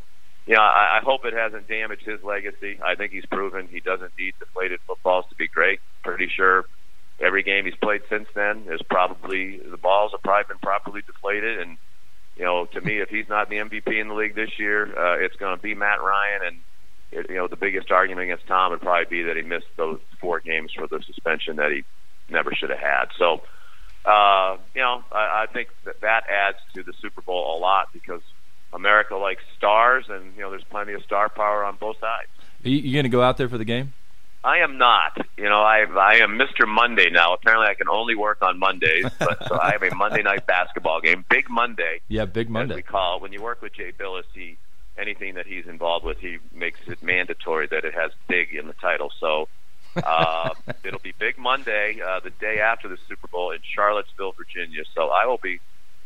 you 0.46 0.56
know, 0.56 0.62
I, 0.62 1.00
I 1.00 1.02
hope 1.04 1.26
it 1.26 1.34
hasn't 1.34 1.68
damaged 1.68 2.06
his 2.06 2.24
legacy. 2.24 2.80
I 2.86 2.96
think 2.96 3.12
he's 3.12 3.26
proven 3.26 3.68
he 3.68 3.80
doesn't 3.82 4.14
need 4.18 4.36
deflated 4.40 4.80
footballs 4.88 5.26
to 5.30 5.36
be 5.36 5.48
great. 5.48 5.80
Pretty 6.04 6.30
sure 6.34 6.66
every 7.22 7.44
game 7.44 7.66
he's 7.66 7.76
played 7.76 8.02
since 8.10 8.28
then 8.34 8.66
is 8.70 8.82
probably 8.84 9.58
the 9.58 9.78
balls 9.78 10.12
have 10.12 10.22
probably 10.22 10.54
been 10.54 10.60
properly 10.60 11.02
deflated 11.06 11.60
and 11.60 11.78
you 12.40 12.46
know, 12.46 12.66
to 12.68 12.80
me, 12.80 13.00
if 13.00 13.10
he's 13.10 13.28
not 13.28 13.50
the 13.50 13.58
MVP 13.58 14.00
in 14.00 14.08
the 14.08 14.14
league 14.14 14.34
this 14.34 14.58
year, 14.58 14.98
uh, 14.98 15.18
it's 15.20 15.36
going 15.36 15.56
to 15.56 15.62
be 15.62 15.76
Matt 15.76 16.02
Ryan. 16.02 16.42
And 16.48 16.58
it, 17.12 17.30
you 17.30 17.36
know, 17.36 17.50
the 17.50 17.58
biggest 17.58 17.92
argument 17.92 18.24
against 18.24 18.48
Tom 18.48 18.72
would 18.72 18.80
probably 18.80 19.06
be 19.10 19.24
that 19.24 19.36
he 19.36 19.44
missed 19.44 19.68
those 19.76 20.00
four 20.22 20.40
games 20.40 20.72
for 20.74 20.88
the 20.88 21.04
suspension 21.06 21.58
that 21.58 21.70
he 21.72 21.84
never 22.30 22.54
should 22.56 22.70
have 22.70 22.80
had. 22.80 23.06
So, 23.18 23.42
uh, 24.06 24.56
you 24.74 24.82
know, 24.82 25.04
I, 25.12 25.44
I 25.44 25.46
think 25.52 25.68
that 25.84 26.00
that 26.00 26.24
adds 26.30 26.58
to 26.76 26.84
the 26.84 26.94
Super 27.02 27.22
Bowl 27.22 27.58
a 27.58 27.60
lot 27.60 27.90
because 27.92 28.22
America 28.72 29.18
likes 29.18 29.44
stars, 29.58 30.06
and 30.08 30.34
you 30.36 30.42
know, 30.42 30.50
there's 30.50 30.64
plenty 30.64 30.94
of 30.94 31.04
star 31.04 31.28
power 31.28 31.66
on 31.66 31.76
both 31.76 32.00
sides. 32.00 32.30
Are 32.64 32.70
you, 32.70 32.78
you 32.78 32.94
going 32.94 33.04
to 33.04 33.10
go 33.10 33.22
out 33.22 33.36
there 33.36 33.50
for 33.50 33.58
the 33.58 33.66
game? 33.66 33.92
I 34.44 34.60
am 34.60 34.78
not. 34.78 35.18
You 35.38 35.46
know, 35.46 35.62
I 35.62 35.84
I 35.84 36.16
am 36.18 36.38
Mr. 36.38 36.68
Monday 36.68 37.10
now. 37.10 37.34
Apparently, 37.34 37.68
I 37.68 37.74
can 37.74 37.90
only 37.90 38.16
work 38.16 38.42
on 38.42 38.58
Mondays. 38.58 39.06
But 39.20 39.48
so 39.48 39.60
I 39.60 39.72
have 39.72 39.84
a 39.84 39.94
Monday 39.94 40.22
night 40.24 40.48
basketball 40.48 41.02
game, 41.02 41.26
Big 41.30 41.50
Monday. 41.50 42.02
Yeah, 42.08 42.26
Big 42.26 42.48
as 42.48 42.52
Monday. 42.52 42.76
we 42.76 42.82
call 42.82 43.18
it. 43.18 43.22
When 43.22 43.34
you 43.34 43.42
work 43.42 43.62
with 43.62 43.74
Jay 43.74 43.92
Bilas, 43.92 44.24
he 44.34 44.58
anything 44.98 45.36
that 45.36 45.46
he's 45.48 45.66
involved 45.68 46.06
with, 46.06 46.20
he 46.20 46.38
makes 46.54 46.80
it 46.88 47.02
mandatory 47.04 47.68
that 47.68 47.84
it 47.84 47.94
has 47.94 48.12
"big" 48.28 48.54
in 48.54 48.68
the 48.68 48.74
title. 48.74 49.12
So 49.20 49.50
uh, 49.98 50.52
it'll 50.84 51.00
be 51.00 51.14
Big 51.18 51.38
Monday, 51.38 52.00
uh, 52.02 52.20
the 52.22 52.30
day 52.30 52.60
after 52.60 52.88
the 52.88 52.98
Super 53.08 53.28
Bowl 53.28 53.52
in 53.52 53.60
Charlottesville, 53.76 54.34
Virginia. 54.34 54.84
So 54.96 55.10
I 55.10 55.26
will 55.26 55.40
be 55.42 55.60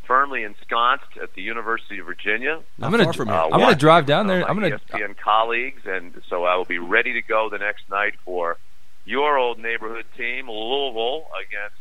firmly 0.05 0.43
ensconced 0.43 1.17
at 1.21 1.33
the 1.33 1.41
University 1.41 1.99
of 1.99 2.05
Virginia. 2.05 2.59
I'm 2.81 2.91
gonna 2.91 3.07
Uh. 3.09 3.49
I'm 3.51 3.59
gonna 3.59 3.75
drive 3.75 4.05
down 4.05 4.27
there. 4.27 4.47
I'm 4.47 4.55
gonna- 4.59 4.77
ESPN 4.77 5.15
colleagues, 5.17 5.81
and 5.85 6.21
so 6.29 6.43
I 6.45 6.55
will 6.55 6.65
be 6.65 6.79
ready 6.79 7.13
to 7.13 7.21
go 7.21 7.49
the 7.49 7.57
next 7.57 7.89
night 7.89 8.13
for 8.25 8.57
your 9.05 9.37
old 9.37 9.59
neighborhood 9.59 10.05
team, 10.17 10.49
Louisville, 10.49 11.25
against 11.39 11.75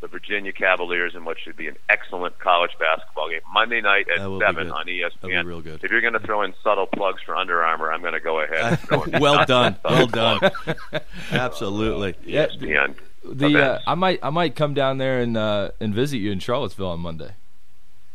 the 0.00 0.08
Virginia 0.08 0.52
Cavaliers 0.52 1.14
in 1.14 1.24
what 1.24 1.36
should 1.38 1.56
be 1.56 1.68
an 1.68 1.76
excellent 1.88 2.36
college 2.40 2.72
basketball 2.80 3.28
game. 3.30 3.38
Monday 3.52 3.80
night 3.80 4.08
at 4.10 4.18
That 4.18 4.28
will 4.28 4.40
be 4.40 4.44
seven 4.46 4.70
on 4.72 4.84
That'll 4.86 5.28
be 5.28 5.34
ESPN. 5.34 5.44
real 5.46 5.60
good. 5.60 5.84
If 5.84 5.92
you're 5.92 6.00
going 6.00 6.14
to 6.14 6.18
throw 6.18 6.42
in 6.42 6.54
subtle 6.64 6.86
plugs 6.86 7.22
for 7.24 7.36
Under 7.36 7.62
Armour, 7.62 7.92
I'm 7.92 8.00
going 8.00 8.14
to 8.14 8.18
go 8.20 8.40
ahead. 8.40 8.58
and 8.72 8.78
throw 8.80 9.02
in 9.04 9.12
well 9.20 9.44
done. 9.46 9.76
Well 9.84 10.08
done. 10.08 10.50
Absolutely. 11.30 12.14
Yeah, 12.24 12.46
ESPN. 12.48 12.96
the 13.24 13.62
uh. 13.62 13.78
I 13.86 13.94
might 13.94 14.18
I 14.22 14.30
might 14.30 14.56
come 14.56 14.74
down 14.74 14.98
there 14.98 15.20
and 15.20 15.36
uh, 15.36 15.70
and 15.80 15.94
visit 15.94 16.18
you 16.18 16.32
in 16.32 16.38
Charlottesville 16.40 16.88
on 16.90 17.00
Monday. 17.00 17.30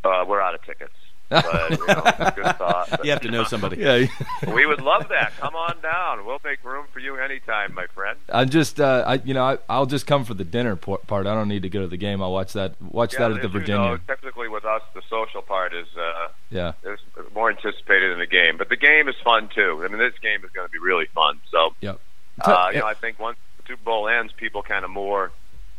Uh, 0.04 0.24
we're 0.28 0.42
out 0.42 0.56
of 0.56 0.64
tickets. 0.64 0.94
But, 1.30 1.72
you 1.72 1.78
know, 1.88 2.32
good 2.38 2.58
thought. 2.58 2.88
But, 2.90 3.04
You 3.04 3.12
have 3.12 3.20
to 3.22 3.30
know 3.30 3.44
somebody. 3.44 3.76
Yeah, 3.82 4.08
We 4.54 4.66
would 4.66 4.80
love 4.80 5.10
that. 5.10 5.34
Come 5.38 5.56
on 5.56 5.82
down. 5.82 6.26
We'll 6.26 6.40
make 6.42 6.64
room 6.64 6.86
for 6.94 7.00
you 7.00 7.18
anytime, 7.18 7.74
my 7.74 7.86
friend. 7.88 8.18
I'm 8.30 8.50
just 8.50 8.80
uh, 8.80 9.04
I 9.06 9.16
you 9.16 9.34
know 9.34 9.44
I, 9.44 9.58
I'll 9.68 9.88
just 9.88 10.08
come 10.08 10.24
for 10.24 10.34
the 10.36 10.46
dinner 10.46 10.78
part. 10.78 11.28
I 11.28 11.34
don't 11.36 11.50
need 11.50 11.64
to 11.64 11.70
go 11.70 11.82
to 11.82 11.88
the 11.88 11.98
game. 11.98 12.22
I'll 12.22 12.32
watch 12.32 12.54
that 12.54 12.82
watch 12.82 13.12
Yeah, 13.14 13.20
that 13.28 13.32
at 13.32 13.42
the 13.42 13.48
as 13.50 13.54
you 13.54 13.60
Virginia. 13.60 13.82
know, 13.90 13.98
typically 14.08 14.48
with 14.48 14.64
us, 14.64 14.82
the 14.94 15.02
social 15.10 15.42
part 15.42 15.74
is 15.76 15.88
uh, 16.00 16.30
yeah, 16.50 16.72
is 16.86 17.00
more 17.36 17.50
anticipated 17.50 18.12
than 18.14 18.20
the 18.20 18.26
game. 18.26 18.56
But 18.58 18.70
the 18.70 18.78
game 18.78 19.10
is 19.10 19.16
fun 19.22 19.50
too. 19.54 19.82
I 19.84 19.90
mean, 19.90 20.00
this 20.00 20.18
game 20.22 20.46
is 20.46 20.52
going 20.52 20.66
to 20.68 20.72
be 20.72 20.80
really 20.80 21.08
fun. 21.14 21.42
So, 21.52 21.72
yep. 21.82 22.00
uh, 22.40 22.70
you 22.74 22.80
know, 22.80 22.88
I 22.88 22.94
think 22.94 23.20
once 23.20 23.38
the 23.58 23.64
Super 23.74 23.84
Bowl 23.84 24.08
ends, 24.08 24.32
people 24.38 24.64
kind 24.64 24.86
of 24.86 24.92
more 24.92 25.34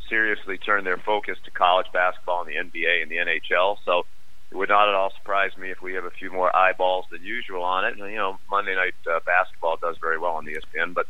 seriously 0.09 0.59
turn 0.59 0.85
their 0.85 0.99
focus 0.99 1.39
to 1.45 1.51
college 1.51 1.87
basketball 1.93 2.43
and 2.45 2.49
the 2.49 2.57
NBA 2.57 3.03
and 3.03 3.11
the 3.11 3.17
NHL. 3.17 3.77
So, 3.85 4.05
it 4.51 4.57
would 4.57 4.71
not 4.71 4.89
at 4.89 4.95
all 4.95 5.13
surprise 5.15 5.51
me 5.59 5.71
if 5.71 5.83
we 5.83 5.93
have 5.93 6.05
a 6.05 6.11
few 6.11 6.33
more 6.33 6.55
eyeballs 6.57 7.05
than 7.11 7.23
usual 7.23 7.63
on 7.63 7.85
it. 7.85 7.99
And, 7.99 8.11
you 8.11 8.17
know, 8.17 8.39
Monday 8.51 8.75
night 8.75 8.95
uh, 9.07 9.21
basketball 9.27 9.77
does 9.77 9.97
very 10.01 10.19
well 10.19 10.33
on 10.33 10.47
ESPN, 10.47 10.95
but 10.95 11.07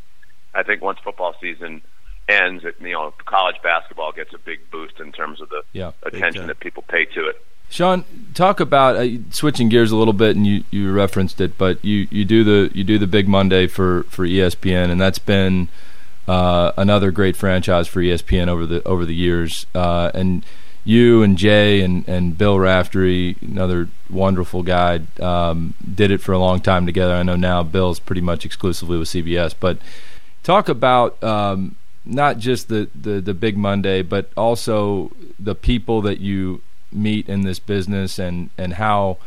I 0.55 0.65
think 0.65 0.83
once 0.83 0.99
football 1.05 1.37
season 1.41 1.81
ends, 2.29 2.65
it, 2.65 2.75
you 2.81 2.93
know, 2.93 3.15
college 3.27 3.55
basketball 3.63 4.11
gets 4.11 4.35
a 4.35 4.39
big 4.39 4.69
boost 4.73 4.99
in 4.99 5.13
terms 5.13 5.41
of 5.41 5.51
the 5.51 5.63
Yeah. 5.73 5.93
attention 6.03 6.49
that 6.49 6.59
people 6.59 6.83
pay 6.89 7.05
to 7.05 7.29
it. 7.29 7.41
Sean, 7.71 8.05
talk 8.35 8.59
about 8.59 8.97
uh, 8.97 9.07
switching 9.31 9.69
gears 9.69 9.93
a 9.93 9.97
little 9.97 10.15
bit, 10.15 10.35
and 10.35 10.45
you, 10.45 10.65
you 10.73 10.91
referenced 10.91 11.41
it, 11.41 11.57
but 11.57 11.85
you, 11.85 12.09
you 12.11 12.25
do 12.25 12.43
the 12.43 12.71
you 12.75 12.83
do 12.83 12.99
the 12.99 13.07
Big 13.07 13.29
Monday 13.29 13.67
for, 13.67 14.03
for 14.05 14.27
ESPN, 14.27 14.91
and 14.91 15.01
that's 15.01 15.19
been 15.19 15.69
uh, 16.29 16.73
another 16.77 17.11
great 17.11 17.37
franchise 17.37 17.89
for 17.89 18.01
ESPN 18.01 18.49
over 18.49 18.67
the 18.67 18.87
over 18.87 19.05
the 19.05 19.15
years. 19.15 19.67
Uh, 19.75 20.11
and 20.15 20.45
you 20.85 21.23
and 21.23 21.37
Jay 21.37 21.83
and, 21.83 22.09
and 22.09 22.39
Bill 22.39 22.59
Raftery, 22.59 23.37
another 23.43 23.89
wonderful 24.09 24.63
guy, 24.63 25.01
um, 25.21 25.75
did 25.95 26.11
it 26.11 26.19
for 26.19 26.33
a 26.33 26.39
long 26.39 26.61
time 26.61 26.87
together. 26.87 27.13
I 27.15 27.23
know 27.23 27.37
now 27.37 27.63
Bill's 27.63 28.01
pretty 28.01 28.23
much 28.23 28.47
exclusively 28.47 28.97
with 28.97 29.09
CBS, 29.09 29.55
but 29.59 29.79
talk 30.43 30.69
about 30.69 31.23
um, 31.23 31.77
not 32.07 32.39
just 32.39 32.69
the, 32.69 32.89
the, 32.95 33.21
the 33.21 33.35
big 33.35 33.59
Monday, 33.59 34.01
but 34.01 34.31
also 34.35 35.13
the 35.39 35.55
people 35.55 36.01
that 36.03 36.21
you 36.21 36.63
meet 36.91 37.29
in 37.29 37.43
this 37.43 37.59
business 37.59 38.19
and, 38.19 38.49
and 38.57 38.75
how 38.75 39.19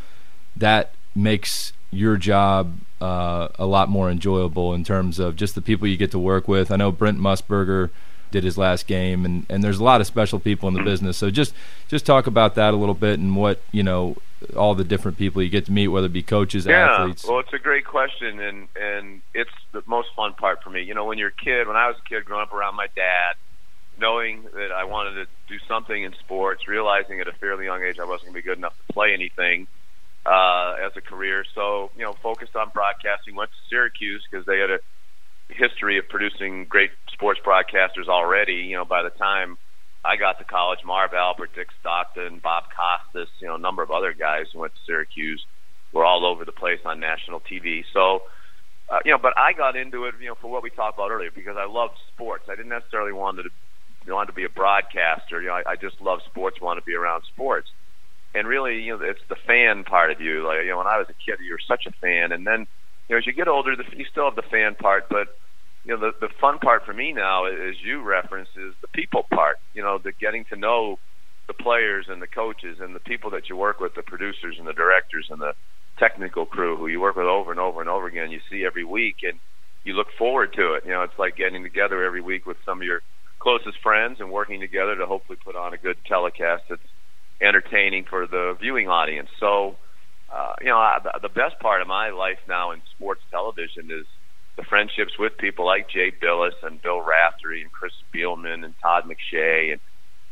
that 0.55 0.93
makes 1.13 1.73
your 1.91 2.17
job 2.17 2.79
uh, 3.01 3.47
a 3.57 3.65
lot 3.65 3.89
more 3.89 4.09
enjoyable 4.09 4.73
in 4.73 4.83
terms 4.83 5.19
of 5.19 5.35
just 5.35 5.55
the 5.55 5.61
people 5.61 5.87
you 5.87 5.97
get 5.97 6.11
to 6.11 6.19
work 6.19 6.47
with. 6.47 6.71
I 6.71 6.75
know 6.75 6.91
Brent 6.91 7.19
Musburger 7.19 7.89
did 8.29 8.43
his 8.43 8.57
last 8.57 8.87
game, 8.87 9.25
and, 9.25 9.45
and 9.49 9.63
there's 9.63 9.79
a 9.79 9.83
lot 9.83 9.99
of 9.99 10.07
special 10.07 10.39
people 10.39 10.69
in 10.69 10.73
the 10.75 10.83
business. 10.83 11.17
So 11.17 11.29
just 11.29 11.53
just 11.87 12.05
talk 12.05 12.27
about 12.27 12.55
that 12.55 12.73
a 12.73 12.77
little 12.77 12.95
bit 12.95 13.19
and 13.19 13.35
what 13.35 13.61
you 13.71 13.83
know 13.83 14.15
all 14.55 14.73
the 14.73 14.83
different 14.83 15.17
people 15.17 15.41
you 15.41 15.49
get 15.49 15.65
to 15.65 15.71
meet, 15.71 15.89
whether 15.89 16.07
it 16.07 16.13
be 16.13 16.23
coaches, 16.23 16.65
Yeah, 16.65 16.89
athletes. 17.01 17.25
well, 17.27 17.39
it's 17.39 17.53
a 17.53 17.59
great 17.59 17.85
question, 17.85 18.39
and 18.39 18.67
and 18.79 19.21
it's 19.33 19.51
the 19.71 19.83
most 19.85 20.09
fun 20.15 20.33
part 20.33 20.63
for 20.63 20.69
me. 20.69 20.81
You 20.83 20.93
know, 20.93 21.05
when 21.05 21.17
you're 21.17 21.29
a 21.29 21.43
kid, 21.43 21.67
when 21.67 21.75
I 21.75 21.87
was 21.87 21.97
a 22.03 22.07
kid 22.09 22.25
growing 22.25 22.43
up 22.43 22.53
around 22.53 22.75
my 22.75 22.87
dad, 22.95 23.33
knowing 23.99 24.43
that 24.55 24.71
I 24.71 24.83
wanted 24.85 25.15
to 25.15 25.25
do 25.47 25.59
something 25.67 26.03
in 26.03 26.13
sports, 26.19 26.67
realizing 26.67 27.19
at 27.19 27.27
a 27.27 27.33
fairly 27.33 27.65
young 27.65 27.83
age 27.83 27.99
I 27.99 28.05
wasn't 28.05 28.31
going 28.31 28.33
to 28.33 28.41
be 28.43 28.47
good 28.47 28.57
enough 28.57 28.75
to 28.87 28.93
play 28.93 29.13
anything 29.13 29.67
uh, 30.25 30.75
as 30.85 30.91
a 30.97 31.01
career. 31.01 31.43
So, 31.55 31.91
you 31.95 32.03
know, 32.03 32.13
focused 32.21 32.55
on 32.55 32.69
broadcasting. 32.73 33.35
Went 33.35 33.51
to 33.51 33.61
Syracuse 33.69 34.23
because 34.29 34.45
they 34.45 34.59
had 34.59 34.71
a 34.71 34.79
history 35.49 35.97
of 35.97 36.07
producing 36.09 36.65
great 36.69 36.91
sports 37.11 37.39
broadcasters 37.45 38.07
already. 38.07 38.69
You 38.69 38.77
know, 38.77 38.85
by 38.85 39.03
the 39.03 39.09
time 39.11 39.57
I 40.03 40.15
got 40.15 40.37
to 40.39 40.45
college, 40.45 40.79
Marv 40.85 41.13
Albert, 41.13 41.55
Dick 41.55 41.67
Stockton, 41.79 42.39
Bob 42.41 42.63
Costas, 42.73 43.29
you 43.41 43.47
know, 43.47 43.55
a 43.55 43.59
number 43.59 43.83
of 43.83 43.91
other 43.91 44.13
guys 44.13 44.45
who 44.53 44.59
went 44.59 44.73
to 44.73 44.79
Syracuse 44.85 45.43
were 45.93 46.05
all 46.05 46.25
over 46.25 46.45
the 46.45 46.51
place 46.51 46.79
on 46.85 46.99
national 46.99 47.41
TV. 47.41 47.83
So, 47.93 48.21
uh, 48.89 48.99
you 49.05 49.11
know, 49.11 49.19
but 49.21 49.33
I 49.37 49.53
got 49.53 49.75
into 49.75 50.05
it, 50.05 50.15
you 50.19 50.27
know, 50.27 50.35
for 50.41 50.49
what 50.49 50.63
we 50.63 50.69
talked 50.69 50.97
about 50.97 51.11
earlier 51.11 51.31
because 51.33 51.55
I 51.57 51.65
loved 51.67 51.95
sports. 52.13 52.45
I 52.49 52.55
didn't 52.55 52.69
necessarily 52.69 53.13
want 53.13 53.37
to 53.37 53.43
you 53.43 54.09
know, 54.09 54.15
want 54.15 54.29
to 54.29 54.33
be 54.33 54.45
a 54.45 54.49
broadcaster. 54.49 55.41
You 55.41 55.49
know, 55.49 55.61
I, 55.65 55.71
I 55.71 55.75
just 55.75 56.01
love 56.01 56.19
sports, 56.25 56.57
want 56.61 56.77
to 56.77 56.83
be 56.83 56.95
around 56.95 57.23
sports. 57.31 57.69
And 58.33 58.47
really, 58.47 58.79
you 58.81 58.97
know, 58.97 59.03
it's 59.03 59.21
the 59.29 59.35
fan 59.47 59.83
part 59.83 60.11
of 60.11 60.21
you. 60.21 60.45
Like, 60.47 60.63
you 60.63 60.69
know, 60.71 60.77
when 60.77 60.87
I 60.87 60.97
was 60.97 61.07
a 61.09 61.13
kid, 61.19 61.39
you 61.43 61.51
were 61.53 61.59
such 61.67 61.83
a 61.87 61.91
fan, 62.01 62.31
and 62.31 62.47
then, 62.47 62.65
you 63.09 63.15
know, 63.15 63.17
as 63.17 63.27
you 63.27 63.33
get 63.33 63.47
older, 63.49 63.75
the, 63.75 63.83
you 63.95 64.05
still 64.09 64.25
have 64.25 64.35
the 64.35 64.49
fan 64.49 64.75
part, 64.75 65.05
but 65.09 65.27
you 65.83 65.93
know, 65.93 65.99
the 65.99 66.11
the 66.21 66.33
fun 66.39 66.59
part 66.59 66.83
for 66.85 66.93
me 66.93 67.11
now, 67.11 67.45
as 67.45 67.75
you 67.83 68.01
referenced, 68.03 68.51
is 68.55 68.73
the 68.81 68.87
people 68.93 69.23
part. 69.33 69.57
You 69.73 69.83
know, 69.83 69.99
the 70.03 70.13
getting 70.19 70.45
to 70.49 70.55
know 70.55 70.97
the 71.47 71.53
players 71.53 72.05
and 72.09 72.21
the 72.21 72.27
coaches 72.27 72.77
and 72.79 72.95
the 72.95 72.99
people 73.01 73.31
that 73.31 73.49
you 73.49 73.57
work 73.57 73.79
with, 73.79 73.93
the 73.95 74.03
producers 74.03 74.55
and 74.59 74.67
the 74.67 74.73
directors 74.73 75.27
and 75.29 75.41
the 75.41 75.53
technical 75.99 76.45
crew 76.45 76.77
who 76.77 76.87
you 76.87 77.01
work 77.01 77.15
with 77.17 77.25
over 77.25 77.51
and 77.51 77.59
over 77.59 77.81
and 77.81 77.89
over 77.89 78.07
again. 78.07 78.31
You 78.31 78.39
see 78.49 78.63
every 78.65 78.85
week, 78.85 79.17
and 79.23 79.39
you 79.83 79.93
look 79.93 80.07
forward 80.17 80.53
to 80.53 80.75
it. 80.75 80.83
You 80.85 80.91
know, 80.91 81.03
it's 81.03 81.19
like 81.19 81.35
getting 81.35 81.63
together 81.63 82.03
every 82.03 82.21
week 82.21 82.45
with 82.45 82.57
some 82.65 82.79
of 82.79 82.85
your 82.85 83.01
closest 83.41 83.77
friends 83.83 84.17
and 84.19 84.31
working 84.31 84.59
together 84.61 84.95
to 84.95 85.05
hopefully 85.07 85.37
put 85.43 85.55
on 85.55 85.73
a 85.73 85.77
good 85.77 85.97
telecast 86.07 86.63
that's 86.69 86.81
entertaining 87.41 88.05
for 88.09 88.27
the 88.27 88.55
viewing 88.59 88.87
audience. 88.87 89.29
So, 89.39 89.77
uh, 90.33 90.53
you 90.61 90.67
know, 90.67 90.77
I, 90.77 90.99
the 91.21 91.29
best 91.29 91.59
part 91.61 91.81
of 91.81 91.87
my 91.87 92.09
life 92.11 92.39
now 92.47 92.71
in 92.71 92.81
sports 92.95 93.21
television 93.31 93.89
is 93.91 94.05
the 94.57 94.63
friendships 94.69 95.13
with 95.17 95.33
people 95.39 95.65
like 95.65 95.89
Jay 95.89 96.11
Bilas 96.11 96.55
and 96.63 96.81
Bill 96.81 97.01
Raftery 97.01 97.61
and 97.61 97.71
Chris 97.71 97.93
Spielman 98.05 98.63
and 98.63 98.75
Todd 98.81 99.03
McShay 99.05 99.71
and 99.71 99.81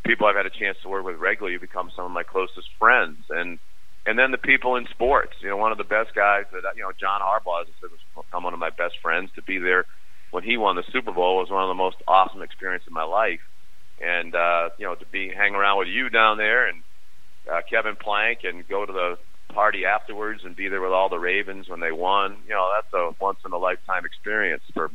people 0.06 0.28
I've 0.28 0.36
had 0.36 0.45
a 0.45 0.60
chance 0.60 0.78
to 0.84 0.89
work 0.89 1.06
with 1.06 1.17
regularly 1.17 1.56
who 1.56 1.60
become 1.60 1.91
some 1.95 2.06
of 2.06 2.12
my 2.12 2.24
closest 2.24 2.67
friends 2.80 3.26
and 3.30 3.60
and 4.06 4.17
then 4.17 4.32
the 4.32 4.38
people 4.38 4.76
in 4.76 4.88
sports. 4.89 5.34
You 5.41 5.50
know, 5.50 5.58
one 5.58 5.72
of 5.72 5.78
the 5.78 5.84
best 5.84 6.15
guys 6.15 6.45
that 6.52 6.63
you 6.76 6.84
know, 6.84 6.91
John 7.00 7.22
Harbaugh, 7.22 7.62
as 7.62 7.67
I 7.69 7.76
said, 7.80 7.91
was 7.91 8.00
become 8.15 8.43
one 8.43 8.54
of 8.54 8.60
my 8.60 8.72
best 8.72 8.95
friends. 9.02 9.30
To 9.36 9.43
be 9.43 9.60
there 9.60 9.86
when 10.32 10.43
he 10.43 10.58
won 10.58 10.76
the 10.76 10.84
Super 10.91 11.12
Bowl 11.12 11.38
was 11.38 11.52
one 11.52 11.63
of 11.63 11.69
the 11.69 11.76
most 11.76 11.98
awesome 12.08 12.42
experiences 12.42 12.88
of 12.88 12.94
my 12.94 13.04
life. 13.04 13.44
And 14.00 14.34
uh, 14.34 14.69
you 14.79 14.86
know, 14.86 14.96
to 14.96 15.06
be 15.12 15.31
hang 15.36 15.54
around 15.54 15.79
with 15.79 15.90
you 15.90 16.10
down 16.10 16.38
there 16.38 16.67
and 16.67 16.81
uh, 17.52 17.62
Kevin 17.69 17.95
Plank 17.95 18.39
and 18.43 18.67
go 18.67 18.85
to 18.85 18.93
the 18.93 19.17
party 19.54 19.85
afterwards 19.85 20.41
and 20.43 20.56
be 20.56 20.67
there 20.67 20.81
with 20.81 20.91
all 20.91 21.10
the 21.10 21.19
Ravens 21.19 21.67
when 21.67 21.79
they 21.79 21.91
won. 21.91 22.37
You 22.47 22.54
know, 22.54 22.69
that's 22.75 22.93
a 22.93 23.15
once 23.19 23.39
in 23.45 23.52
a 23.52 23.58
lifetime 23.58 24.06
experience 24.06 24.63
for 24.73 24.91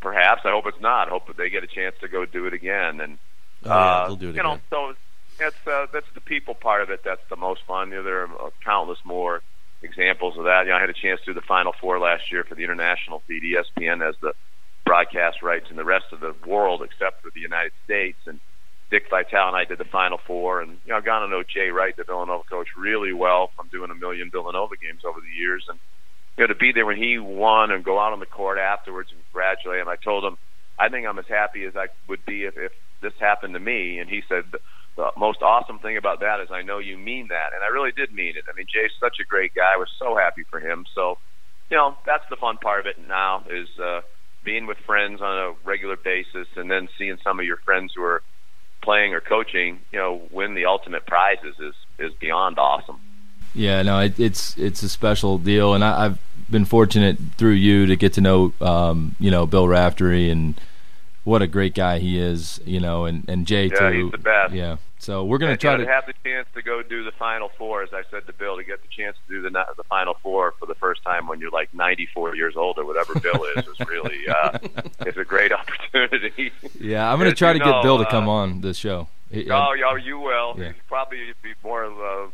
perhaps. 0.00 0.42
I 0.44 0.50
hope 0.50 0.64
it's 0.66 0.80
not. 0.80 1.08
I 1.08 1.10
hope 1.10 1.28
that 1.28 1.36
they 1.36 1.50
get 1.50 1.62
a 1.62 1.68
chance 1.68 1.94
to 2.00 2.08
go 2.08 2.24
do 2.24 2.46
it 2.46 2.54
again. 2.54 3.00
And 3.00 3.18
Oh, 3.64 3.68
yeah, 3.68 3.74
uh, 3.74 4.06
they'll 4.06 4.16
do 4.16 4.30
it 4.30 4.36
you 4.36 4.42
know, 4.42 4.58
so 4.70 4.94
that's 5.38 5.66
uh, 5.66 5.86
that's 5.92 6.06
the 6.14 6.20
people 6.20 6.54
part 6.54 6.82
of 6.82 6.90
it. 6.90 7.00
That's 7.04 7.22
the 7.30 7.36
most 7.36 7.60
fun. 7.66 7.90
You 7.90 7.96
know, 7.96 8.02
there 8.02 8.22
are 8.22 8.50
countless 8.64 8.98
more 9.04 9.42
examples 9.82 10.36
of 10.36 10.44
that. 10.44 10.62
You 10.64 10.70
know, 10.70 10.76
I 10.76 10.80
had 10.80 10.90
a 10.90 10.94
chance 10.94 11.20
to 11.24 11.32
do 11.32 11.34
the 11.34 11.46
Final 11.46 11.72
Four 11.80 11.98
last 11.98 12.30
year 12.30 12.44
for 12.44 12.54
the 12.54 12.64
international 12.64 13.22
feed. 13.26 13.42
ESPN 13.42 14.04
has 14.04 14.14
the 14.20 14.32
broadcast 14.84 15.42
rights 15.42 15.66
in 15.70 15.76
the 15.76 15.84
rest 15.84 16.06
of 16.12 16.20
the 16.20 16.34
world 16.46 16.82
except 16.82 17.22
for 17.22 17.30
the 17.34 17.40
United 17.40 17.72
States. 17.84 18.18
And 18.26 18.40
Dick 18.92 19.08
Vitale 19.08 19.48
and 19.48 19.56
I 19.56 19.64
did 19.64 19.78
the 19.78 19.88
Final 19.88 20.20
Four. 20.26 20.60
And 20.60 20.76
you 20.84 20.92
know, 20.92 20.98
I've 20.98 21.04
gotten 21.04 21.28
to 21.28 21.34
know 21.34 21.42
Jay 21.42 21.70
Wright, 21.70 21.96
the 21.96 22.04
Villanova 22.04 22.44
coach, 22.44 22.68
really 22.76 23.12
well 23.12 23.50
from 23.56 23.68
doing 23.72 23.90
a 23.90 23.94
million 23.94 24.30
Villanova 24.30 24.76
games 24.76 25.00
over 25.08 25.18
the 25.18 25.34
years. 25.34 25.64
And 25.68 25.80
you 26.36 26.44
know, 26.44 26.52
to 26.52 26.54
be 26.54 26.72
there 26.72 26.84
when 26.84 26.98
he 26.98 27.18
won 27.18 27.72
and 27.72 27.82
go 27.82 27.98
out 27.98 28.12
on 28.12 28.20
the 28.20 28.26
court 28.26 28.58
afterwards 28.58 29.08
and 29.10 29.18
congratulate 29.32 29.80
him, 29.80 29.88
I 29.88 29.96
told 29.96 30.24
him 30.24 30.36
I 30.78 30.90
think 30.90 31.06
I'm 31.06 31.18
as 31.18 31.26
happy 31.26 31.64
as 31.64 31.74
I 31.74 31.86
would 32.06 32.24
be 32.26 32.44
if, 32.44 32.56
if 32.56 32.72
this 33.00 33.12
happened 33.18 33.54
to 33.54 33.60
me. 33.60 33.98
And 33.98 34.10
he 34.10 34.22
said, 34.28 34.44
the 34.96 35.10
most 35.16 35.40
awesome 35.40 35.78
thing 35.78 35.96
about 35.96 36.20
that 36.20 36.40
is 36.40 36.48
I 36.52 36.62
know 36.62 36.78
you 36.78 36.98
mean 36.98 37.28
that, 37.28 37.56
and 37.56 37.64
I 37.64 37.72
really 37.72 37.92
did 37.92 38.12
mean 38.12 38.36
it. 38.36 38.44
I 38.50 38.54
mean, 38.54 38.66
Jay's 38.68 38.92
such 39.00 39.16
a 39.20 39.24
great 39.24 39.54
guy. 39.54 39.72
I 39.74 39.78
was 39.78 39.88
so 39.98 40.16
happy 40.16 40.44
for 40.50 40.60
him. 40.60 40.84
So, 40.94 41.16
you 41.70 41.76
know, 41.76 41.96
that's 42.04 42.24
the 42.28 42.36
fun 42.36 42.58
part 42.58 42.80
of 42.80 42.86
it 42.86 42.96
now 43.08 43.44
is 43.48 43.68
uh, 43.80 44.02
being 44.44 44.66
with 44.66 44.76
friends 44.84 45.22
on 45.22 45.32
a 45.38 45.52
regular 45.64 45.96
basis, 45.96 46.46
and 46.56 46.70
then 46.70 46.88
seeing 46.98 47.16
some 47.24 47.40
of 47.40 47.46
your 47.46 47.56
friends 47.64 47.92
who 47.96 48.02
are 48.02 48.22
playing 48.82 49.14
or 49.14 49.20
coaching, 49.20 49.80
you 49.92 49.98
know, 49.98 50.20
win 50.30 50.54
the 50.54 50.66
ultimate 50.66 51.06
prizes 51.06 51.54
is 51.58 51.74
is 51.98 52.12
beyond 52.14 52.58
awesome. 52.58 53.00
Yeah, 53.54 53.82
no, 53.82 54.00
it, 54.00 54.18
it's 54.18 54.56
it's 54.58 54.82
a 54.82 54.88
special 54.88 55.38
deal, 55.38 55.74
and 55.74 55.84
I, 55.84 56.06
I've 56.06 56.18
been 56.50 56.64
fortunate 56.64 57.18
through 57.36 57.52
you 57.52 57.86
to 57.86 57.96
get 57.96 58.14
to 58.14 58.20
know, 58.20 58.52
um, 58.60 59.14
you 59.18 59.30
know, 59.30 59.46
Bill 59.46 59.68
Raftery 59.68 60.30
and 60.30 60.60
what 61.24 61.42
a 61.42 61.46
great 61.46 61.74
guy 61.74 61.98
he 61.98 62.18
is, 62.18 62.60
you 62.64 62.80
know, 62.80 63.04
and 63.04 63.24
and 63.28 63.46
Jay 63.46 63.66
yeah, 63.66 63.90
too. 63.90 64.04
he's 64.04 64.12
the 64.12 64.18
best. 64.18 64.52
Yeah, 64.54 64.76
so 65.02 65.24
we're 65.24 65.38
gonna 65.38 65.56
try 65.56 65.76
to. 65.76 65.84
to 65.84 65.90
have 65.90 66.06
the 66.06 66.14
chance 66.24 66.46
to 66.54 66.62
go 66.62 66.82
do 66.82 67.02
the 67.04 67.10
Final 67.12 67.48
Four, 67.58 67.82
as 67.82 67.92
I 67.92 68.02
said 68.10 68.26
to 68.26 68.32
Bill, 68.32 68.56
to 68.56 68.64
get 68.64 68.80
the 68.82 68.88
chance 68.88 69.16
to 69.26 69.34
do 69.34 69.42
the 69.42 69.50
the 69.76 69.84
Final 69.84 70.14
Four 70.22 70.52
for 70.58 70.66
the 70.66 70.74
first 70.76 71.02
time 71.02 71.26
when 71.26 71.40
you're 71.40 71.50
like 71.50 71.72
94 71.74 72.36
years 72.36 72.56
old 72.56 72.78
or 72.78 72.84
whatever 72.84 73.18
Bill 73.18 73.44
is, 73.56 73.66
is 73.66 73.80
really 73.88 74.28
uh, 74.28 74.58
it's 75.00 75.18
a 75.18 75.24
great 75.24 75.52
opportunity. 75.52 76.52
yeah, 76.80 77.10
I'm 77.12 77.18
gonna 77.18 77.34
try 77.34 77.52
you 77.52 77.58
to 77.58 77.64
get 77.64 77.70
know, 77.70 77.82
Bill 77.82 77.98
to 77.98 78.06
uh, 78.06 78.10
come 78.10 78.28
on 78.28 78.60
this 78.60 78.76
show. 78.76 79.08
He- 79.30 79.50
Oh, 79.50 79.72
yeah, 79.72 79.96
you 79.96 80.18
will. 80.18 80.54
Yeah. 80.58 80.66
It's 80.70 80.78
probably 80.88 81.32
be 81.42 81.54
more. 81.64 81.84
Uh, 81.86 82.28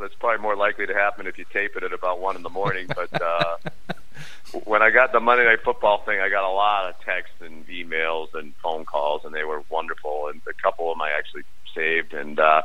that's 0.00 0.14
probably 0.14 0.40
more 0.40 0.56
likely 0.56 0.86
to 0.86 0.94
happen 0.94 1.26
if 1.26 1.36
you 1.36 1.44
tape 1.52 1.76
it 1.76 1.82
at 1.82 1.92
about 1.92 2.20
one 2.20 2.34
in 2.34 2.42
the 2.42 2.48
morning. 2.48 2.86
But 2.88 3.20
uh, 3.20 3.56
when 4.64 4.82
I 4.82 4.90
got 4.90 5.12
the 5.12 5.20
Monday 5.20 5.44
Night 5.44 5.62
Football 5.62 5.98
thing, 6.04 6.20
I 6.20 6.28
got 6.30 6.48
a 6.48 6.52
lot 6.52 6.88
of 6.88 6.98
texts 7.04 7.36
and 7.40 7.66
emails 7.68 8.28
and 8.34 8.54
phone 8.62 8.84
calls, 8.86 9.24
and 9.24 9.34
they 9.34 9.44
were 9.44 9.62
wonderful. 9.68 10.28
And 10.28 10.40
a 10.48 10.54
couple 10.62 10.90
of 10.90 10.96
them 10.96 11.02
I 11.02 11.10
actually 11.10 11.42
saved. 11.74 12.14
And 12.14 12.38
uh, 12.38 12.62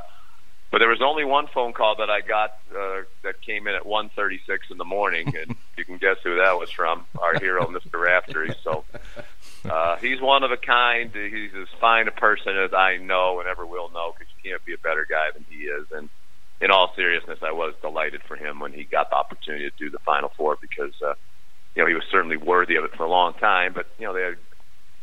but 0.72 0.80
there 0.80 0.90
was 0.90 1.02
only 1.02 1.24
one 1.24 1.48
phone 1.54 1.74
call 1.74 1.96
that 1.98 2.10
I 2.10 2.22
got 2.22 2.58
uh, 2.72 3.02
that 3.24 3.42
came 3.42 3.68
in 3.68 3.76
at 3.76 3.84
1:36 3.84 4.40
in 4.72 4.78
the 4.78 4.86
morning, 4.86 5.34
and 5.36 5.56
you 5.78 5.86
can 5.86 5.98
guess 5.98 6.18
who 6.24 6.38
that 6.38 6.58
was 6.58 6.72
from. 6.72 7.06
Our 7.22 7.40
hero, 7.40 7.66
Mr. 7.68 8.02
Raftery. 8.02 8.54
So. 8.64 8.84
Uh, 9.70 9.98
he's 9.98 10.22
one 10.22 10.44
of 10.44 10.52
a 10.52 10.58
kind. 10.58 11.12
He's 11.14 11.50
as 11.60 11.68
fine 11.80 12.08
a 12.08 12.12
person 12.12 12.56
as 12.56 12.72
I 12.74 12.98
know 12.98 13.40
and 13.40 13.50
ever 13.50 13.66
will 13.66 13.90
know 13.90 14.14
because 14.14 14.32
you 14.38 14.52
can't 14.52 14.64
be 14.64 14.74
a 14.74 14.78
better 14.78 15.08
guy 15.10 15.32
than 15.34 15.44
he 15.50 15.64
is. 15.66 15.88
And 15.92 16.10
in 16.62 16.72
all 16.72 16.94
seriousness, 16.96 17.40
I 17.42 17.52
was 17.52 17.74
delighted 17.82 18.22
for 18.28 18.36
him 18.36 18.60
when 18.60 18.74
he 18.74 18.84
got 18.84 19.10
the 19.10 19.16
opportunity 19.16 19.70
to 19.70 19.76
do 19.78 19.90
the 19.90 20.00
Final 20.00 20.32
Four 20.38 20.58
because, 20.62 20.94
uh, 21.06 21.14
you 21.76 21.82
know, 21.82 21.88
he 21.88 21.94
was 21.94 22.04
certainly 22.12 22.38
worthy 22.38 22.76
of 22.76 22.84
it 22.84 22.96
for 22.96 23.04
a 23.04 23.10
long 23.10 23.34
time. 23.34 23.74
But, 23.74 23.88
you 23.98 24.06
know, 24.06 24.14
they 24.14 24.22
had 24.22 24.38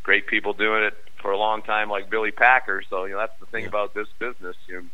great 0.02 0.26
people 0.26 0.52
doing 0.52 0.84
it 0.84 0.94
for 1.22 1.30
a 1.32 1.38
long 1.38 1.62
time 1.62 1.88
like 1.88 2.10
Billy 2.10 2.32
Packer. 2.32 2.82
So, 2.90 3.04
you 3.06 3.12
know, 3.12 3.20
that's 3.20 3.38
the 3.40 3.46
thing 3.46 3.64
Yeah. 3.64 3.70
about 3.70 3.94
this 3.94 4.08
business. 4.20 4.56
You, 4.68 4.90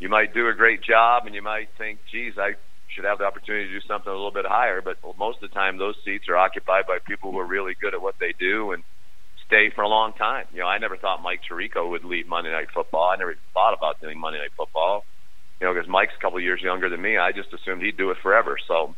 you 0.00 0.08
might 0.08 0.34
do 0.34 0.48
a 0.48 0.54
great 0.54 0.82
job 0.82 1.26
and 1.26 1.34
you 1.34 1.42
might 1.42 1.68
think, 1.78 2.00
geez, 2.10 2.34
I 2.38 2.54
should 2.88 3.04
have 3.04 3.18
the 3.18 3.24
opportunity 3.24 3.66
to 3.68 3.72
do 3.80 3.86
something 3.88 4.10
a 4.10 4.14
little 4.14 4.32
bit 4.32 4.46
higher. 4.46 4.82
But 4.82 4.98
most 5.18 5.42
of 5.42 5.50
the 5.50 5.54
time, 5.54 5.78
those 5.78 5.96
seats 6.04 6.26
are 6.28 6.36
occupied 6.36 6.86
by 6.86 6.98
people 7.06 7.32
who 7.32 7.38
are 7.38 7.46
really 7.46 7.74
good 7.80 7.94
at 7.94 8.02
what 8.02 8.16
they 8.20 8.34
do 8.38 8.72
and 8.72 8.84
stay 9.46 9.70
for 9.74 9.82
a 9.82 9.88
long 9.88 10.12
time. 10.14 10.46
You 10.52 10.60
know, 10.60 10.66
I 10.68 10.78
never 10.78 10.96
thought 10.96 11.22
Mike 11.22 11.40
Tirico 11.50 11.90
would 11.90 12.04
lead 12.04 12.28
Monday 12.28 12.50
Night 12.52 12.68
Football. 12.74 13.10
I 13.12 13.16
never 13.16 13.36
thought 13.54 13.74
about 13.74 14.00
doing 14.00 14.20
Monday 14.20 14.38
Night 14.40 14.52
Football. 14.56 15.06
You 15.60 15.68
know, 15.68 15.74
because 15.74 15.88
Mike's 15.88 16.14
a 16.18 16.22
couple 16.22 16.38
of 16.38 16.44
years 16.44 16.60
younger 16.62 16.88
than 16.90 17.00
me. 17.00 17.18
I 17.18 17.32
just 17.32 17.52
assumed 17.54 17.82
he'd 17.82 17.96
do 17.96 18.10
it 18.10 18.18
forever. 18.22 18.58
So 18.68 18.96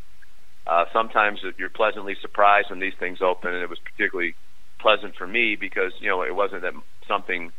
uh, 0.67 0.85
sometimes 0.93 1.41
you're 1.59 1.71
pleasantly 1.71 2.17
surprised 2.23 2.69
when 2.71 2.81
these 2.81 2.95
things 2.99 3.19
open, 3.23 3.53
and 3.53 3.63
it 3.63 3.69
was 3.69 3.79
particularly 3.85 4.37
pleasant 4.85 5.17
for 5.17 5.27
me 5.27 5.57
because 5.57 5.93
you 5.99 6.09
know 6.11 6.23
it 6.23 6.35
wasn't 6.35 6.61
that 6.61 6.75
something 7.09 7.51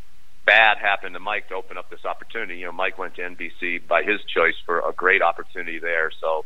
bad 0.45 0.78
happened 0.78 1.15
to 1.15 1.19
Mike 1.19 1.47
to 1.49 1.55
open 1.55 1.76
up 1.76 1.89
this 1.89 2.05
opportunity. 2.05 2.59
You 2.59 2.67
know, 2.67 2.71
Mike 2.71 2.99
went 2.99 3.15
to 3.15 3.21
NBC 3.23 3.88
by 3.88 4.03
his 4.03 4.21
choice 4.32 4.53
for 4.63 4.78
a 4.80 4.93
great 4.93 5.23
opportunity 5.23 5.80
there. 5.80 6.11
So, 6.21 6.45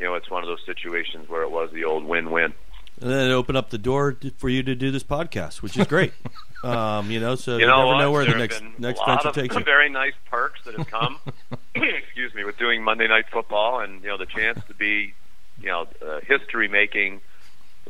you 0.00 0.06
know, 0.06 0.14
it's 0.14 0.30
one 0.30 0.42
of 0.42 0.48
those 0.48 0.64
situations 0.64 1.28
where 1.28 1.42
it 1.42 1.50
was 1.50 1.70
the 1.72 1.84
old 1.84 2.04
win-win. 2.04 2.54
And 3.02 3.10
then 3.10 3.28
it 3.30 3.34
opened 3.34 3.58
up 3.58 3.68
the 3.68 3.76
door 3.76 4.16
for 4.38 4.48
you 4.48 4.62
to 4.62 4.74
do 4.74 4.90
this 4.90 5.04
podcast, 5.04 5.60
which 5.60 5.76
is 5.76 5.86
great. 5.86 6.14
um, 6.64 7.10
you 7.10 7.20
know, 7.20 7.34
so 7.34 7.58
you 7.58 7.60
you, 7.60 7.66
know 7.66 7.76
never 7.76 7.86
what? 7.88 7.98
know 7.98 8.10
where 8.12 8.24
the 8.24 8.30
There 8.30 8.40
have 8.40 8.62
next 8.62 8.78
next 8.78 9.02
venture 9.04 9.28
of 9.28 9.34
takes 9.34 9.54
you. 9.54 9.62
very 9.62 9.90
nice 9.90 10.14
perks 10.30 10.60
that 10.64 10.78
have 10.78 10.86
come. 10.86 11.18
excuse 11.74 12.32
me, 12.34 12.44
with 12.44 12.56
doing 12.56 12.82
Monday 12.82 13.08
Night 13.08 13.26
Football, 13.30 13.80
and 13.80 14.02
you 14.02 14.08
know 14.08 14.16
the 14.16 14.26
chance 14.26 14.58
to 14.68 14.74
be, 14.74 15.12
you 15.60 15.68
know, 15.68 15.86
uh, 16.00 16.20
history 16.26 16.68
making. 16.68 17.20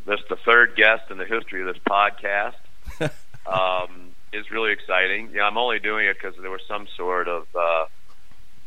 This 0.06 0.20
the 0.28 0.36
third 0.36 0.76
guest 0.76 1.10
in 1.10 1.18
the 1.18 1.24
history 1.24 1.60
of 1.62 1.66
this 1.74 1.82
podcast. 1.88 2.54
um, 3.46 4.10
is 4.32 4.50
really 4.50 4.72
exciting. 4.72 5.30
Yeah, 5.32 5.44
I'm 5.46 5.56
only 5.56 5.78
doing 5.78 6.06
it 6.06 6.16
because 6.20 6.34
there 6.40 6.50
was 6.50 6.60
some 6.66 6.86
sort 6.96 7.28
of 7.28 7.46
uh, 7.54 7.86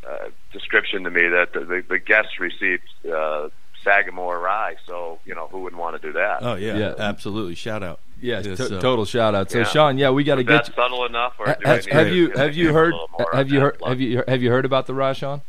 uh, 0.08 0.30
description 0.54 1.04
to 1.04 1.10
me 1.10 1.28
that 1.28 1.52
the, 1.54 1.60
the, 1.62 1.84
the 1.88 2.00
guests 2.00 2.40
received 2.40 2.84
uh, 3.12 3.50
Sagamore 3.84 4.40
Rye. 4.40 4.76
So 4.86 5.20
you 5.26 5.36
know 5.36 5.48
who 5.48 5.62
wouldn't 5.62 5.82
want 5.82 6.02
to 6.02 6.08
do 6.08 6.14
that? 6.14 6.38
Oh 6.42 6.56
yeah, 6.56 6.78
Yeah. 6.78 6.94
absolutely. 6.98 7.56
Shout 7.56 7.84
out. 7.84 8.00
yeah, 8.22 8.38
Yeah, 8.38 8.56
to- 8.56 8.58
so- 8.58 8.80
total 8.80 9.04
shout 9.06 9.36
out. 9.36 9.52
So 9.52 9.60
Yeah. 9.60 9.64
Sean, 9.66 9.98
yeah, 9.98 10.10
we 10.10 10.24
got 10.24 10.36
to 10.36 10.42
Is 10.42 10.48
that 10.48 10.66
get 10.66 10.68
you. 10.70 10.74
subtle 10.76 11.06
enough? 11.06 11.34
Or 11.38 11.48
Ha- 11.48 11.56
Have, 11.66 11.86
have 11.88 12.08
you 12.14 12.32
have 12.32 12.56
you 12.56 12.72
heard 12.74 12.94
have 13.34 13.50
you 13.50 13.56
that 13.60 13.62
heard 13.66 13.80
plug? 13.80 13.90
have 13.90 14.02
you 14.02 14.24
have 14.28 14.42
you 14.42 14.50
heard 14.50 14.66
about 14.66 14.88
the 14.88 14.94
Rye, 14.94 15.14
Sean? 15.14 15.42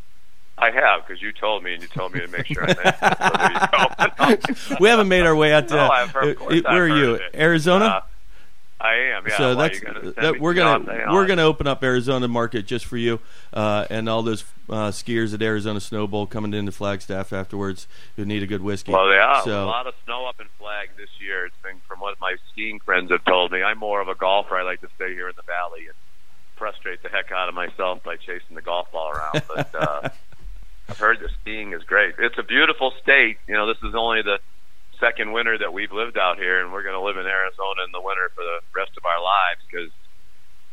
I 0.61 0.71
have 0.71 1.07
because 1.07 1.23
you 1.23 1.33
told 1.33 1.63
me, 1.63 1.75
and 1.75 1.83
you 1.83 1.89
told 1.89 2.13
me 2.15 2.21
to 2.21 2.29
make 2.29 2.47
sure 2.47 2.65
I 2.65 2.75
mentioned. 2.75 2.97
So 3.01 4.29
there 4.29 4.37
you 4.37 4.37
go. 4.67 4.77
we 4.81 4.89
haven't 4.89 5.09
made 5.09 5.23
our 5.23 5.37
way 5.37 5.53
out 5.53 5.69
to. 5.69 5.75
No, 5.77 5.89
I've 5.89 6.11
heard- 6.11 6.29
of 6.29 6.37
uh, 6.37 6.41
course 6.41 6.55
uh, 6.55 6.69
I've 6.69 6.73
where 6.75 6.85
are 6.85 6.89
you? 6.89 7.15
it. 7.15 7.23
Arizona. 7.35 7.85
Uh, 7.85 8.01
I 8.81 8.95
am. 9.17 9.27
Yeah. 9.27 9.37
so 9.37 9.57
Why, 9.57 9.69
that's 9.69 9.81
gonna 9.81 10.13
that 10.13 10.41
we're 10.41 10.55
gonna 10.55 11.13
we're 11.13 11.27
gonna 11.27 11.43
open 11.43 11.67
up 11.67 11.83
Arizona 11.83 12.29
market 12.29 12.65
just 12.65 12.87
for 12.87 12.97
you, 12.97 13.19
uh, 13.53 13.87
and 13.91 14.09
all 14.09 14.23
those 14.23 14.45
uh, 14.71 14.91
skiers 14.91 15.35
at 15.35 15.43
Arizona 15.43 15.81
Snow 15.81 16.07
Bowl 16.07 16.27
coming 16.27 16.55
into 16.55 16.71
Flagstaff 16.71 17.33
afterwards 17.33 17.89
who 18.15 18.25
need 18.25 18.45
a 18.45 18.47
good 18.47 18.63
whiskey. 18.63 18.93
Well, 18.93 19.09
they 19.09 19.17
are. 19.19 19.43
So 19.43 19.65
a 19.65 19.67
lot 19.67 19.89
of 19.89 19.95
snow 20.05 20.27
up 20.27 20.41
in 20.41 20.47
Flag 20.59 20.91
this 20.97 21.09
year. 21.19 21.47
It's 21.47 21.57
been 21.63 21.81
from 21.89 21.99
what 21.99 22.21
my 22.21 22.37
skiing 22.53 22.79
friends 22.79 23.11
have 23.11 23.25
told 23.25 23.51
me. 23.51 23.65
I'm 23.65 23.79
more 23.79 24.01
of 24.01 24.07
a 24.07 24.15
golfer. 24.15 24.57
I 24.57 24.63
like 24.63 24.81
to 24.83 24.89
stay 24.95 25.13
here 25.13 25.29
in 25.29 25.35
the 25.37 25.43
valley 25.43 25.87
and 25.87 25.95
frustrate 26.55 27.03
the 27.03 27.09
heck 27.09 27.33
out 27.33 27.49
of 27.49 27.55
myself 27.55 28.03
by 28.05 28.17
chasing 28.17 28.55
the 28.55 28.63
golf 28.63 28.93
ball 28.93 29.11
around. 29.11 29.43
But 29.49 29.75
uh, 29.75 30.09
I've 30.89 30.99
heard 30.99 31.19
the 31.21 31.29
skiing 31.41 31.73
is 31.73 31.83
great. 31.83 32.15
It's 32.19 32.39
a 32.39 32.43
beautiful 32.43 32.93
state. 33.03 33.39
You 33.47 33.55
know, 33.55 33.67
this 33.67 33.77
is 33.83 33.95
only 33.95 34.23
the 34.23 34.39
second 34.99 35.33
winter 35.33 35.59
that 35.59 35.73
we've 35.73 35.93
lived 35.93 36.19
out 36.19 36.39
here, 36.39 36.61
and 36.61 36.73
we're 36.73 36.83
going 36.83 36.95
to 36.95 37.03
live 37.03 37.17
in 37.17 37.27
Arizona 37.27 37.85
in 37.87 37.93
the 37.93 38.01
winter 38.01 38.31
for 38.35 38.43
the 38.43 38.59
rest 38.75 38.93
of 38.97 39.05
our 39.05 39.23
lives 39.23 39.61
because. 39.71 39.91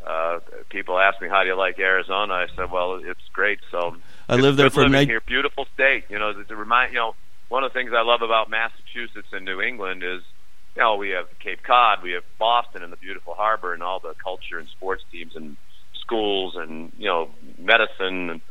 Uh, 0.06 0.40
people 0.70 1.00
ask 1.00 1.20
me 1.20 1.28
how 1.28 1.42
do 1.42 1.48
you 1.48 1.58
like 1.58 1.80
Arizona. 1.80 2.34
I 2.36 2.46
said, 2.56 2.70
well, 2.70 3.02
it's 3.04 3.28
great. 3.34 3.58
So 3.72 3.96
I 4.30 4.36
it's 4.36 4.44
lived 4.44 4.60
there 4.60 4.70
for 4.70 4.88
nine- 4.88 5.08
here. 5.08 5.20
Beautiful 5.26 5.66
state. 5.74 6.04
You 6.10 6.20
know, 6.20 6.32
to, 6.32 6.44
to 6.44 6.56
remind 6.56 6.94
you 6.94 7.00
know 7.00 7.16
one 7.50 7.64
of 7.64 7.74
the 7.74 7.80
things 7.80 7.90
I 7.92 8.04
love 8.04 8.22
about 8.22 8.48
Massachusetts 8.48 9.30
and 9.32 9.46
New 9.46 9.62
England 9.62 10.04
is 10.04 10.22
you 10.76 10.84
know 10.84 10.96
we 10.96 11.10
have 11.10 11.26
Cape 11.40 11.64
Cod, 11.64 12.04
we 12.04 12.12
have 12.12 12.24
Boston 12.38 12.84
and 12.84 12.94
the 12.94 12.98
beautiful 12.98 13.34
harbor 13.34 13.74
and 13.74 13.82
all 13.82 14.00
the 14.00 14.14
culture 14.24 14.60
and 14.60 14.68
sports 14.70 15.04
teams 15.12 15.36
and 15.36 15.58
schools 16.00 16.54
and 16.56 16.92
you 17.00 17.08
know 17.08 17.30
medicine. 17.58 18.30
And, 18.30 18.42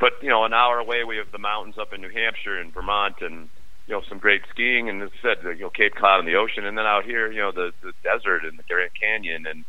but 0.00 0.12
you 0.22 0.28
know, 0.28 0.44
an 0.44 0.52
hour 0.52 0.78
away 0.78 1.04
we 1.04 1.16
have 1.16 1.32
the 1.32 1.38
mountains 1.38 1.76
up 1.78 1.92
in 1.92 2.00
New 2.00 2.10
Hampshire 2.10 2.58
and 2.58 2.72
Vermont 2.72 3.16
and 3.20 3.48
you 3.86 3.94
know 3.94 4.02
some 4.08 4.18
great 4.18 4.42
skiing 4.50 4.88
and 4.88 5.02
as 5.02 5.10
I 5.18 5.22
said 5.22 5.36
you 5.44 5.64
know 5.64 5.70
Cape 5.70 5.94
Cod 5.94 6.20
and 6.20 6.28
the 6.28 6.36
ocean 6.36 6.66
and 6.66 6.76
then 6.76 6.84
out 6.84 7.04
here 7.04 7.32
you 7.32 7.40
know 7.40 7.52
the 7.52 7.72
the 7.82 7.92
desert 8.02 8.44
and 8.44 8.58
the 8.58 8.62
Grand 8.68 8.90
Canyon 9.00 9.46
and 9.46 9.64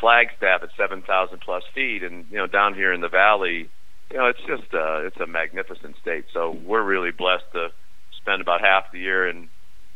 Flagstaff 0.00 0.62
at 0.62 0.70
7,000 0.76 1.40
plus 1.40 1.62
feet, 1.74 2.02
and 2.02 2.24
you 2.30 2.38
know 2.38 2.46
down 2.46 2.74
here 2.74 2.92
in 2.92 3.02
the 3.02 3.08
valley, 3.08 3.68
you 4.10 4.16
know 4.16 4.26
it's 4.26 4.40
just 4.46 4.74
uh, 4.74 5.06
it's 5.06 5.18
a 5.18 5.26
magnificent 5.26 5.94
state. 6.00 6.24
So 6.32 6.50
we're 6.64 6.82
really 6.82 7.10
blessed 7.10 7.44
to 7.52 7.68
spend 8.16 8.40
about 8.40 8.62
half 8.62 8.90
the 8.92 8.98
year 8.98 9.28
in 9.28 9.48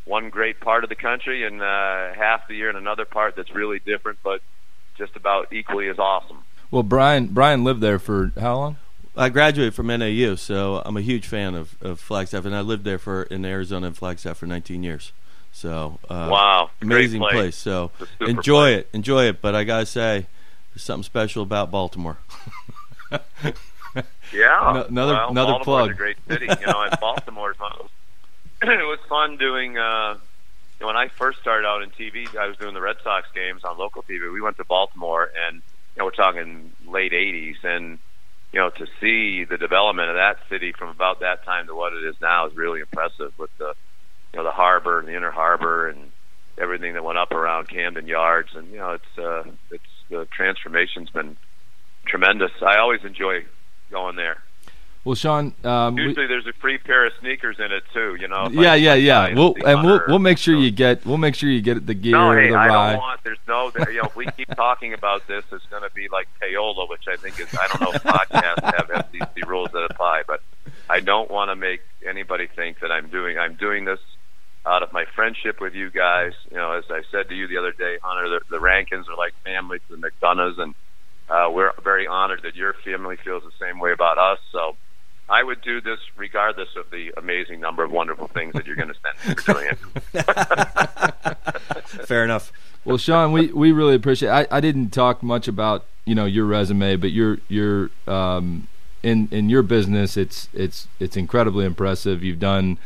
one 0.05 0.29
great 0.29 0.59
part 0.59 0.83
of 0.83 0.89
the 0.89 0.95
country 0.95 1.45
and 1.45 1.61
uh, 1.61 2.13
half 2.13 2.47
the 2.47 2.55
year 2.55 2.69
in 2.69 2.75
another 2.75 3.05
part 3.05 3.35
that's 3.35 3.53
really 3.53 3.79
different, 3.79 4.19
but 4.23 4.41
just 4.97 5.15
about 5.15 5.51
equally 5.51 5.89
as 5.89 5.97
awesome. 5.97 6.43
Well, 6.69 6.83
Brian 6.83 7.27
Brian 7.27 7.63
lived 7.63 7.81
there 7.81 7.99
for 7.99 8.31
how 8.39 8.57
long? 8.57 8.77
I 9.17 9.29
graduated 9.29 9.73
from 9.73 9.87
NAU, 9.87 10.35
so 10.35 10.81
I'm 10.85 10.97
a 10.97 11.01
huge 11.01 11.25
fan 11.27 11.55
of, 11.55 11.75
of 11.81 11.99
Flagstaff, 11.99 12.45
and 12.45 12.55
I 12.55 12.61
lived 12.61 12.83
there 12.83 12.99
for 12.99 13.23
in 13.23 13.45
Arizona 13.45 13.87
and 13.87 13.95
Flagstaff 13.97 14.37
for 14.37 14.45
19 14.45 14.83
years. 14.83 15.11
So 15.51 15.99
uh, 16.09 16.27
wow, 16.31 16.69
amazing 16.81 17.21
place. 17.21 17.33
place. 17.33 17.55
So 17.55 17.91
It's 17.99 18.01
a 18.11 18.13
super 18.17 18.29
enjoy 18.31 18.73
place. 18.73 18.79
it, 18.81 18.89
enjoy 18.93 19.23
it. 19.25 19.41
But 19.41 19.55
I 19.55 19.63
gotta 19.63 19.85
say, 19.85 20.27
there's 20.73 20.83
something 20.83 21.03
special 21.03 21.43
about 21.43 21.71
Baltimore. 21.71 22.17
Yeah, 24.33 24.71
No- 24.73 24.83
another- 24.89 25.13
well, 25.13 25.29
another 25.29 25.51
Baltimore's 25.53 25.63
plug. 25.63 25.91
a 25.91 25.93
great 25.93 26.17
city. 26.27 26.45
You 26.47 26.67
know, 26.67 26.81
and 26.81 26.99
Baltimore's 26.99 27.57
one 27.59 27.71
it 28.61 28.67
was 28.85 28.99
fun 29.07 29.37
doing. 29.37 29.77
Uh, 29.77 30.17
when 30.81 30.97
I 30.97 31.07
first 31.07 31.39
started 31.39 31.65
out 31.65 31.81
in 31.83 31.91
TV, 31.91 32.35
I 32.35 32.47
was 32.47 32.57
doing 32.57 32.73
the 32.73 32.81
Red 32.81 32.97
Sox 33.03 33.27
games 33.33 33.63
on 33.63 33.77
local 33.77 34.03
TV. 34.03 34.31
We 34.33 34.41
went 34.41 34.57
to 34.57 34.65
Baltimore, 34.65 35.31
and 35.47 35.57
you 35.57 35.61
know, 35.99 36.05
we're 36.05 36.11
talking 36.11 36.73
late 36.85 37.13
'80s, 37.13 37.63
and 37.63 37.99
you 38.55 38.61
know, 38.61 38.69
to 38.69 38.85
see 39.01 39.43
the 39.43 39.57
development 39.57 40.07
of 40.09 40.15
that 40.15 40.37
city 40.49 40.71
from 40.71 40.87
about 40.87 41.19
that 41.19 41.43
time 41.43 41.67
to 41.67 41.75
what 41.75 41.91
it 41.91 42.05
is 42.05 42.15
now 42.21 42.47
is 42.47 42.55
really 42.55 42.79
impressive. 42.79 43.33
With 43.37 43.49
the, 43.57 43.73
you 44.31 44.39
know, 44.39 44.45
the 44.45 44.51
harbor 44.51 44.97
and 44.97 45.09
the 45.09 45.13
inner 45.13 45.29
harbor 45.29 45.89
and 45.89 46.09
everything 46.57 46.93
that 46.93 47.03
went 47.03 47.17
up 47.17 47.33
around 47.33 47.67
Camden 47.67 48.07
Yards, 48.07 48.55
and 48.55 48.71
you 48.71 48.77
know, 48.77 48.91
it's 48.91 49.19
uh, 49.19 49.43
it's 49.71 49.83
the 50.09 50.25
transformation's 50.33 51.09
been 51.09 51.35
tremendous. 52.07 52.51
I 52.65 52.77
always 52.77 53.03
enjoy 53.03 53.43
going 53.91 54.15
there. 54.15 54.37
Well, 55.05 55.13
Sean, 55.13 55.53
um, 55.63 55.93
we- 55.95 56.01
Usually, 56.01 56.25
there's 56.25 56.47
a 56.47 56.53
free 56.53 56.79
pair 56.79 57.05
of 57.05 57.13
sneakers 57.19 57.57
in 57.59 57.71
it 57.71 57.83
too. 57.93 58.15
You 58.19 58.27
know. 58.27 58.49
yeah, 58.51 58.71
I- 58.73 58.75
yeah, 58.75 58.95
yeah. 58.95 59.33
We'll 59.35 59.53
and 59.63 59.85
we'll 59.85 60.01
we'll 60.07 60.19
make 60.19 60.39
sure 60.39 60.55
so- 60.55 60.59
you 60.59 60.71
get 60.71 61.05
we'll 61.05 61.19
make 61.19 61.35
sure 61.35 61.47
you 61.47 61.61
get 61.61 61.85
the 61.85 61.93
gear, 61.93 62.13
No, 62.13 62.31
hey, 62.31 62.49
the 62.49 62.55
I 62.55 62.67
rye. 62.67 62.91
don't 62.93 62.99
want. 63.01 63.23
There's 63.23 63.37
no. 63.47 63.71
You 63.87 64.01
know, 64.01 64.07
if 64.07 64.15
we 64.15 64.25
keep 64.25 64.49
talking 64.55 64.93
about 64.93 65.27
this, 65.27 65.45
it's 65.51 65.65
going 65.67 65.83
to 65.83 65.91
be 65.93 66.09
like 66.09 66.27
payola, 66.41 66.89
which 66.89 67.07
I 67.07 67.15
think 67.17 67.39
is. 67.39 67.47
I 67.53 67.67
don't 67.67 67.81
know 67.81 67.91
if 67.93 68.03
podcasts 68.03 68.63
have 68.63 68.89
FCC 69.11 69.47
rules 69.47 69.69
that 69.73 69.87
apply, 69.91 70.23
but 70.27 70.41
I 70.89 70.99
don't 71.01 71.29
want 71.29 71.49
to 71.51 71.55
make 71.55 71.81
anybody 72.05 72.47
think 72.47 72.79
that 72.79 72.91
I'm 72.91 73.07
doing. 73.09 73.37
I'm 73.37 73.53
doing 73.53 73.85
this 73.85 73.99
out 74.65 74.81
of 74.81 74.91
my 74.91 75.05
friendship 75.15 75.61
with 75.61 75.75
you 75.75 75.91
guys. 75.91 76.33
You 76.49 76.57
know, 76.57 76.71
as 76.71 76.85
I 76.89 77.03
said 77.11 77.29
to 77.29 77.35
you 77.35 77.47
the 77.47 77.57
other 77.57 77.71
day, 77.73 77.99
Hunter, 78.01 78.27
the, 78.27 78.41
the 78.49 78.59
Rankins 78.59 79.07
are 79.07 79.15
like 79.15 79.35
family 79.43 79.77
to 79.87 79.95
the 79.95 79.97
McDonoughs, 80.09 80.57
and 80.59 80.73
uh, 81.29 81.49
we're 81.51 81.71
very 81.83 82.07
honored 82.07 82.41
that 82.41 82.55
your 82.55 82.73
family 82.83 83.17
feels 83.17 83.43
the 83.43 83.51
same 83.63 83.77
way 83.77 83.91
about 83.91 84.17
us. 84.17 84.39
So. 84.51 84.75
I 85.27 85.43
would 85.43 85.61
do 85.61 85.81
this 85.81 85.99
regardless 86.15 86.69
of 86.75 86.91
the 86.91 87.11
amazing 87.17 87.59
number 87.59 87.83
of 87.83 87.91
wonderful 87.91 88.27
things 88.27 88.53
that 88.53 88.67
you're 88.67 88.75
going 88.75 88.89
to 88.89 88.95
send 89.01 89.15
me 89.27 89.41
for 89.41 89.53
doing 89.53 89.69
it. 89.71 89.77
Fair 92.07 92.23
enough. 92.23 92.51
Well, 92.83 92.97
Sean, 92.97 93.31
we, 93.31 93.51
we 93.51 93.71
really 93.71 93.95
appreciate. 93.95 94.29
I, 94.29 94.47
I 94.51 94.59
didn't 94.59 94.91
talk 94.91 95.23
much 95.23 95.47
about 95.47 95.85
you 96.05 96.13
know 96.13 96.25
your 96.25 96.45
resume, 96.45 96.95
but 96.97 97.11
your 97.11 97.39
your 97.47 97.89
um, 98.07 98.67
in 99.01 99.27
in 99.31 99.49
your 99.49 99.63
business, 99.63 100.17
it's 100.17 100.49
it's 100.53 100.87
it's 100.99 101.17
incredibly 101.17 101.65
impressive. 101.65 102.23
You've 102.23 102.39
done 102.39 102.77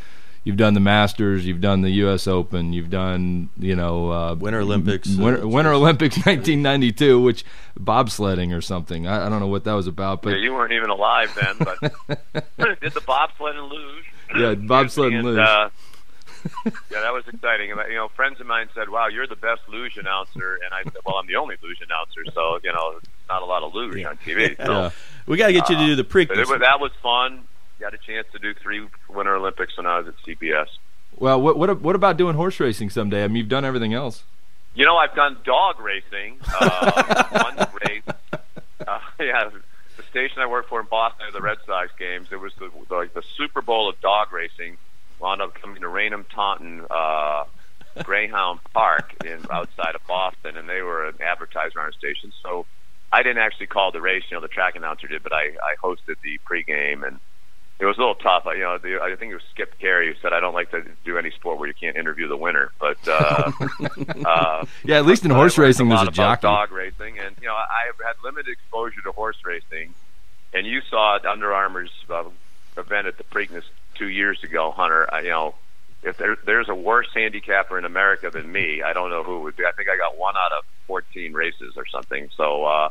you've 0.49 0.57
done 0.57 0.73
the 0.73 0.79
Masters, 0.79 1.45
you've 1.45 1.61
done 1.61 1.81
the 1.83 1.91
U.S. 1.91 2.25
Open, 2.25 2.73
you've 2.73 2.89
done 2.89 3.49
you 3.59 3.75
know 3.75 4.11
uh, 4.11 4.33
Winter 4.33 4.61
Olympics, 4.61 5.07
uh, 5.07 5.21
Winter, 5.21 5.47
Winter 5.47 5.71
Olympics 5.71 6.15
1992, 6.25 7.21
which 7.21 7.45
bobsledding 7.79 8.57
or 8.57 8.59
something. 8.61 9.05
I, 9.05 9.27
I 9.27 9.29
don't 9.29 9.39
know 9.41 9.47
what 9.47 9.65
that 9.65 9.73
was 9.73 9.85
about, 9.85 10.23
but 10.23 10.31
yeah, 10.31 10.37
you 10.37 10.53
weren't 10.53 10.73
even 10.73 10.89
alive 10.89 11.37
then, 11.39 11.55
but 11.59 11.79
did 12.81 12.93
the 12.93 13.01
bobsled 13.05 13.57
and 13.57 13.67
luge. 13.67 14.05
yeah, 14.35 14.55
bobsled 14.55 15.13
and 15.13 15.17
and, 15.17 15.25
luge. 15.27 15.37
Uh, 15.37 15.69
yeah, 16.65 17.01
that 17.01 17.13
was 17.13 17.25
exciting. 17.27 17.71
And, 17.71 17.79
You 17.89 17.95
know, 17.95 18.07
friends 18.07 18.41
of 18.41 18.47
mine 18.47 18.69
said, 18.73 18.89
"Wow, 18.89 19.05
you're 19.07 19.27
the 19.27 19.35
best 19.35 19.61
luge 19.67 19.97
announcer," 19.97 20.57
and 20.65 20.73
I 20.73 20.81
said, 20.83 21.01
"Well, 21.05 21.17
I'm 21.17 21.27
the 21.27 21.35
only 21.35 21.57
luge 21.61 21.77
announcer, 21.81 22.25
so 22.33 22.59
you 22.63 22.73
know, 22.73 22.99
not 23.29 23.43
a 23.43 23.45
lot 23.45 23.61
of 23.61 23.75
luge 23.75 24.03
on 24.03 24.17
TV." 24.17 24.57
So, 24.57 24.71
yeah. 24.71 24.89
We 25.27 25.37
got 25.37 25.47
to 25.47 25.53
get 25.53 25.69
you 25.69 25.75
to 25.75 25.85
do 25.85 25.95
the 25.95 26.03
but 26.03 26.11
Preakness. 26.11 26.59
that 26.61 26.79
was 26.79 26.91
fun. 27.03 27.43
Got 27.79 27.93
a 27.93 27.97
chance 27.97 28.27
to 28.33 28.39
do 28.39 28.53
three 28.53 28.85
Winter 29.07 29.35
Olympics 29.35 29.77
when 29.77 29.85
I 29.85 29.99
was 29.99 30.07
at 30.07 30.15
CBS. 30.25 30.67
Well, 31.17 31.41
what 31.41 31.57
what 31.57 31.81
what 31.81 31.95
about 31.95 32.17
doing 32.17 32.35
horse 32.35 32.59
racing 32.59 32.89
someday? 32.89 33.23
I 33.23 33.27
mean, 33.27 33.37
you've 33.37 33.49
done 33.49 33.65
everything 33.65 33.93
else. 33.93 34.23
You 34.75 34.85
know, 34.85 34.97
I've 34.97 35.15
done 35.15 35.37
dog 35.43 35.79
racing. 35.79 36.39
Uh, 36.59 37.23
one 37.55 37.67
race. 37.85 38.03
Uh, 38.87 38.99
yeah, 39.19 39.49
the 39.97 40.03
station 40.03 40.41
I 40.41 40.45
worked 40.45 40.69
for 40.69 40.79
in 40.79 40.87
Boston, 40.87 41.27
the 41.33 41.41
Red 41.41 41.57
Sox 41.65 41.89
games. 41.97 42.27
It 42.31 42.39
was 42.39 42.53
the 42.59 42.69
the, 42.87 43.09
the 43.13 43.23
Super 43.35 43.61
Bowl 43.61 43.89
of 43.89 43.99
dog 44.01 44.31
racing. 44.31 44.77
Wound 45.19 45.41
up 45.41 45.53
coming 45.55 45.81
to 45.81 45.87
Raynham 45.87 46.25
Taunton 46.33 46.85
uh, 46.89 47.43
Greyhound 48.03 48.59
Park 48.73 49.13
in 49.25 49.45
outside 49.51 49.95
of 49.95 50.05
Boston, 50.07 50.55
and 50.55 50.69
they 50.69 50.81
were 50.81 51.07
an 51.07 51.15
advertiser 51.21 51.79
on 51.79 51.85
our 51.85 51.91
station. 51.91 52.31
So 52.41 52.65
I 53.11 53.23
didn't 53.23 53.39
actually 53.39 53.67
call 53.67 53.91
the 53.91 53.99
race. 54.01 54.23
You 54.29 54.37
know, 54.37 54.41
the 54.41 54.47
track 54.47 54.75
announcer 54.75 55.07
did, 55.07 55.23
but 55.23 55.33
I 55.33 55.51
I 55.63 55.75
hosted 55.81 56.15
the 56.23 56.39
pregame 56.49 57.05
and. 57.05 57.19
It 57.79 57.85
was 57.85 57.95
a 57.97 57.99
little 58.01 58.15
tough. 58.15 58.45
I- 58.45 58.55
You 58.55 58.61
know, 58.63 58.77
the, 58.77 59.01
I 59.01 59.15
think 59.15 59.31
it 59.31 59.35
was 59.35 59.43
Skip 59.51 59.79
Caray 59.79 60.07
who 60.07 60.19
said, 60.21 60.33
"I 60.33 60.39
don't 60.39 60.53
like 60.53 60.71
to 60.71 60.83
do 61.05 61.17
any 61.17 61.31
sport 61.31 61.59
where 61.59 61.67
you 61.67 61.73
can't 61.73 61.95
interview 61.95 62.27
the 62.27 62.37
winner." 62.37 62.71
But 62.79 62.97
uh, 63.07 63.51
uh, 64.25 64.65
Yeah, 64.83 64.97
at 64.97 65.05
least 65.05 65.23
in 65.25 65.31
horse 65.31 65.57
racing, 65.57 65.87
a 65.87 65.89
there's 65.89 66.01
a 66.01 66.03
about 66.03 66.13
jockey. 66.13 66.41
dog 66.41 66.71
racing, 66.71 67.19
and 67.19 67.35
you 67.41 67.47
know, 67.47 67.53
I 67.55 67.87
have 67.87 67.95
had 68.05 68.15
limited 68.23 68.51
exposure 68.51 69.01
to 69.03 69.11
horse 69.11 69.37
racing, 69.45 69.93
and 70.53 70.67
you 70.67 70.81
saw 70.89 71.15
it 71.15 71.25
Under 71.25 71.53
Armour's 71.53 71.91
uh, 72.09 72.23
event 72.77 73.07
at 73.07 73.17
the 73.17 73.23
Preakness 73.23 73.63
two 73.95 74.09
years 74.09 74.43
ago, 74.43 74.71
Hunter. 74.71 75.07
I, 75.13 75.21
you 75.21 75.29
know, 75.29 75.55
if 76.03 76.17
there, 76.17 76.37
there's 76.45 76.69
a 76.69 76.75
worse 76.75 77.07
handicapper 77.13 77.77
in 77.77 77.85
America 77.85 78.29
than 78.29 78.51
me, 78.51 78.81
I 78.81 78.93
don't 78.93 79.09
know 79.09 79.23
who 79.23 79.37
it 79.37 79.41
would 79.41 79.55
be. 79.57 79.65
I 79.65 79.71
think 79.71 79.89
I 79.89 79.97
got 79.97 80.17
one 80.17 80.35
out 80.37 80.51
of 80.57 80.63
14 80.87 81.33
races 81.33 81.73
or 81.75 81.85
something. 81.85 82.29
So, 82.37 82.63
uh, 82.65 82.89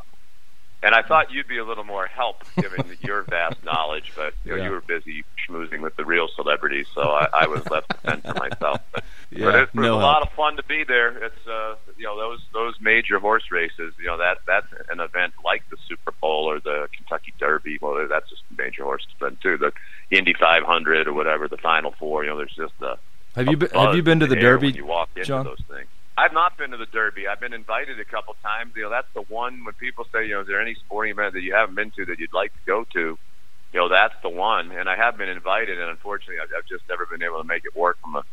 and 0.81 0.95
I 0.95 1.01
thought 1.01 1.31
you'd 1.31 1.47
be 1.47 1.57
a 1.57 1.65
little 1.65 1.83
more 1.83 2.07
help 2.07 2.43
given 2.59 2.97
your 3.01 3.23
vast 3.23 3.63
knowledge, 3.63 4.13
but 4.15 4.33
you 4.45 4.51
know, 4.51 4.57
Yeah. 4.57 4.63
you 4.65 4.71
were 4.71 4.81
busy 4.81 5.23
schmoozing 5.47 5.81
with 5.81 5.95
the 5.95 6.05
real 6.05 6.27
celebrities, 6.35 6.87
so 6.93 7.01
I, 7.01 7.27
I 7.33 7.47
was 7.47 7.65
left 7.69 7.89
to 7.89 7.97
fend 7.97 8.23
for 8.23 8.33
myself. 8.35 8.81
But, 8.93 9.03
Yeah, 9.31 9.45
but 9.45 9.55
it, 9.55 9.57
it 9.61 9.75
was 9.75 9.85
no 9.85 9.97
a 9.97 9.99
help. 9.99 10.01
lot 10.01 10.21
of 10.23 10.33
fun 10.33 10.55
to 10.57 10.63
be 10.63 10.83
there. 10.83 11.09
It's 11.25 11.47
uh, 11.47 11.75
you 11.97 12.05
know 12.05 12.17
those 12.17 12.39
those 12.51 12.73
major 12.81 13.19
horse 13.19 13.51
races. 13.51 13.93
You 13.99 14.07
know 14.07 14.17
that 14.17 14.39
that's 14.47 14.65
an 14.89 14.99
event 14.99 15.33
like 15.45 15.61
the 15.69 15.77
Super 15.87 16.11
Bowl 16.19 16.49
or 16.49 16.59
the 16.59 16.87
Kentucky 16.97 17.35
Derby. 17.39 17.77
Well, 17.79 18.07
that's 18.09 18.27
just 18.27 18.41
a 18.51 18.59
major 18.59 18.83
horse 18.85 19.05
event 19.21 19.39
too. 19.39 19.57
The 19.57 19.71
Indy 20.09 20.33
500 20.33 21.07
or 21.07 21.13
whatever, 21.13 21.47
the 21.47 21.57
Final 21.57 21.91
Four. 21.99 22.23
You 22.23 22.31
know, 22.31 22.37
there's 22.37 22.55
just 22.55 22.73
a 22.81 22.97
Have 23.35 23.47
you 23.49 23.57
been 23.57 23.69
Have 23.69 23.93
you 23.95 24.01
been 24.01 24.19
to 24.21 24.25
the 24.25 24.35
Derby? 24.35 24.69
you 24.71 24.87
walk 24.87 25.09
into 25.15 25.27
John? 25.27 25.45
those 25.45 25.61
things? 25.69 25.87
I've 26.19 26.33
not 26.33 26.57
been 26.57 26.71
to 26.71 26.77
the 26.77 26.85
Derby. 26.85 27.27
I've 27.27 27.39
been 27.39 27.53
invited 27.53 27.97
a 27.99 28.05
couple 28.05 28.35
times. 28.43 28.73
You 28.75 28.83
know, 28.83 28.89
that's 28.89 29.07
the 29.13 29.21
one 29.21 29.63
when 29.63 29.73
people 29.75 30.05
say, 30.11 30.25
you 30.25 30.33
know, 30.33 30.41
is 30.41 30.47
there 30.47 30.61
any 30.61 30.75
sporting 30.75 31.11
event 31.11 31.33
that 31.33 31.41
you 31.41 31.53
haven't 31.53 31.75
been 31.75 31.91
to 31.91 32.05
that 32.05 32.19
you'd 32.19 32.33
like 32.33 32.51
to 32.51 32.59
go 32.65 32.83
to? 32.93 33.17
You 33.71 33.79
know, 33.79 33.87
that's 33.87 34.15
the 34.21 34.29
one. 34.29 34.71
And 34.71 34.89
I 34.89 34.97
have 34.97 35.17
been 35.17 35.29
invited, 35.29 35.79
and 35.79 35.89
unfortunately, 35.89 36.35
I've, 36.43 36.49
I've 36.57 36.67
just 36.67 36.83
never 36.89 37.05
been 37.05 37.23
able 37.23 37.37
to 37.37 37.47
make 37.47 37.63
it 37.63 37.73
work 37.73 37.97
from 38.01 38.15
a, 38.15 38.23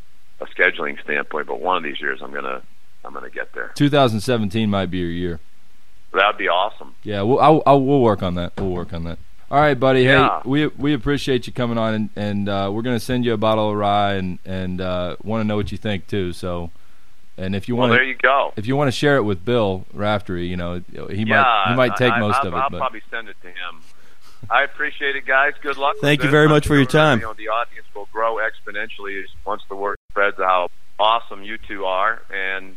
a 0.40 0.46
scheduling 0.46 1.00
standpoint. 1.04 1.46
But 1.46 1.60
one 1.60 1.76
of 1.76 1.84
these 1.84 2.00
years, 2.00 2.20
I'm 2.22 2.32
gonna, 2.32 2.62
I'm 3.04 3.14
gonna 3.14 3.30
get 3.30 3.52
there. 3.54 3.72
2017 3.76 4.68
might 4.68 4.86
be 4.86 4.98
your 4.98 5.10
year. 5.10 5.40
That'd 6.12 6.38
be 6.38 6.48
awesome. 6.48 6.94
Yeah, 7.04 7.22
we'll 7.22 7.38
I'll, 7.38 7.62
I'll, 7.66 7.80
we'll 7.80 8.00
work 8.00 8.22
on 8.22 8.34
that. 8.34 8.54
We'll 8.56 8.70
work 8.70 8.92
on 8.92 9.04
that. 9.04 9.18
All 9.48 9.60
right, 9.60 9.78
buddy. 9.78 10.02
Yeah. 10.02 10.40
Hey, 10.42 10.48
we 10.48 10.66
we 10.66 10.92
appreciate 10.92 11.46
you 11.46 11.52
coming 11.52 11.78
on, 11.78 11.94
and, 11.94 12.10
and 12.16 12.48
uh, 12.48 12.70
we're 12.72 12.82
gonna 12.82 12.98
send 12.98 13.24
you 13.24 13.32
a 13.32 13.36
bottle 13.36 13.70
of 13.70 13.76
rye, 13.76 14.14
and 14.14 14.40
and 14.44 14.80
uh, 14.80 15.16
want 15.22 15.42
to 15.42 15.44
know 15.44 15.56
what 15.56 15.70
you 15.70 15.78
think 15.78 16.08
too. 16.08 16.32
So, 16.32 16.70
and 17.38 17.54
if 17.54 17.68
you 17.68 17.76
Well, 17.76 17.88
want 17.88 17.98
there 17.98 18.04
you 18.04 18.14
go. 18.16 18.52
if 18.56 18.66
you 18.66 18.76
want 18.76 18.88
to 18.88 18.92
share 18.92 19.16
it 19.16 19.22
with 19.22 19.44
Bill 19.44 19.84
Raftery, 19.92 20.46
you 20.48 20.56
know 20.56 20.82
he 21.10 21.22
yeah, 21.22 21.42
might 21.42 21.64
he 21.68 21.74
might 21.76 21.96
take 21.96 22.12
I, 22.12 22.20
most 22.20 22.36
I'll, 22.36 22.48
of 22.48 22.54
it. 22.54 22.56
I'll 22.56 22.70
but 22.70 22.78
probably 22.78 23.02
send 23.10 23.28
it 23.28 23.36
to 23.42 23.48
him. 23.48 23.80
I 24.50 24.62
appreciate 24.62 25.16
it, 25.16 25.26
guys. 25.26 25.54
Good 25.62 25.76
luck. 25.76 25.94
with 25.94 26.02
Thank 26.02 26.20
you 26.20 26.26
this. 26.26 26.30
very 26.30 26.44
I'm 26.44 26.50
much 26.50 26.66
for 26.66 26.76
your 26.76 26.84
time. 26.86 27.18
You 27.20 27.26
know, 27.26 27.32
the 27.32 27.48
audience 27.48 27.86
will 27.94 28.08
grow 28.12 28.36
exponentially 28.36 29.24
once 29.44 29.62
the 29.68 29.74
word 29.74 29.96
spreads 30.12 30.36
how 30.36 30.68
awesome 30.98 31.42
you 31.42 31.58
two 31.66 31.84
are, 31.84 32.22
and 32.32 32.76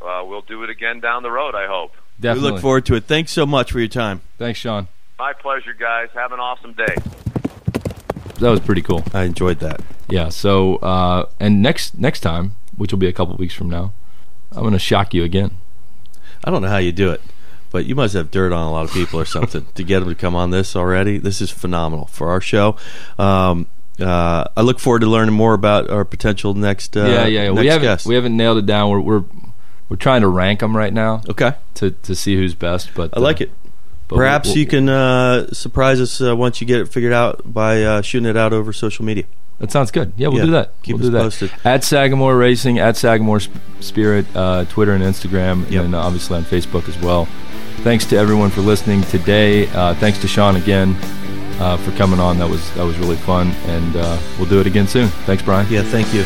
uh, 0.00 0.22
we'll 0.24 0.40
do 0.42 0.62
it 0.62 0.70
again 0.70 1.00
down 1.00 1.22
the 1.22 1.30
road. 1.30 1.54
I 1.54 1.66
hope. 1.66 1.92
definitely. 2.18 2.48
We 2.48 2.52
look 2.54 2.62
forward 2.62 2.86
to 2.86 2.94
it. 2.94 3.04
Thanks 3.04 3.30
so 3.32 3.44
much 3.46 3.72
for 3.72 3.78
your 3.78 3.88
time. 3.88 4.20
Thanks, 4.38 4.58
Sean. 4.60 4.88
My 5.18 5.32
pleasure, 5.34 5.74
guys. 5.74 6.08
Have 6.14 6.32
an 6.32 6.40
awesome 6.40 6.72
day. 6.72 6.96
That 8.40 8.50
was 8.50 8.60
pretty 8.60 8.82
cool. 8.82 9.04
I 9.12 9.22
enjoyed 9.24 9.60
that. 9.60 9.80
Yeah. 10.08 10.28
So 10.30 10.76
uh, 10.76 11.26
and 11.38 11.62
next 11.62 11.98
next 11.98 12.20
time, 12.20 12.52
which 12.76 12.92
will 12.92 12.98
be 12.98 13.08
a 13.08 13.12
couple 13.12 13.36
weeks 13.36 13.54
from 13.54 13.68
now, 13.70 13.92
I'm 14.52 14.62
gonna 14.62 14.78
shock 14.78 15.14
you 15.14 15.24
again. 15.24 15.52
I 16.44 16.50
don't 16.50 16.62
know 16.62 16.68
how 16.68 16.78
you 16.78 16.92
do 16.92 17.10
it, 17.10 17.20
but 17.70 17.86
you 17.86 17.94
must 17.94 18.14
have 18.14 18.30
dirt 18.30 18.52
on 18.52 18.66
a 18.66 18.70
lot 18.70 18.84
of 18.84 18.92
people 18.92 19.20
or 19.20 19.24
something 19.24 19.66
to 19.74 19.82
get 19.84 20.00
them 20.00 20.08
to 20.08 20.14
come 20.14 20.34
on 20.34 20.50
this 20.50 20.74
already. 20.74 21.18
This 21.18 21.40
is 21.40 21.50
phenomenal 21.50 22.06
for 22.06 22.28
our 22.30 22.40
show. 22.40 22.76
Um, 23.18 23.66
uh, 24.00 24.44
I 24.56 24.62
look 24.62 24.78
forward 24.80 25.00
to 25.00 25.06
learning 25.06 25.34
more 25.34 25.54
about 25.54 25.88
our 25.90 26.04
potential 26.04 26.54
next. 26.54 26.96
Uh, 26.96 27.04
yeah, 27.04 27.26
yeah. 27.26 27.44
Next 27.48 27.60
We 27.60 27.66
haven't 27.66 27.82
guest. 27.82 28.06
we 28.06 28.14
haven't 28.14 28.36
nailed 28.36 28.58
it 28.58 28.66
down. 28.66 28.90
We're 28.90 29.00
we're 29.00 29.24
we're 29.88 29.96
trying 29.96 30.22
to 30.22 30.28
rank 30.28 30.60
them 30.60 30.76
right 30.76 30.92
now 30.92 31.22
okay, 31.28 31.54
to 31.74 31.90
to 31.90 32.14
see 32.14 32.34
who's 32.36 32.54
best. 32.54 32.90
But 32.94 33.16
I 33.16 33.20
like 33.20 33.40
uh, 33.40 33.44
it. 33.44 33.50
but 34.08 34.16
Perhaps 34.16 34.48
we'll- 34.48 34.58
you 34.58 34.66
can 34.66 34.88
uh, 34.88 35.52
surprise 35.52 36.00
us 36.00 36.20
uh, 36.20 36.34
once 36.34 36.60
you 36.60 36.66
get 36.66 36.80
it 36.80 36.88
figured 36.88 37.12
out 37.12 37.42
by 37.52 37.82
uh, 37.82 38.02
shooting 38.02 38.28
it 38.28 38.36
out 38.36 38.52
over 38.52 38.72
social 38.72 39.04
media. 39.04 39.24
That 39.58 39.70
sounds 39.70 39.90
good. 39.92 40.12
Yeah, 40.16 40.28
we'll 40.28 40.38
Yeah, 40.38 40.44
do 40.46 40.50
that. 40.52 40.72
keep 40.82 40.96
we'll 40.96 41.02
us 41.04 41.08
do 41.08 41.12
that. 41.12 41.22
posted. 41.22 41.50
At 41.64 41.84
Sagamore 41.84 42.36
Racing, 42.36 42.78
at 42.80 42.96
Sagamore 42.96 43.40
Spirit, 43.80 44.26
uh, 44.34 44.64
Twitter 44.64 44.92
and 44.92 45.04
Instagram, 45.04 45.70
Yep. 45.70 45.84
and 45.84 45.94
obviously 45.94 46.36
on 46.36 46.44
Facebook 46.44 46.88
as 46.88 46.98
well. 47.00 47.26
Thanks 47.84 48.04
to 48.06 48.16
everyone 48.16 48.50
for 48.50 48.60
listening 48.60 49.02
today. 49.02 49.68
Uh, 49.68 49.94
thanks 49.94 50.18
to 50.20 50.28
Sean 50.28 50.56
again 50.56 50.96
uh, 51.60 51.76
for 51.76 51.92
coming 51.92 52.18
on. 52.20 52.38
That 52.38 52.48
was 52.48 52.68
that 52.74 52.84
was 52.84 52.98
really 52.98 53.16
fun, 53.16 53.52
and 53.66 53.96
uh, 53.96 54.18
we'll 54.38 54.48
do 54.48 54.60
it 54.60 54.66
again 54.66 54.88
soon. 54.88 55.08
Thanks, 55.26 55.42
Brian. 55.44 55.66
Yeah, 55.70 55.82
thank 55.82 56.12
you. 56.12 56.24